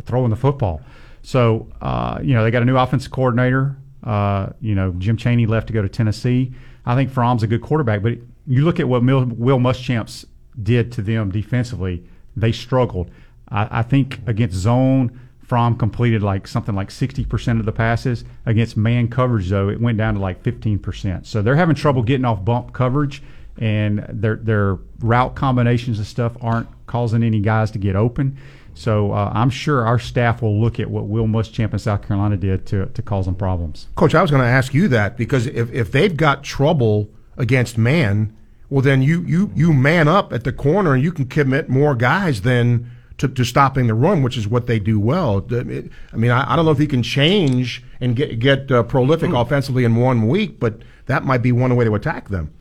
throwing 0.02 0.30
the 0.30 0.36
football. 0.36 0.80
So 1.22 1.68
uh, 1.80 2.18
you 2.22 2.34
know 2.34 2.44
they 2.44 2.50
got 2.50 2.62
a 2.62 2.66
new 2.66 2.76
offensive 2.76 3.10
coordinator. 3.12 3.76
Uh, 4.02 4.50
you 4.60 4.74
know 4.74 4.92
Jim 4.98 5.16
Chaney 5.16 5.46
left 5.46 5.68
to 5.68 5.72
go 5.72 5.82
to 5.82 5.88
Tennessee. 5.88 6.52
I 6.86 6.94
think 6.94 7.10
Fromm's 7.10 7.42
a 7.42 7.46
good 7.46 7.62
quarterback, 7.62 8.02
but 8.02 8.18
you 8.46 8.64
look 8.64 8.78
at 8.78 8.88
what 8.88 9.02
Mil, 9.02 9.24
Will 9.24 9.58
Muschamps 9.58 10.26
did 10.62 10.92
to 10.92 11.02
them 11.02 11.30
defensively. 11.30 12.04
They 12.36 12.52
struggled. 12.52 13.10
I, 13.48 13.80
I 13.80 13.82
think 13.82 14.20
against 14.26 14.56
zone, 14.56 15.18
Fromm 15.42 15.76
completed 15.76 16.22
like 16.22 16.46
something 16.46 16.74
like 16.74 16.88
60% 16.88 17.60
of 17.60 17.66
the 17.66 17.72
passes. 17.72 18.24
Against 18.46 18.76
man 18.76 19.08
coverage, 19.08 19.48
though, 19.48 19.68
it 19.68 19.80
went 19.80 19.98
down 19.98 20.14
to 20.14 20.20
like 20.20 20.42
15%. 20.42 21.26
So 21.26 21.42
they're 21.42 21.56
having 21.56 21.74
trouble 21.74 22.02
getting 22.02 22.24
off 22.24 22.44
bump 22.44 22.72
coverage, 22.72 23.22
and 23.58 24.04
their 24.08 24.36
their 24.36 24.78
route 25.00 25.34
combinations 25.34 25.98
and 25.98 26.06
stuff 26.06 26.36
aren't 26.40 26.68
causing 26.86 27.22
any 27.22 27.40
guys 27.40 27.70
to 27.72 27.78
get 27.78 27.96
open. 27.96 28.36
So 28.74 29.12
uh, 29.12 29.30
I'm 29.32 29.50
sure 29.50 29.86
our 29.86 30.00
staff 30.00 30.42
will 30.42 30.60
look 30.60 30.80
at 30.80 30.90
what 30.90 31.06
Will 31.06 31.26
Muschamp 31.26 31.72
in 31.72 31.78
South 31.78 32.06
Carolina 32.06 32.36
did 32.36 32.66
to, 32.66 32.86
to 32.86 33.02
cause 33.02 33.26
them 33.26 33.36
problems. 33.36 33.86
Coach, 33.94 34.16
I 34.16 34.22
was 34.22 34.32
going 34.32 34.42
to 34.42 34.48
ask 34.48 34.74
you 34.74 34.88
that 34.88 35.16
because 35.16 35.46
if, 35.46 35.72
if 35.72 35.92
they've 35.92 36.16
got 36.16 36.42
trouble 36.42 37.08
against 37.36 37.78
man, 37.78 38.36
well, 38.70 38.82
then 38.82 39.00
you, 39.00 39.20
you, 39.22 39.52
you 39.54 39.72
man 39.72 40.08
up 40.08 40.32
at 40.32 40.42
the 40.42 40.52
corner 40.52 40.92
and 40.94 41.04
you 41.04 41.12
can 41.12 41.26
commit 41.26 41.68
more 41.68 41.94
guys 41.94 42.42
than 42.42 42.90
to, 43.18 43.28
to 43.28 43.44
stopping 43.44 43.86
the 43.86 43.94
run, 43.94 44.24
which 44.24 44.36
is 44.36 44.48
what 44.48 44.66
they 44.66 44.80
do 44.80 44.98
well. 44.98 45.38
It- 45.52 45.92
I 46.12 46.16
mean, 46.16 46.32
I, 46.32 46.52
I 46.52 46.56
don't 46.56 46.64
know 46.64 46.72
if 46.72 46.80
you 46.80 46.88
can 46.88 47.04
change 47.04 47.80
and 48.00 48.16
get, 48.16 48.40
get 48.40 48.72
uh, 48.72 48.82
prolific 48.82 49.32
offensively 49.32 49.84
in 49.84 49.94
one 49.94 50.26
week, 50.26 50.58
but 50.58 50.80
that 51.06 51.22
might 51.22 51.42
be 51.42 51.52
one 51.52 51.76
way 51.76 51.84
to 51.84 51.94
attack 51.94 52.28
them. 52.28 52.52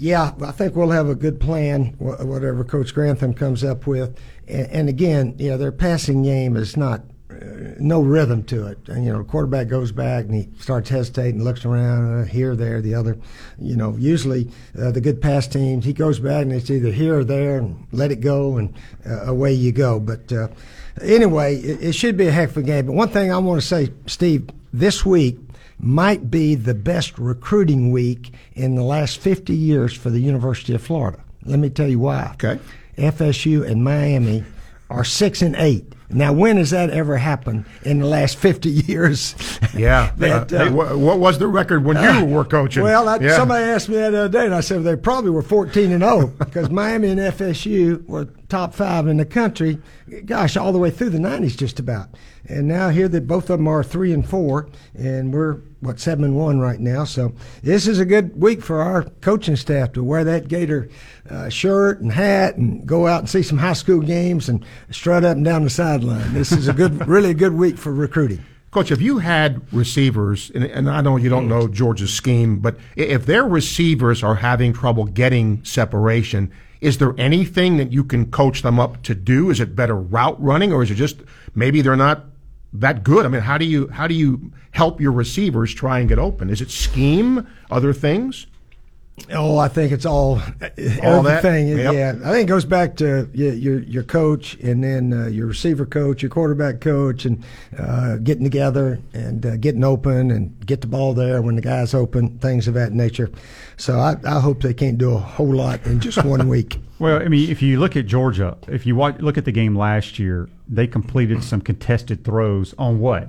Yeah, 0.00 0.32
I 0.40 0.50
think 0.52 0.74
we'll 0.74 0.90
have 0.90 1.10
a 1.10 1.14
good 1.14 1.38
plan, 1.38 1.94
whatever 1.98 2.64
Coach 2.64 2.94
Grantham 2.94 3.34
comes 3.34 3.62
up 3.62 3.86
with. 3.86 4.18
And, 4.48 4.88
again, 4.88 5.34
you 5.38 5.50
know, 5.50 5.58
their 5.58 5.72
passing 5.72 6.22
game 6.22 6.56
is 6.56 6.74
not 6.74 7.02
uh, 7.30 7.34
no 7.78 8.00
rhythm 8.00 8.42
to 8.44 8.66
it. 8.68 8.78
And, 8.88 9.04
you 9.04 9.12
know, 9.12 9.18
the 9.18 9.24
quarterback 9.24 9.68
goes 9.68 9.92
back 9.92 10.24
and 10.24 10.34
he 10.34 10.48
starts 10.58 10.88
hesitating, 10.88 11.44
looks 11.44 11.66
around 11.66 12.22
uh, 12.22 12.24
here, 12.24 12.56
there, 12.56 12.80
the 12.80 12.94
other. 12.94 13.18
You 13.58 13.76
know, 13.76 13.94
usually 13.98 14.50
uh, 14.80 14.90
the 14.90 15.02
good 15.02 15.20
pass 15.20 15.46
teams, 15.46 15.84
he 15.84 15.92
goes 15.92 16.18
back 16.18 16.44
and 16.44 16.52
it's 16.52 16.70
either 16.70 16.92
here 16.92 17.18
or 17.18 17.24
there, 17.24 17.58
and 17.58 17.86
let 17.92 18.10
it 18.10 18.22
go, 18.22 18.56
and 18.56 18.74
uh, 19.04 19.26
away 19.26 19.52
you 19.52 19.70
go. 19.70 20.00
But 20.00 20.32
uh, 20.32 20.48
anyway, 21.02 21.56
it, 21.56 21.82
it 21.82 21.92
should 21.92 22.16
be 22.16 22.26
a 22.26 22.32
heck 22.32 22.48
of 22.50 22.56
a 22.56 22.62
game. 22.62 22.86
But 22.86 22.94
one 22.94 23.10
thing 23.10 23.30
I 23.30 23.36
want 23.36 23.60
to 23.60 23.66
say, 23.66 23.90
Steve, 24.06 24.48
this 24.72 25.04
week 25.04 25.38
might 25.78 26.30
be 26.30 26.54
the 26.54 26.74
best 26.74 27.18
recruiting 27.18 27.90
week 27.90 28.32
in 28.54 28.74
the 28.74 28.82
last 28.82 29.18
50 29.18 29.54
years 29.54 29.94
for 29.96 30.10
the 30.10 30.20
University 30.20 30.74
of 30.74 30.82
Florida. 30.82 31.22
Let 31.44 31.58
me 31.58 31.70
tell 31.70 31.88
you 31.88 31.98
why. 31.98 32.30
Okay. 32.34 32.58
FSU 32.96 33.66
and 33.66 33.82
Miami 33.82 34.44
are 34.90 35.04
six 35.04 35.40
and 35.40 35.56
eight. 35.56 35.94
Now, 36.12 36.32
when 36.32 36.56
has 36.56 36.70
that 36.70 36.90
ever 36.90 37.16
happened 37.18 37.66
in 37.84 38.00
the 38.00 38.06
last 38.06 38.36
50 38.36 38.68
years? 38.88 39.36
Yeah. 39.76 40.10
That, 40.16 40.52
Uh, 40.52 40.64
uh, 40.64 40.96
what 40.98 41.20
was 41.20 41.38
the 41.38 41.46
record 41.46 41.84
when 41.84 41.96
you 42.02 42.24
were 42.24 42.44
coaching? 42.44 42.82
Well, 42.82 43.08
I, 43.08 43.18
Yeah. 43.18 43.36
somebody 43.36 43.64
asked 43.64 43.88
me 43.88 43.94
that 43.94 44.10
the 44.10 44.18
other 44.24 44.28
day, 44.28 44.44
and 44.44 44.54
I 44.54 44.60
said 44.60 44.82
they 44.82 44.96
probably 44.96 45.30
were 45.30 45.42
14 45.42 45.92
and 45.92 46.02
0 46.02 46.26
because 46.38 46.68
Miami 46.68 47.10
and 47.10 47.20
FSU 47.20 48.04
were 48.08 48.24
top 48.48 48.74
five 48.74 49.06
in 49.06 49.18
the 49.18 49.24
country. 49.24 49.78
Gosh, 50.26 50.56
all 50.56 50.72
the 50.72 50.80
way 50.80 50.90
through 50.90 51.10
the 51.10 51.18
90s, 51.18 51.56
just 51.56 51.78
about. 51.78 52.08
And 52.48 52.66
now 52.66 52.88
here 52.88 53.06
that 53.08 53.28
both 53.28 53.48
of 53.48 53.58
them 53.58 53.68
are 53.68 53.84
three 53.84 54.12
and 54.12 54.28
four, 54.28 54.68
and 54.98 55.32
we're 55.32 55.58
what 55.80 55.98
seven 55.98 56.24
and 56.24 56.36
one 56.36 56.60
right 56.60 56.78
now. 56.78 57.04
So 57.04 57.32
this 57.62 57.86
is 57.86 57.98
a 57.98 58.04
good 58.04 58.40
week 58.40 58.62
for 58.62 58.80
our 58.80 59.04
coaching 59.20 59.56
staff 59.56 59.92
to 59.92 60.04
wear 60.04 60.24
that 60.24 60.48
Gator 60.48 60.88
uh, 61.28 61.48
shirt 61.48 62.00
and 62.00 62.12
hat 62.12 62.56
and 62.56 62.86
go 62.86 63.06
out 63.06 63.20
and 63.20 63.30
see 63.30 63.42
some 63.42 63.58
high 63.58 63.72
school 63.72 64.00
games 64.00 64.48
and 64.48 64.64
strut 64.90 65.24
up 65.24 65.36
and 65.36 65.44
down 65.44 65.64
the 65.64 65.70
sideline. 65.70 66.32
This 66.34 66.52
is 66.52 66.68
a 66.68 66.72
good, 66.72 67.06
really 67.08 67.30
a 67.30 67.34
good 67.34 67.54
week 67.54 67.78
for 67.78 67.92
recruiting. 67.92 68.44
Coach, 68.70 68.92
if 68.92 69.00
you 69.00 69.18
had 69.18 69.60
receivers, 69.72 70.50
and, 70.54 70.62
and 70.64 70.88
I 70.88 71.00
know 71.00 71.16
you 71.16 71.28
don't 71.28 71.48
know 71.48 71.66
Georgia's 71.66 72.12
scheme, 72.12 72.60
but 72.60 72.76
if 72.94 73.26
their 73.26 73.44
receivers 73.44 74.22
are 74.22 74.36
having 74.36 74.72
trouble 74.72 75.06
getting 75.06 75.64
separation, 75.64 76.52
is 76.80 76.98
there 76.98 77.14
anything 77.18 77.78
that 77.78 77.92
you 77.92 78.04
can 78.04 78.30
coach 78.30 78.62
them 78.62 78.78
up 78.78 79.02
to 79.02 79.14
do? 79.14 79.50
Is 79.50 79.58
it 79.58 79.74
better 79.74 79.96
route 79.96 80.40
running, 80.40 80.72
or 80.72 80.84
is 80.84 80.90
it 80.90 80.94
just 80.94 81.18
maybe 81.54 81.82
they're 81.82 81.96
not 81.96 82.26
that 82.72 83.02
good? 83.02 83.24
I 83.24 83.28
mean, 83.28 83.42
how 83.42 83.58
do 83.58 83.64
you 83.64 83.88
how 83.88 84.06
do 84.06 84.14
you 84.14 84.52
help 84.72 85.00
your 85.00 85.12
receivers 85.12 85.74
try 85.74 85.98
and 85.98 86.08
get 86.08 86.18
open? 86.18 86.50
Is 86.50 86.60
it 86.60 86.70
scheme, 86.70 87.46
other 87.70 87.92
things? 87.92 88.46
Oh, 89.32 89.58
I 89.58 89.68
think 89.68 89.92
it's 89.92 90.06
all, 90.06 90.40
All 91.02 91.22
that? 91.22 91.44
everything. 91.44 91.68
Yep. 91.68 91.94
Yeah, 91.94 92.14
I 92.24 92.32
think 92.32 92.44
it 92.48 92.48
goes 92.48 92.64
back 92.64 92.96
to 92.96 93.28
your 93.32 93.52
your, 93.54 93.78
your 93.80 94.02
coach, 94.02 94.54
and 94.60 94.82
then 94.82 95.12
uh, 95.12 95.26
your 95.28 95.46
receiver 95.46 95.86
coach, 95.86 96.22
your 96.22 96.30
quarterback 96.30 96.80
coach, 96.80 97.24
and 97.24 97.44
uh, 97.78 98.16
getting 98.16 98.44
together 98.44 98.98
and 99.12 99.44
uh, 99.46 99.56
getting 99.56 99.84
open 99.84 100.30
and 100.30 100.66
get 100.66 100.80
the 100.80 100.86
ball 100.86 101.14
there 101.14 101.42
when 101.42 101.54
the 101.56 101.62
guy's 101.62 101.94
open, 101.94 102.38
things 102.38 102.66
of 102.68 102.74
that 102.74 102.92
nature. 102.92 103.30
So 103.76 103.98
I, 103.98 104.16
I 104.26 104.40
hope 104.40 104.62
they 104.62 104.74
can't 104.74 104.98
do 104.98 105.12
a 105.12 105.18
whole 105.18 105.54
lot 105.54 105.84
in 105.86 106.00
just 106.00 106.24
one 106.24 106.48
week. 106.48 106.78
Well, 106.98 107.22
I 107.22 107.28
mean, 107.28 107.48
if 107.50 107.62
you 107.62 107.78
look 107.80 107.96
at 107.96 108.06
Georgia, 108.06 108.58
if 108.68 108.84
you 108.86 108.94
watch, 108.96 109.20
look 109.20 109.38
at 109.38 109.44
the 109.44 109.52
game 109.52 109.74
last 109.76 110.18
year, 110.18 110.48
they 110.68 110.86
completed 110.86 111.42
some 111.42 111.60
contested 111.60 112.24
throws 112.24 112.74
on 112.78 113.00
what 113.00 113.28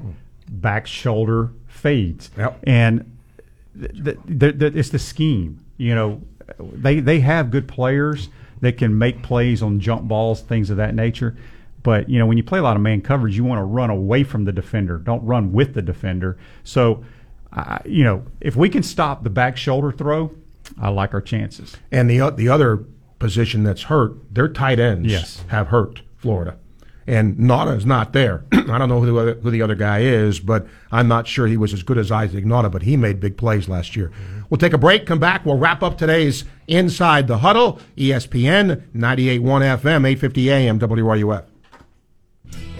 back 0.49 0.87
shoulder 0.87 1.51
fades, 1.67 2.29
Yep. 2.37 2.59
and 2.67 3.17
th- 3.79 4.17
th- 4.27 4.59
th- 4.59 4.75
it's 4.75 4.89
the 4.89 4.99
scheme. 4.99 5.60
You 5.81 5.95
know, 5.95 6.21
they 6.59 6.99
they 6.99 7.19
have 7.21 7.49
good 7.49 7.67
players 7.67 8.29
that 8.61 8.77
can 8.77 8.97
make 8.97 9.23
plays 9.23 9.63
on 9.63 9.79
jump 9.79 10.07
balls, 10.07 10.41
things 10.41 10.69
of 10.69 10.77
that 10.77 10.93
nature. 10.93 11.35
But 11.81 12.07
you 12.07 12.19
know, 12.19 12.27
when 12.27 12.37
you 12.37 12.43
play 12.43 12.59
a 12.59 12.61
lot 12.61 12.75
of 12.75 12.83
man 12.83 13.01
coverage, 13.01 13.35
you 13.35 13.43
want 13.43 13.59
to 13.59 13.63
run 13.63 13.89
away 13.89 14.23
from 14.23 14.45
the 14.45 14.51
defender. 14.51 14.99
Don't 14.99 15.23
run 15.25 15.51
with 15.51 15.73
the 15.73 15.81
defender. 15.81 16.37
So, 16.63 17.03
uh, 17.51 17.79
you 17.85 18.03
know, 18.03 18.23
if 18.39 18.55
we 18.55 18.69
can 18.69 18.83
stop 18.83 19.23
the 19.23 19.31
back 19.31 19.57
shoulder 19.57 19.91
throw, 19.91 20.31
I 20.79 20.89
like 20.89 21.15
our 21.15 21.21
chances. 21.21 21.75
And 21.91 22.07
the 22.07 22.29
the 22.29 22.47
other 22.49 22.85
position 23.17 23.63
that's 23.63 23.83
hurt, 23.83 24.13
their 24.33 24.47
tight 24.47 24.79
ends 24.79 25.11
Yes. 25.11 25.43
have 25.47 25.67
hurt 25.69 26.03
Florida. 26.17 26.57
And 27.07 27.37
Nauta's 27.37 27.85
not 27.85 28.13
there. 28.13 28.43
I 28.51 28.77
don't 28.77 28.89
know 28.89 29.01
who 29.01 29.07
the, 29.07 29.17
other, 29.17 29.33
who 29.35 29.51
the 29.51 29.61
other 29.61 29.75
guy 29.75 29.99
is, 29.99 30.39
but 30.39 30.67
I'm 30.91 31.07
not 31.07 31.27
sure 31.27 31.47
he 31.47 31.57
was 31.57 31.73
as 31.73 31.83
good 31.83 31.97
as 31.97 32.11
Isaac 32.11 32.45
Nauta, 32.45 32.71
but 32.71 32.83
he 32.83 32.95
made 32.95 33.19
big 33.19 33.37
plays 33.37 33.67
last 33.67 33.95
year. 33.95 34.09
Mm-hmm. 34.09 34.41
We'll 34.49 34.59
take 34.59 34.73
a 34.73 34.77
break, 34.77 35.05
come 35.05 35.19
back. 35.19 35.45
We'll 35.45 35.57
wrap 35.57 35.81
up 35.81 35.97
today's 35.97 36.45
Inside 36.67 37.27
the 37.27 37.39
Huddle, 37.39 37.79
ESPN 37.97 38.83
98.1 38.95 39.41
FM, 39.41 40.07
850 40.07 40.51
AM, 40.51 40.79
WRUF. 40.79 41.45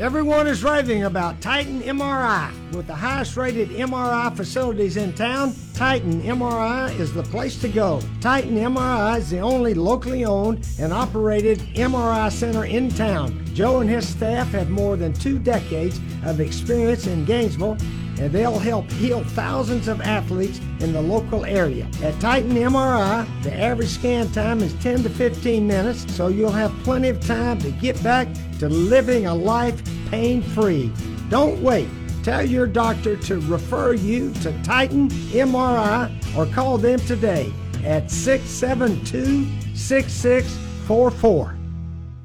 Everyone 0.02 0.48
is 0.48 0.64
raving 0.64 1.04
about 1.04 1.42
Titan 1.42 1.80
MRI. 1.84 2.52
With 2.74 2.88
the 2.88 2.96
highest 2.96 3.38
rated 3.38 3.70
MRI 3.70 4.36
facilities 4.36 4.98
in 4.98 5.14
town, 5.14 5.54
Titan 5.76 6.24
MRI 6.24 7.00
is 7.00 7.14
the 7.14 7.22
place 7.22 7.62
to 7.62 7.70
go. 7.70 8.02
Titan 8.20 8.56
MRI 8.56 9.20
is 9.20 9.30
the 9.30 9.38
only 9.38 9.76
locally 9.76 10.26
owned 10.26 10.68
and 10.80 10.92
operated 10.92 11.60
MRI 11.76 12.32
center 12.32 12.66
in 12.66 12.90
town. 12.90 13.46
Joe 13.54 13.82
and 13.82 13.90
his 13.92 14.10
staff 14.10 14.48
have 14.54 14.72
more 14.72 14.98
than 14.98 15.14
two 15.14 15.38
decades 15.38 16.00
of 16.26 16.40
experience 16.40 17.06
in 17.06 17.24
Gainesville 17.24 17.78
and 18.20 18.32
they'll 18.32 18.60
help 18.60 18.90
heal 18.92 19.24
thousands 19.24 19.88
of 19.88 20.02
athletes 20.02 20.60
in 20.80 20.94
the 20.94 21.02
local 21.02 21.46
area. 21.46 21.88
At 22.04 22.20
Titan 22.20 22.52
MRI, 22.52 23.28
the 23.44 23.54
average 23.54 23.90
scan 23.90 24.32
time 24.32 24.62
is 24.62 24.74
10 24.76 25.04
to 25.04 25.10
15 25.10 25.66
minutes, 25.66 26.14
so 26.14 26.28
you'll 26.28 26.52
have 26.52 26.72
plenty 26.84 27.10
of 27.10 27.26
time 27.26 27.60
to 27.60 27.72
get 27.72 28.02
back 28.04 28.28
to 28.60 28.70
living 28.70 29.26
a 29.26 29.34
life 29.34 29.82
pain 30.10 30.42
free. 30.42 30.92
Don't 31.30 31.62
wait. 31.62 31.88
Tell 32.24 32.46
your 32.46 32.68
doctor 32.68 33.18
to 33.18 33.40
refer 33.42 33.94
you 33.94 34.32
to 34.36 34.52
Titan 34.64 35.10
MRI 35.10 36.38
or 36.38 36.46
call 36.54 36.78
them 36.78 37.00
today 37.00 37.52
at 37.84 38.12
672 38.12 39.48
6644. 39.76 41.61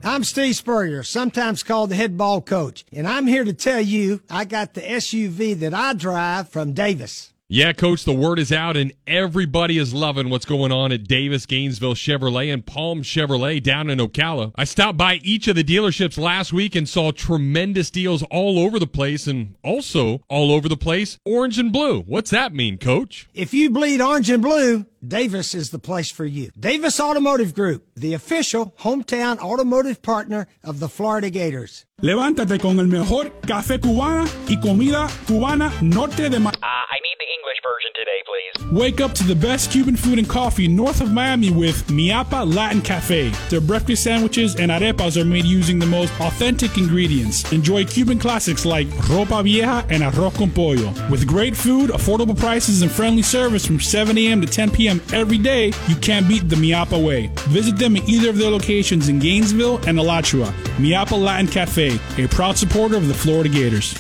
I'm 0.06 0.22
Steve 0.22 0.54
Spurrier, 0.54 1.02
sometimes 1.02 1.64
called 1.64 1.90
the 1.90 1.96
head 1.96 2.16
ball 2.16 2.40
coach, 2.40 2.84
and 2.92 3.08
I'm 3.08 3.26
here 3.26 3.42
to 3.42 3.52
tell 3.52 3.80
you 3.80 4.22
I 4.30 4.44
got 4.44 4.74
the 4.74 4.80
SUV 4.80 5.58
that 5.58 5.74
I 5.74 5.94
drive 5.94 6.48
from 6.48 6.74
Davis. 6.74 7.32
Yeah, 7.48 7.72
coach, 7.72 8.04
the 8.04 8.12
word 8.12 8.38
is 8.38 8.52
out 8.52 8.76
and 8.76 8.92
everybody 9.06 9.78
is 9.78 9.94
loving 9.94 10.30
what's 10.30 10.44
going 10.44 10.70
on 10.70 10.92
at 10.92 11.08
Davis 11.08 11.44
Gainesville 11.46 11.94
Chevrolet 11.94 12.52
and 12.52 12.64
Palm 12.64 13.02
Chevrolet 13.02 13.60
down 13.60 13.90
in 13.90 13.98
Ocala. 13.98 14.52
I 14.54 14.64
stopped 14.64 14.98
by 14.98 15.20
each 15.24 15.48
of 15.48 15.56
the 15.56 15.64
dealerships 15.64 16.18
last 16.18 16.52
week 16.52 16.76
and 16.76 16.88
saw 16.88 17.10
tremendous 17.10 17.90
deals 17.90 18.22
all 18.30 18.60
over 18.60 18.78
the 18.78 18.86
place 18.86 19.26
and 19.26 19.56
also 19.64 20.20
all 20.28 20.52
over 20.52 20.68
the 20.68 20.76
place, 20.76 21.18
orange 21.24 21.58
and 21.58 21.72
blue. 21.72 22.02
What's 22.02 22.30
that 22.30 22.52
mean, 22.52 22.78
coach? 22.78 23.28
If 23.34 23.54
you 23.54 23.70
bleed 23.70 24.00
orange 24.00 24.30
and 24.30 24.42
blue, 24.42 24.86
Davis 25.06 25.54
is 25.54 25.70
the 25.70 25.78
place 25.78 26.10
for 26.10 26.24
you. 26.24 26.50
Davis 26.58 26.98
Automotive 26.98 27.54
Group, 27.54 27.86
the 27.94 28.14
official 28.14 28.74
hometown 28.80 29.38
automotive 29.38 30.02
partner 30.02 30.48
of 30.64 30.80
the 30.80 30.88
Florida 30.88 31.30
Gators. 31.30 31.84
Levántate 32.02 32.60
con 32.60 32.78
el 32.78 32.86
mejor 32.86 33.30
café 33.40 33.80
cubana 33.80 34.28
y 34.48 34.56
comida 34.60 35.08
cubana 35.26 35.72
norte 35.80 36.28
de 36.28 36.38
Miami. 36.38 36.58
Uh, 36.62 36.66
I 36.66 36.98
need 37.02 37.16
the 37.18 37.26
English 37.38 37.62
version 37.62 37.90
today, 37.94 38.22
please. 38.26 38.78
Wake 38.78 39.00
up 39.00 39.14
to 39.14 39.24
the 39.24 39.34
best 39.34 39.70
Cuban 39.70 39.96
food 39.96 40.18
and 40.18 40.28
coffee 40.28 40.68
north 40.68 41.00
of 41.00 41.10
Miami 41.10 41.50
with 41.50 41.86
Miapa 41.86 42.44
Latin 42.54 42.82
Cafe. 42.82 43.30
Their 43.48 43.62
breakfast 43.62 44.02
sandwiches 44.02 44.56
and 44.56 44.70
arepas 44.70 45.16
are 45.16 45.24
made 45.24 45.46
using 45.46 45.78
the 45.78 45.86
most 45.86 46.12
authentic 46.20 46.76
ingredients. 46.76 47.50
Enjoy 47.50 47.84
Cuban 47.86 48.18
classics 48.18 48.66
like 48.66 48.88
ropa 49.08 49.42
vieja 49.42 49.86
and 49.88 50.02
arroz 50.02 50.34
con 50.36 50.50
pollo. 50.50 50.92
With 51.08 51.26
great 51.26 51.56
food, 51.56 51.90
affordable 51.90 52.38
prices, 52.38 52.82
and 52.82 52.90
friendly 52.90 53.22
service 53.22 53.64
from 53.64 53.80
7 53.80 54.18
a.m. 54.18 54.42
to 54.42 54.46
10 54.46 54.70
p.m. 54.70 54.95
every 55.12 55.38
day, 55.38 55.72
you 55.88 55.96
can't 55.96 56.28
beat 56.28 56.48
the 56.48 56.56
Miapa 56.56 57.02
way. 57.02 57.30
Visit 57.48 57.78
them 57.78 57.96
at 57.96 58.08
either 58.08 58.30
of 58.30 58.38
their 58.38 58.50
locations 58.50 59.08
in 59.08 59.18
Gainesville 59.18 59.78
and 59.86 59.98
Alachua. 59.98 60.52
Miapa 60.78 61.20
Latin 61.20 61.46
Cafe, 61.46 61.98
a 62.18 62.28
proud 62.28 62.56
supporter 62.56 62.96
of 62.96 63.08
the 63.08 63.14
Florida 63.14 63.48
Gators. 63.48 63.94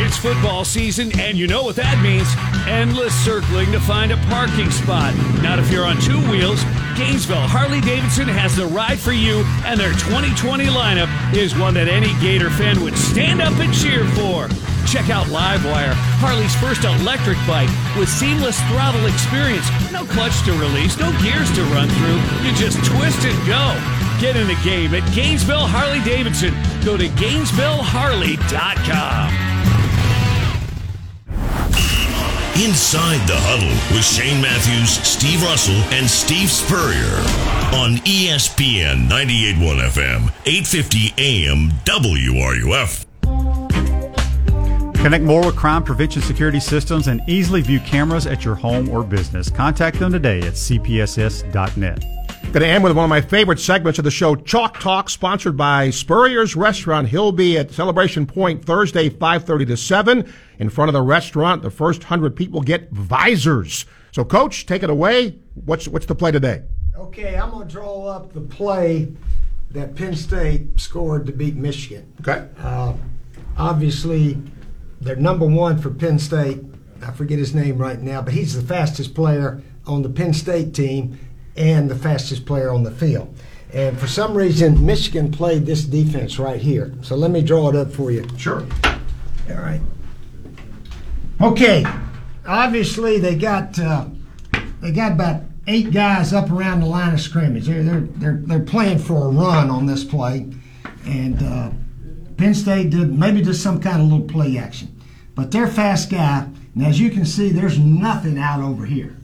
It's 0.00 0.16
football 0.16 0.64
season, 0.64 1.10
and 1.20 1.36
you 1.36 1.46
know 1.46 1.64
what 1.64 1.76
that 1.76 2.00
means 2.02 2.28
endless 2.68 3.14
circling 3.24 3.72
to 3.72 3.80
find 3.80 4.12
a 4.12 4.16
parking 4.28 4.70
spot. 4.70 5.14
Not 5.42 5.58
if 5.58 5.70
you're 5.70 5.84
on 5.86 6.00
two 6.00 6.20
wheels. 6.30 6.62
Gainesville 6.96 7.46
Harley 7.46 7.80
Davidson 7.80 8.28
has 8.28 8.56
the 8.56 8.66
ride 8.66 8.98
for 8.98 9.12
you, 9.12 9.44
and 9.64 9.78
their 9.78 9.92
2020 9.92 10.66
lineup 10.66 11.08
is 11.34 11.56
one 11.56 11.74
that 11.74 11.88
any 11.88 12.12
Gator 12.20 12.50
fan 12.50 12.82
would 12.82 12.96
stand 12.96 13.40
up 13.40 13.54
and 13.58 13.72
cheer 13.72 14.04
for. 14.16 14.48
Check 14.86 15.10
out 15.10 15.26
Livewire, 15.26 15.92
Harley's 16.22 16.54
first 16.56 16.84
electric 16.84 17.38
bike 17.46 17.70
with 17.96 18.08
seamless 18.08 18.60
throttle 18.68 19.06
experience. 19.06 19.66
No 19.92 20.04
clutch 20.04 20.42
to 20.44 20.52
release, 20.52 20.96
no 20.98 21.10
gears 21.22 21.50
to 21.56 21.62
run 21.74 21.88
through. 21.88 22.20
You 22.44 22.52
just 22.54 22.78
twist 22.84 23.24
and 23.24 23.46
go. 23.46 23.74
Get 24.20 24.36
in 24.36 24.46
the 24.46 24.58
game 24.64 24.94
at 24.94 25.02
Gainesville 25.14 25.66
Harley 25.66 26.00
Davidson. 26.02 26.54
Go 26.84 26.96
to 26.96 27.08
GainesvilleHarley.com. 27.20 29.48
Inside 32.58 33.22
the 33.28 33.38
Huddle 33.38 33.70
with 33.94 34.04
Shane 34.04 34.42
Matthews, 34.42 34.90
Steve 35.06 35.40
Russell, 35.44 35.78
and 35.94 36.10
Steve 36.10 36.50
Spurrier 36.50 37.22
on 37.72 37.98
ESPN 38.02 39.06
98.1 39.06 39.78
FM, 39.86 40.32
850 40.44 41.14
AM 41.18 41.70
WRUF. 41.84 43.07
Connect 44.98 45.24
more 45.24 45.46
with 45.46 45.54
crime 45.54 45.84
prevention 45.84 46.20
security 46.22 46.58
systems 46.58 47.06
and 47.06 47.20
easily 47.28 47.62
view 47.62 47.78
cameras 47.80 48.26
at 48.26 48.44
your 48.44 48.56
home 48.56 48.88
or 48.88 49.04
business. 49.04 49.48
Contact 49.48 49.96
them 50.00 50.10
today 50.10 50.40
at 50.40 50.54
cpss.net. 50.54 52.04
Going 52.42 52.62
to 52.62 52.66
end 52.66 52.82
with 52.82 52.96
one 52.96 53.04
of 53.04 53.08
my 53.08 53.20
favorite 53.20 53.60
segments 53.60 53.98
of 54.00 54.04
the 54.04 54.10
show, 54.10 54.34
Chalk 54.34 54.80
Talk, 54.80 55.08
sponsored 55.08 55.56
by 55.56 55.90
Spurrier's 55.90 56.56
Restaurant. 56.56 57.08
He'll 57.08 57.30
be 57.30 57.56
at 57.56 57.70
Celebration 57.70 58.26
Point 58.26 58.64
Thursday, 58.64 59.08
5.30 59.08 59.68
to 59.68 59.76
7. 59.76 60.32
In 60.58 60.68
front 60.68 60.88
of 60.88 60.94
the 60.94 61.02
restaurant, 61.02 61.62
the 61.62 61.70
first 61.70 62.00
100 62.00 62.34
people 62.34 62.60
get 62.60 62.90
visors. 62.90 63.86
So, 64.10 64.24
Coach, 64.24 64.66
take 64.66 64.82
it 64.82 64.90
away. 64.90 65.38
What's, 65.64 65.86
what's 65.86 66.06
the 66.06 66.16
play 66.16 66.32
today? 66.32 66.62
Okay, 66.96 67.36
I'm 67.36 67.50
going 67.50 67.68
to 67.68 67.72
draw 67.72 68.06
up 68.06 68.32
the 68.32 68.40
play 68.40 69.12
that 69.70 69.94
Penn 69.94 70.16
State 70.16 70.80
scored 70.80 71.24
to 71.26 71.32
beat 71.32 71.54
Michigan. 71.54 72.12
Okay. 72.20 72.48
Uh, 72.58 72.94
obviously, 73.56 74.38
they're 75.00 75.16
number 75.16 75.46
one 75.46 75.78
for 75.78 75.90
Penn 75.90 76.18
State. 76.18 76.60
I 77.02 77.12
forget 77.12 77.38
his 77.38 77.54
name 77.54 77.78
right 77.78 78.00
now, 78.00 78.22
but 78.22 78.34
he's 78.34 78.54
the 78.54 78.62
fastest 78.62 79.14
player 79.14 79.62
on 79.86 80.02
the 80.02 80.08
Penn 80.08 80.34
State 80.34 80.74
team 80.74 81.18
and 81.56 81.90
the 81.90 81.94
fastest 81.96 82.46
player 82.46 82.70
on 82.70 82.82
the 82.82 82.90
field. 82.90 83.34
And 83.72 83.98
for 83.98 84.06
some 84.06 84.34
reason, 84.34 84.84
Michigan 84.84 85.30
played 85.30 85.66
this 85.66 85.84
defense 85.84 86.38
right 86.38 86.60
here. 86.60 86.94
So 87.02 87.16
let 87.16 87.30
me 87.30 87.42
draw 87.42 87.68
it 87.68 87.76
up 87.76 87.92
for 87.92 88.10
you. 88.10 88.26
Sure. 88.38 88.66
All 89.50 89.56
right. 89.56 89.80
Okay. 91.40 91.84
Obviously, 92.46 93.18
they 93.18 93.34
got 93.36 93.78
uh, 93.78 94.06
they 94.80 94.90
got 94.90 95.12
about 95.12 95.42
eight 95.66 95.92
guys 95.92 96.32
up 96.32 96.50
around 96.50 96.80
the 96.80 96.86
line 96.86 97.12
of 97.12 97.20
scrimmage. 97.20 97.66
They're 97.66 97.82
they're 97.82 98.00
they're, 98.00 98.40
they're 98.42 98.60
playing 98.60 98.98
for 98.98 99.26
a 99.26 99.28
run 99.28 99.68
on 99.68 99.84
this 99.84 100.02
play, 100.02 100.46
and 101.04 101.42
uh, 101.42 101.70
Penn 102.38 102.54
State 102.54 102.90
did 102.90 103.18
maybe 103.18 103.42
just 103.42 103.62
some 103.62 103.80
kind 103.80 104.00
of 104.00 104.08
little 104.08 104.26
play 104.26 104.56
action, 104.56 104.96
but 105.34 105.50
they're 105.50 105.66
fast 105.66 106.08
guy. 106.08 106.48
And 106.74 106.86
as 106.86 107.00
you 107.00 107.10
can 107.10 107.26
see, 107.26 107.50
there's 107.50 107.78
nothing 107.78 108.38
out 108.38 108.60
over 108.60 108.86
here. 108.86 109.16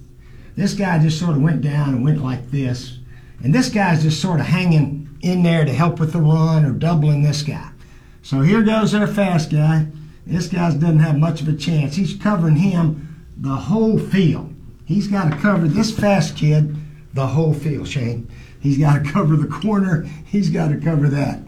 This 0.57 0.75
guy 0.75 0.99
just 0.99 1.19
sort 1.19 1.37
of 1.37 1.43
went 1.43 1.63
down 1.63 1.91
and 1.91 2.05
went 2.05 2.23
like 2.23 2.51
this, 2.51 2.99
and 3.43 3.55
this 3.55 3.69
guy's 3.69 4.03
just 4.03 4.21
sort 4.21 4.41
of 4.41 4.47
hanging 4.47 5.17
in 5.23 5.45
there 5.45 5.65
to 5.65 5.73
help 5.73 6.01
with 6.01 6.13
the 6.13 6.21
run 6.21 6.65
or 6.65 6.73
doubling 6.73 7.23
this 7.23 7.43
guy. 7.43 7.71
So 8.23 8.41
here 8.41 8.63
goes 8.63 8.93
their 8.93 9.07
fast 9.07 9.51
guy. 9.51 9.87
This 10.27 10.49
guy 10.49 10.71
doesn't 10.71 10.99
have 10.99 11.17
much 11.17 11.41
of 11.41 11.49
a 11.49 11.55
chance. 11.55 11.95
He's 11.95 12.15
covering 12.15 12.57
him 12.57 13.27
the 13.37 13.55
whole 13.55 13.99
field. 13.99 14.53
He's 14.87 15.07
got 15.07 15.31
to 15.31 15.37
cover 15.39 15.69
this 15.69 15.97
fast 15.97 16.37
kid 16.37 16.77
the 17.15 17.29
whole 17.29 17.55
field, 17.55 17.87
Shane. 17.87 18.29
He's 18.61 18.79
got 18.79 19.05
to 19.05 19.11
cover 19.13 19.37
the 19.37 19.47
corner. 19.47 20.03
He's 20.25 20.51
got 20.51 20.69
to 20.69 20.79
cover 20.79 21.09
that. 21.09 21.41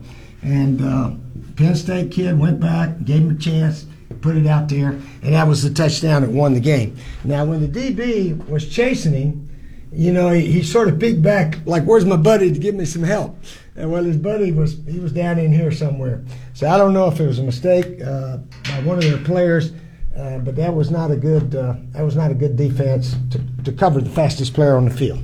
And 0.42 0.80
uh, 0.80 1.10
Penn 1.56 1.74
State 1.74 2.10
kid 2.10 2.38
went 2.38 2.60
back, 2.60 3.04
gave 3.04 3.22
him 3.22 3.36
a 3.36 3.38
chance, 3.38 3.86
put 4.20 4.36
it 4.36 4.46
out 4.46 4.68
there, 4.68 4.90
and 4.90 5.34
that 5.34 5.46
was 5.46 5.62
the 5.62 5.70
touchdown 5.70 6.22
that 6.22 6.30
won 6.30 6.54
the 6.54 6.60
game. 6.60 6.96
Now, 7.24 7.44
when 7.44 7.60
the 7.60 7.68
DB 7.68 8.48
was 8.48 8.68
chasing 8.68 9.12
him, 9.12 9.48
you 9.92 10.12
know, 10.12 10.30
he, 10.30 10.50
he 10.50 10.62
sort 10.62 10.88
of 10.88 10.98
peeked 10.98 11.22
back, 11.22 11.58
like, 11.64 11.84
"Where's 11.84 12.04
my 12.04 12.16
buddy 12.16 12.52
to 12.52 12.58
give 12.58 12.74
me 12.74 12.84
some 12.84 13.02
help?" 13.02 13.38
And 13.76 13.90
well, 13.90 14.04
his 14.04 14.16
buddy 14.16 14.52
was 14.52 14.78
he 14.88 14.98
was 14.98 15.12
down 15.12 15.38
in 15.38 15.52
here 15.52 15.70
somewhere. 15.70 16.22
So 16.54 16.68
I 16.68 16.76
don't 16.76 16.92
know 16.92 17.08
if 17.08 17.20
it 17.20 17.26
was 17.26 17.38
a 17.38 17.42
mistake 17.42 18.00
uh, 18.02 18.38
by 18.64 18.80
one 18.84 18.98
of 18.98 19.04
their 19.04 19.18
players, 19.18 19.72
uh, 20.16 20.38
but 20.38 20.56
that 20.56 20.74
was 20.74 20.90
not 20.90 21.10
a 21.10 21.16
good 21.16 21.54
uh, 21.54 21.74
that 21.92 22.02
was 22.02 22.16
not 22.16 22.30
a 22.30 22.34
good 22.34 22.56
defense 22.56 23.16
to, 23.30 23.40
to 23.64 23.72
cover 23.72 24.00
the 24.00 24.10
fastest 24.10 24.54
player 24.54 24.76
on 24.76 24.86
the 24.86 24.94
field. 24.94 25.20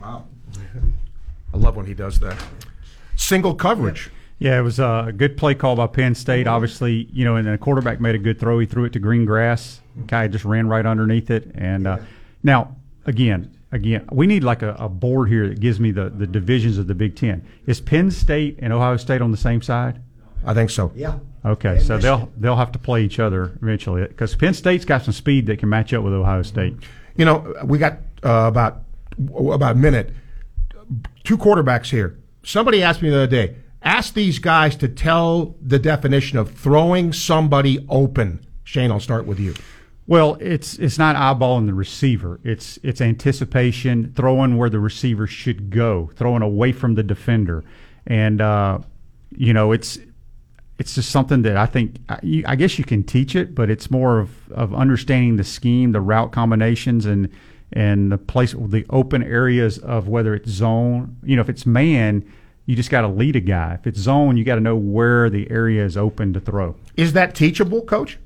Wow, 0.00 0.26
I 1.52 1.56
love 1.56 1.76
when 1.76 1.86
he 1.86 1.94
does 1.94 2.18
that. 2.20 2.42
Single 3.16 3.54
coverage. 3.54 4.10
Yeah, 4.38 4.58
it 4.58 4.62
was 4.62 4.78
a 4.78 5.12
good 5.16 5.36
play 5.36 5.54
call 5.54 5.74
by 5.74 5.88
Penn 5.88 6.14
State. 6.14 6.46
Obviously, 6.46 7.08
you 7.12 7.24
know, 7.24 7.36
and 7.36 7.48
the 7.48 7.58
quarterback 7.58 8.00
made 8.00 8.14
a 8.14 8.18
good 8.18 8.38
throw. 8.38 8.58
He 8.60 8.66
threw 8.66 8.84
it 8.84 8.92
to 8.92 9.00
green 9.00 9.24
grass. 9.24 9.80
Guy 10.06 10.28
just 10.28 10.44
ran 10.44 10.68
right 10.68 10.86
underneath 10.86 11.30
it. 11.30 11.50
And 11.56 11.88
uh, 11.88 11.98
now, 12.44 12.76
again, 13.04 13.58
again, 13.72 14.08
we 14.12 14.28
need 14.28 14.44
like 14.44 14.62
a, 14.62 14.74
a, 14.74 14.88
board 14.88 15.28
here 15.28 15.48
that 15.48 15.58
gives 15.58 15.80
me 15.80 15.90
the, 15.90 16.08
the 16.08 16.26
divisions 16.26 16.78
of 16.78 16.86
the 16.86 16.94
Big 16.94 17.16
Ten. 17.16 17.44
Is 17.66 17.80
Penn 17.80 18.12
State 18.12 18.60
and 18.60 18.72
Ohio 18.72 18.96
State 18.96 19.20
on 19.20 19.32
the 19.32 19.36
same 19.36 19.60
side? 19.60 20.00
I 20.46 20.54
think 20.54 20.70
so. 20.70 20.92
Yeah. 20.94 21.18
Okay, 21.44 21.80
so 21.80 21.98
they'll 21.98 22.30
they'll 22.36 22.56
have 22.56 22.72
to 22.72 22.78
play 22.78 23.02
each 23.04 23.18
other 23.18 23.58
eventually 23.62 24.06
because 24.06 24.34
Penn 24.34 24.54
State's 24.54 24.84
got 24.84 25.02
some 25.02 25.14
speed 25.14 25.46
that 25.46 25.58
can 25.58 25.68
match 25.68 25.92
up 25.92 26.04
with 26.04 26.12
Ohio 26.12 26.42
State. 26.42 26.74
You 27.16 27.24
know, 27.24 27.54
we 27.64 27.78
got 27.78 27.98
uh, 28.22 28.46
about 28.46 28.82
about 29.34 29.72
a 29.72 29.78
minute. 29.78 30.12
Two 31.24 31.38
quarterbacks 31.38 31.90
here. 31.90 32.18
Somebody 32.42 32.82
asked 32.82 33.02
me 33.02 33.10
the 33.10 33.16
other 33.16 33.26
day 33.26 33.56
ask 33.82 34.14
these 34.14 34.38
guys 34.38 34.76
to 34.76 34.88
tell 34.88 35.56
the 35.60 35.78
definition 35.78 36.38
of 36.38 36.52
throwing 36.52 37.12
somebody 37.12 37.84
open. 37.88 38.44
Shane, 38.64 38.90
I'll 38.90 39.00
start 39.00 39.26
with 39.26 39.38
you. 39.38 39.54
Well, 40.06 40.38
it's 40.40 40.78
it's 40.78 40.98
not 40.98 41.16
eyeballing 41.16 41.66
the 41.66 41.74
receiver. 41.74 42.40
It's 42.42 42.78
it's 42.82 43.00
anticipation, 43.02 44.12
throwing 44.16 44.56
where 44.56 44.70
the 44.70 44.80
receiver 44.80 45.26
should 45.26 45.68
go, 45.68 46.10
throwing 46.16 46.40
away 46.40 46.72
from 46.72 46.94
the 46.94 47.02
defender, 47.02 47.62
and 48.06 48.40
uh, 48.40 48.78
you 49.36 49.52
know 49.52 49.72
it's 49.72 49.98
it's 50.78 50.94
just 50.94 51.10
something 51.10 51.42
that 51.42 51.56
I 51.56 51.66
think 51.66 51.96
I, 52.08 52.54
guess 52.54 52.78
you 52.78 52.84
can 52.84 53.02
teach 53.02 53.34
it, 53.34 53.54
but 53.54 53.68
it's 53.68 53.90
more 53.90 54.20
of, 54.20 54.50
of 54.52 54.72
understanding 54.72 55.36
the 55.36 55.44
scheme, 55.44 55.90
the 55.92 56.00
route 56.00 56.32
combinations, 56.32 57.04
and 57.04 57.28
and 57.72 58.10
the 58.10 58.16
place, 58.16 58.54
the 58.58 58.86
open 58.88 59.22
areas 59.22 59.78
of 59.78 60.08
whether 60.08 60.34
it's 60.34 60.48
zone. 60.48 61.16
You 61.24 61.36
know, 61.36 61.42
if 61.42 61.48
it's 61.48 61.66
man, 61.66 62.24
you 62.68 62.76
just 62.76 62.90
got 62.90 63.00
to 63.00 63.08
lead 63.08 63.34
a 63.34 63.40
guy. 63.40 63.78
If 63.80 63.86
it's 63.86 63.98
zone, 63.98 64.36
you 64.36 64.44
got 64.44 64.56
to 64.56 64.60
know 64.60 64.76
where 64.76 65.30
the 65.30 65.50
area 65.50 65.82
is 65.82 65.96
open 65.96 66.34
to 66.34 66.40
throw. 66.40 66.76
Is 66.98 67.14
that 67.14 67.34
teachable, 67.34 67.80
coach? 67.80 68.18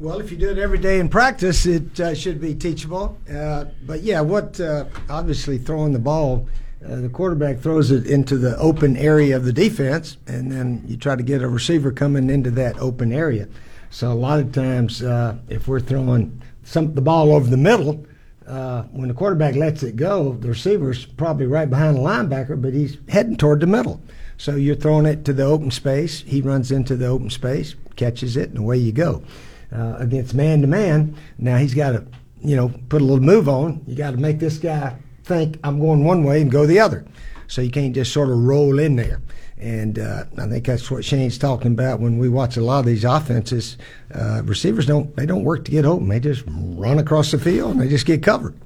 Well, 0.00 0.18
if 0.18 0.32
you 0.32 0.36
do 0.36 0.50
it 0.50 0.58
every 0.58 0.78
day 0.78 0.98
in 0.98 1.08
practice, 1.08 1.64
it 1.64 2.00
uh, 2.00 2.12
should 2.12 2.40
be 2.40 2.56
teachable. 2.56 3.16
Uh, 3.32 3.66
but 3.86 4.02
yeah, 4.02 4.20
what 4.20 4.60
uh, 4.60 4.86
obviously 5.08 5.58
throwing 5.58 5.92
the 5.92 6.00
ball, 6.00 6.48
uh, 6.84 6.96
the 6.96 7.08
quarterback 7.08 7.60
throws 7.60 7.92
it 7.92 8.04
into 8.06 8.36
the 8.36 8.58
open 8.58 8.96
area 8.96 9.36
of 9.36 9.44
the 9.44 9.52
defense, 9.52 10.16
and 10.26 10.50
then 10.50 10.82
you 10.88 10.96
try 10.96 11.14
to 11.14 11.22
get 11.22 11.42
a 11.42 11.48
receiver 11.48 11.92
coming 11.92 12.30
into 12.30 12.50
that 12.50 12.76
open 12.80 13.12
area. 13.12 13.46
So 13.90 14.10
a 14.10 14.12
lot 14.12 14.40
of 14.40 14.50
times, 14.50 15.04
uh, 15.04 15.36
if 15.48 15.68
we're 15.68 15.78
throwing 15.78 16.42
some 16.64 16.94
the 16.94 17.00
ball 17.00 17.32
over 17.32 17.48
the 17.48 17.56
middle, 17.56 18.04
uh, 18.48 18.82
when 18.84 19.08
the 19.08 19.14
quarterback 19.14 19.54
lets 19.54 19.82
it 19.82 19.96
go, 19.96 20.32
the 20.32 20.48
receiver's 20.48 21.04
probably 21.04 21.46
right 21.46 21.68
behind 21.68 21.96
the 21.96 22.00
linebacker, 22.00 22.60
but 22.60 22.72
he's 22.72 22.96
heading 23.08 23.36
toward 23.36 23.60
the 23.60 23.66
middle. 23.66 24.00
So 24.38 24.56
you're 24.56 24.76
throwing 24.76 25.06
it 25.06 25.24
to 25.26 25.32
the 25.32 25.44
open 25.44 25.70
space. 25.70 26.22
He 26.22 26.40
runs 26.40 26.70
into 26.70 26.96
the 26.96 27.06
open 27.06 27.30
space, 27.30 27.74
catches 27.96 28.36
it, 28.36 28.50
and 28.50 28.58
away 28.58 28.78
you 28.78 28.92
go. 28.92 29.22
Uh, 29.70 29.96
against 29.98 30.34
man 30.34 30.62
to 30.62 30.66
man, 30.66 31.14
now 31.36 31.58
he's 31.58 31.74
got 31.74 31.92
to, 31.92 32.06
you 32.40 32.56
know, 32.56 32.72
put 32.88 33.02
a 33.02 33.04
little 33.04 33.22
move 33.22 33.48
on. 33.48 33.82
You 33.86 33.96
got 33.96 34.12
to 34.12 34.16
make 34.16 34.38
this 34.38 34.56
guy 34.58 34.96
think 35.24 35.58
I'm 35.62 35.78
going 35.78 36.04
one 36.04 36.24
way 36.24 36.40
and 36.40 36.50
go 36.50 36.64
the 36.64 36.80
other. 36.80 37.04
So 37.48 37.60
you 37.60 37.70
can't 37.70 37.94
just 37.94 38.12
sort 38.12 38.30
of 38.30 38.38
roll 38.38 38.78
in 38.78 38.96
there. 38.96 39.20
And 39.60 39.98
uh, 39.98 40.24
I 40.36 40.46
think 40.46 40.66
that's 40.66 40.90
what 40.90 41.04
Shane's 41.04 41.36
talking 41.36 41.72
about 41.72 42.00
when 42.00 42.18
we 42.18 42.28
watch 42.28 42.56
a 42.56 42.60
lot 42.60 42.80
of 42.80 42.86
these 42.86 43.04
offenses. 43.04 43.76
Uh, 44.14 44.42
receivers 44.44 44.86
don't 44.86 45.14
they 45.16 45.26
don't 45.26 45.44
work 45.44 45.64
to 45.64 45.70
get 45.70 45.84
open; 45.84 46.08
they 46.08 46.20
just 46.20 46.44
run 46.46 46.98
across 46.98 47.32
the 47.32 47.38
field 47.38 47.72
and 47.72 47.80
they 47.80 47.88
just 47.88 48.06
get 48.06 48.22
covered. 48.22 48.56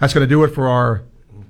That's 0.00 0.12
going 0.12 0.26
to 0.26 0.30
do 0.30 0.44
it 0.44 0.48
for 0.48 0.68
our 0.68 1.04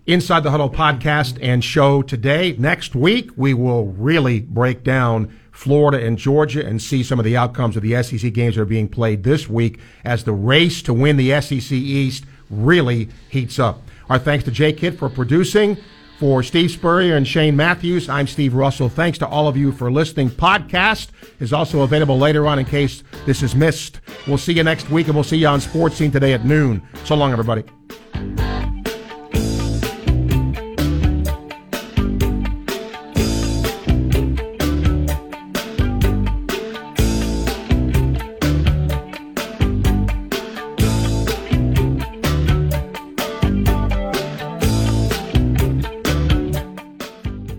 Inside 0.05 0.43
the 0.43 0.51
Huddle 0.51 0.69
podcast 0.69 1.39
and 1.41 1.63
show 1.63 2.03
today. 2.03 2.57
Next 2.59 2.97
week 2.97 3.31
we 3.37 3.55
will 3.55 3.87
really 3.87 4.41
break 4.41 4.83
down 4.83 5.37
Florida 5.53 6.05
and 6.05 6.19
Georgia 6.19 6.67
and 6.67 6.83
see 6.83 7.05
some 7.05 7.21
of 7.21 7.25
the 7.25 7.37
outcomes 7.37 7.77
of 7.77 7.83
the 7.83 8.03
SEC 8.03 8.33
games 8.33 8.57
that 8.57 8.63
are 8.63 8.67
being 8.67 8.89
played 8.89 9.23
this 9.23 9.49
week 9.49 9.79
as 10.05 10.25
the 10.25 10.33
race 10.33 10.83
to 10.83 10.93
win 10.93 11.17
the 11.17 11.41
SEC 11.41 11.71
East 11.71 12.25
really 12.51 13.11
heats 13.29 13.61
up. 13.61 13.81
Our 14.11 14.19
thanks 14.19 14.45
to 14.47 14.51
Jay 14.51 14.73
Kidd 14.73 14.99
for 14.99 15.09
producing. 15.09 15.77
For 16.23 16.45
Steve 16.45 16.71
Spurrier 16.71 17.17
and 17.17 17.27
Shane 17.27 17.57
Matthews, 17.57 18.09
I'm 18.09 18.29
Steve 18.29 18.55
Russell. 18.55 18.89
Thanks 18.89 19.19
to 19.19 19.27
all 19.27 19.49
of 19.49 19.57
you 19.57 19.73
for 19.73 19.91
listening. 19.91 20.31
Podcast 20.31 21.09
is 21.41 21.53
also 21.53 21.81
available 21.81 22.17
later 22.17 22.47
on 22.47 22.61
in 22.61 22.65
case 22.65 23.03
this 23.27 23.43
is 23.43 23.57
missed. 23.57 24.01
We'll 24.29 24.39
see 24.39 24.53
you 24.53 24.63
next 24.63 24.89
week, 24.89 25.09
and 25.09 25.17
we'll 25.17 25.25
see 25.25 25.39
you 25.39 25.49
on 25.49 25.61
Sports 25.61 25.97
Scene 25.97 26.13
today 26.13 26.33
at 26.33 26.45
noon. 26.45 26.81
So 27.03 27.17
long, 27.17 27.33
everybody. 27.33 27.65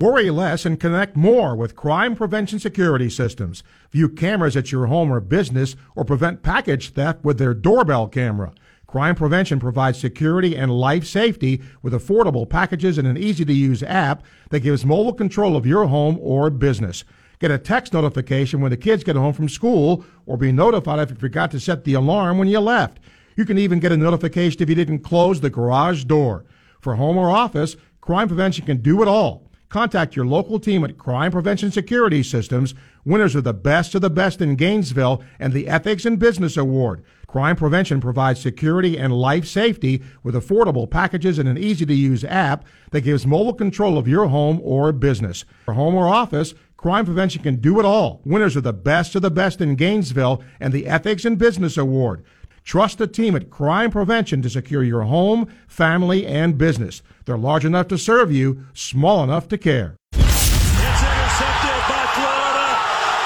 Worry 0.03 0.31
less 0.31 0.65
and 0.65 0.77
connect 0.77 1.15
more 1.15 1.55
with 1.55 1.77
crime 1.77 2.13
prevention 2.13 2.59
security 2.59 3.09
systems. 3.09 3.63
View 3.91 4.09
cameras 4.09 4.57
at 4.57 4.69
your 4.69 4.87
home 4.87 5.09
or 5.09 5.21
business 5.21 5.77
or 5.95 6.03
prevent 6.03 6.43
package 6.43 6.89
theft 6.89 7.23
with 7.23 7.37
their 7.37 7.53
doorbell 7.53 8.09
camera. 8.09 8.51
Crime 8.85 9.15
Prevention 9.15 9.61
provides 9.61 9.97
security 9.97 10.57
and 10.57 10.77
life 10.77 11.05
safety 11.05 11.61
with 11.81 11.93
affordable 11.93 12.49
packages 12.49 12.97
and 12.97 13.07
an 13.07 13.17
easy 13.17 13.45
to 13.45 13.53
use 13.53 13.81
app 13.81 14.23
that 14.49 14.59
gives 14.59 14.85
mobile 14.85 15.13
control 15.13 15.55
of 15.55 15.65
your 15.65 15.87
home 15.87 16.19
or 16.19 16.49
business. 16.49 17.05
Get 17.39 17.51
a 17.51 17.57
text 17.57 17.93
notification 17.93 18.59
when 18.59 18.71
the 18.71 18.75
kids 18.75 19.05
get 19.05 19.15
home 19.15 19.31
from 19.31 19.47
school 19.47 20.03
or 20.25 20.35
be 20.35 20.51
notified 20.51 20.99
if 20.99 21.11
you 21.11 21.15
forgot 21.15 21.49
to 21.51 21.61
set 21.61 21.85
the 21.85 21.93
alarm 21.93 22.37
when 22.37 22.49
you 22.49 22.59
left. 22.59 22.99
You 23.37 23.45
can 23.45 23.57
even 23.57 23.79
get 23.79 23.93
a 23.93 23.97
notification 23.97 24.61
if 24.61 24.67
you 24.67 24.75
didn't 24.75 24.99
close 24.99 25.39
the 25.39 25.49
garage 25.49 26.03
door. 26.03 26.43
For 26.81 26.95
home 26.95 27.15
or 27.17 27.31
office, 27.31 27.77
Crime 28.01 28.27
Prevention 28.27 28.65
can 28.65 28.81
do 28.81 29.01
it 29.01 29.07
all. 29.07 29.49
Contact 29.73 30.15
your 30.15 30.27
local 30.27 30.59
team 30.59 30.83
at 30.83 30.99
Crime 30.99 31.31
Prevention 31.31 31.71
Security 31.71 32.21
Systems, 32.21 32.75
winners 33.05 33.33
of 33.33 33.43
the 33.43 33.55
Best 33.55 33.95
of 33.95 34.01
the 34.01 34.09
Best 34.11 34.39
in 34.39 34.55
Gainesville 34.55 35.23
and 35.39 35.51
the 35.51 35.67
Ethics 35.67 36.05
and 36.05 36.19
Business 36.19 36.57
Award. 36.57 37.03
Crime 37.25 37.55
Prevention 37.55 37.99
provides 37.99 38.39
security 38.39 38.99
and 38.99 39.11
life 39.11 39.47
safety 39.47 40.03
with 40.21 40.35
affordable 40.35 40.87
packages 40.87 41.39
and 41.39 41.49
an 41.49 41.57
easy 41.57 41.87
to 41.87 41.93
use 41.95 42.23
app 42.23 42.65
that 42.91 43.01
gives 43.01 43.25
mobile 43.25 43.55
control 43.55 43.97
of 43.97 44.07
your 44.07 44.27
home 44.27 44.61
or 44.61 44.91
business. 44.91 45.43
For 45.65 45.73
home 45.73 45.95
or 45.95 46.07
office, 46.07 46.53
Crime 46.77 47.05
Prevention 47.05 47.41
can 47.41 47.55
do 47.55 47.79
it 47.79 47.85
all. 47.85 48.21
Winners 48.25 48.55
of 48.55 48.61
the 48.61 48.73
Best 48.73 49.15
of 49.15 49.23
the 49.23 49.31
Best 49.31 49.59
in 49.59 49.73
Gainesville 49.73 50.43
and 50.59 50.71
the 50.71 50.85
Ethics 50.85 51.25
and 51.25 51.39
Business 51.39 51.77
Award. 51.77 52.23
Trust 52.63 52.97
the 52.97 53.07
team 53.07 53.35
at 53.35 53.49
Crime 53.49 53.91
Prevention 53.91 54.41
to 54.41 54.49
secure 54.49 54.83
your 54.83 55.03
home, 55.03 55.47
family, 55.67 56.25
and 56.25 56.57
business. 56.57 57.01
They're 57.25 57.37
large 57.37 57.65
enough 57.65 57.87
to 57.89 57.97
serve 57.97 58.31
you, 58.31 58.65
small 58.73 59.23
enough 59.23 59.47
to 59.49 59.57
care. 59.57 59.95
It's 60.13 61.03
intercepted 61.03 61.79
by 61.89 62.05
Florida. 62.15 62.77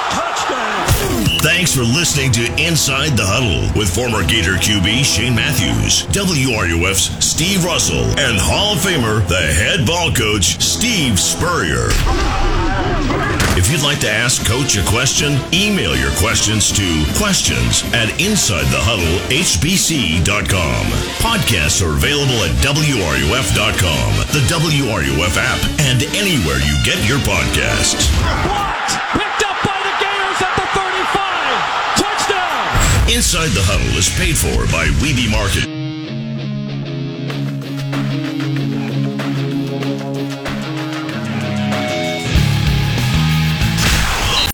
Touchdown! 0.09 1.39
Thanks 1.41 1.75
for 1.75 1.81
listening 1.83 2.31
to 2.33 2.45
Inside 2.61 3.11
the 3.15 3.25
Huddle 3.25 3.71
with 3.79 3.93
former 3.93 4.27
Gator 4.27 4.53
QB 4.55 5.03
Shane 5.05 5.35
Matthews, 5.35 6.03
WRUF's 6.07 7.23
Steve 7.23 7.63
Russell, 7.63 8.05
and 8.19 8.37
Hall 8.39 8.73
of 8.73 8.79
Famer, 8.79 9.25
the 9.27 9.37
head 9.37 9.85
ball 9.85 10.11
coach, 10.11 10.59
Steve 10.61 11.19
Spurrier. 11.19 11.89
If 13.57 13.71
you'd 13.71 13.81
like 13.81 13.99
to 14.01 14.09
ask 14.09 14.45
Coach 14.45 14.77
a 14.77 14.85
question, 14.85 15.39
email 15.51 15.97
your 15.97 16.11
questions 16.21 16.71
to 16.77 16.85
questions 17.17 17.81
at 17.89 18.05
InsideTheHuddleHBC.com. 18.21 20.85
Podcasts 21.17 21.81
are 21.81 21.97
available 21.97 22.37
at 22.45 22.53
WRUF.com, 22.61 24.09
the 24.29 24.45
WRUF 24.45 25.41
app, 25.41 25.57
and 25.89 26.05
anywhere 26.13 26.61
you 26.61 26.77
get 26.85 27.01
your 27.09 27.17
podcasts. 27.25 28.05
Blocked! 28.45 28.93
Picked 29.17 29.41
up 29.49 29.57
by 29.65 29.73
the 29.81 29.93
Gators 30.05 30.37
at 30.37 30.53
the 30.53 30.69
35! 30.77 31.97
Touchdown! 31.97 33.09
Inside 33.09 33.57
the 33.57 33.65
Huddle 33.65 33.97
is 33.97 34.05
paid 34.21 34.37
for 34.37 34.69
by 34.69 34.85
Weeby 35.01 35.33
Market. 35.33 35.76